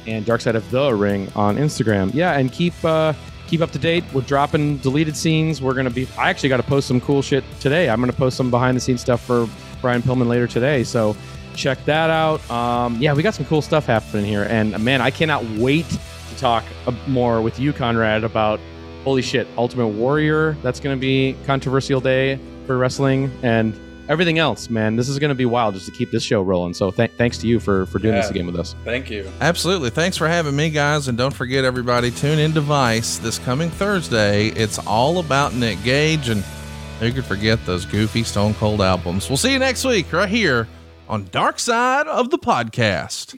[0.08, 2.14] and Dark Side of the Ring on Instagram.
[2.14, 3.12] Yeah, and keep uh,
[3.46, 4.06] keep up to date.
[4.14, 5.62] We're dropping deleted scenes.
[5.62, 6.08] We're gonna be.
[6.18, 7.90] I actually got to post some cool shit today.
[7.90, 9.50] I'm gonna post some behind the scenes stuff for
[9.82, 10.86] Brian Pillman later today.
[10.86, 11.18] So
[11.54, 12.50] check that out.
[12.50, 16.38] Um, yeah, we got some cool stuff happening here, and man, I cannot wait to
[16.38, 18.62] talk uh, more with you, Conrad, about
[19.04, 20.54] holy shit, Ultimate Warrior.
[20.64, 23.74] That's gonna be controversial day for wrestling and
[24.10, 24.96] everything else, man.
[24.96, 26.74] This is going to be wild just to keep this show rolling.
[26.74, 28.22] So th- thanks to you for for doing Yeah.
[28.22, 28.76] this again with us.
[28.86, 29.30] Thank you.
[29.42, 29.90] Absolutely.
[29.90, 31.08] Thanks for having me, guys.
[31.08, 34.48] And don't forget, everybody, tune in to Vice this coming Thursday.
[34.50, 36.44] It's all about Nick Gage, and
[37.00, 39.30] who could forget those goofy Stone Cold albums?
[39.30, 40.68] We'll see you next week, right here
[41.10, 43.36] on Dark Side of the Podcast.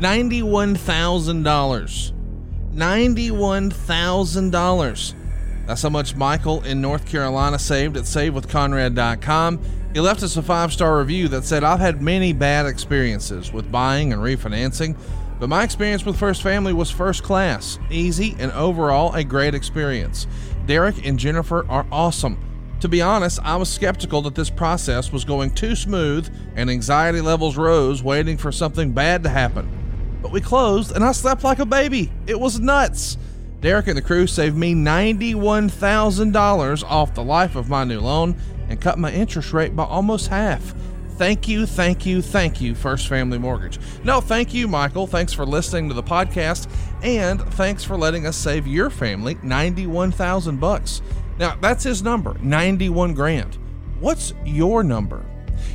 [0.00, 2.12] $91,000.
[2.74, 5.14] $91,000.
[5.66, 9.60] That's how much Michael in North Carolina saved at SaveWithConrad.com.
[9.94, 13.70] He left us a five star review that said, I've had many bad experiences with
[13.70, 14.96] buying and refinancing,
[15.38, 20.26] but my experience with First Family was first class, easy, and overall a great experience.
[20.66, 22.38] Derek and Jennifer are awesome.
[22.80, 27.20] To be honest, I was skeptical that this process was going too smooth and anxiety
[27.20, 30.18] levels rose waiting for something bad to happen.
[30.20, 32.12] But we closed and I slept like a baby.
[32.26, 33.16] It was nuts.
[33.64, 38.36] Derek and the crew saved me $91,000 off the life of my new loan
[38.68, 40.74] and cut my interest rate by almost half.
[41.12, 43.78] Thank you, thank you, thank you, First Family Mortgage.
[44.04, 45.06] No, thank you, Michael.
[45.06, 46.70] Thanks for listening to the podcast,
[47.02, 51.00] and thanks for letting us save your family 91,000 bucks.
[51.38, 53.56] Now, that's his number, 91 grand.
[53.98, 55.24] What's your number?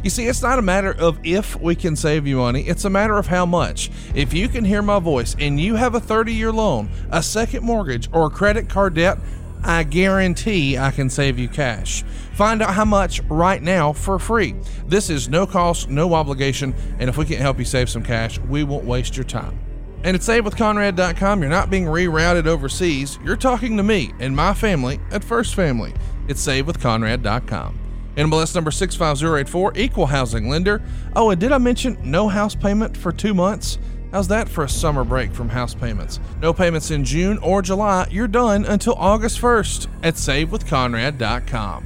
[0.03, 2.89] You see, it's not a matter of if we can save you money, it's a
[2.89, 3.91] matter of how much.
[4.15, 7.63] If you can hear my voice and you have a 30 year loan, a second
[7.63, 9.17] mortgage, or credit card debt,
[9.63, 12.03] I guarantee I can save you cash.
[12.33, 14.55] Find out how much right now for free.
[14.87, 18.39] This is no cost, no obligation, and if we can't help you save some cash,
[18.39, 19.59] we won't waste your time.
[20.03, 23.19] And at SaveWithConrad.com, you're not being rerouted overseas.
[23.23, 25.93] You're talking to me and my family at First Family.
[26.29, 27.88] It's SaveWithConrad.com.
[28.19, 30.81] NMLS number 65084, equal housing lender.
[31.15, 33.79] Oh, and did I mention no house payment for two months?
[34.11, 36.19] How's that for a summer break from house payments?
[36.41, 38.07] No payments in June or July.
[38.11, 41.85] You're done until August 1st at SaveWithConrad.com.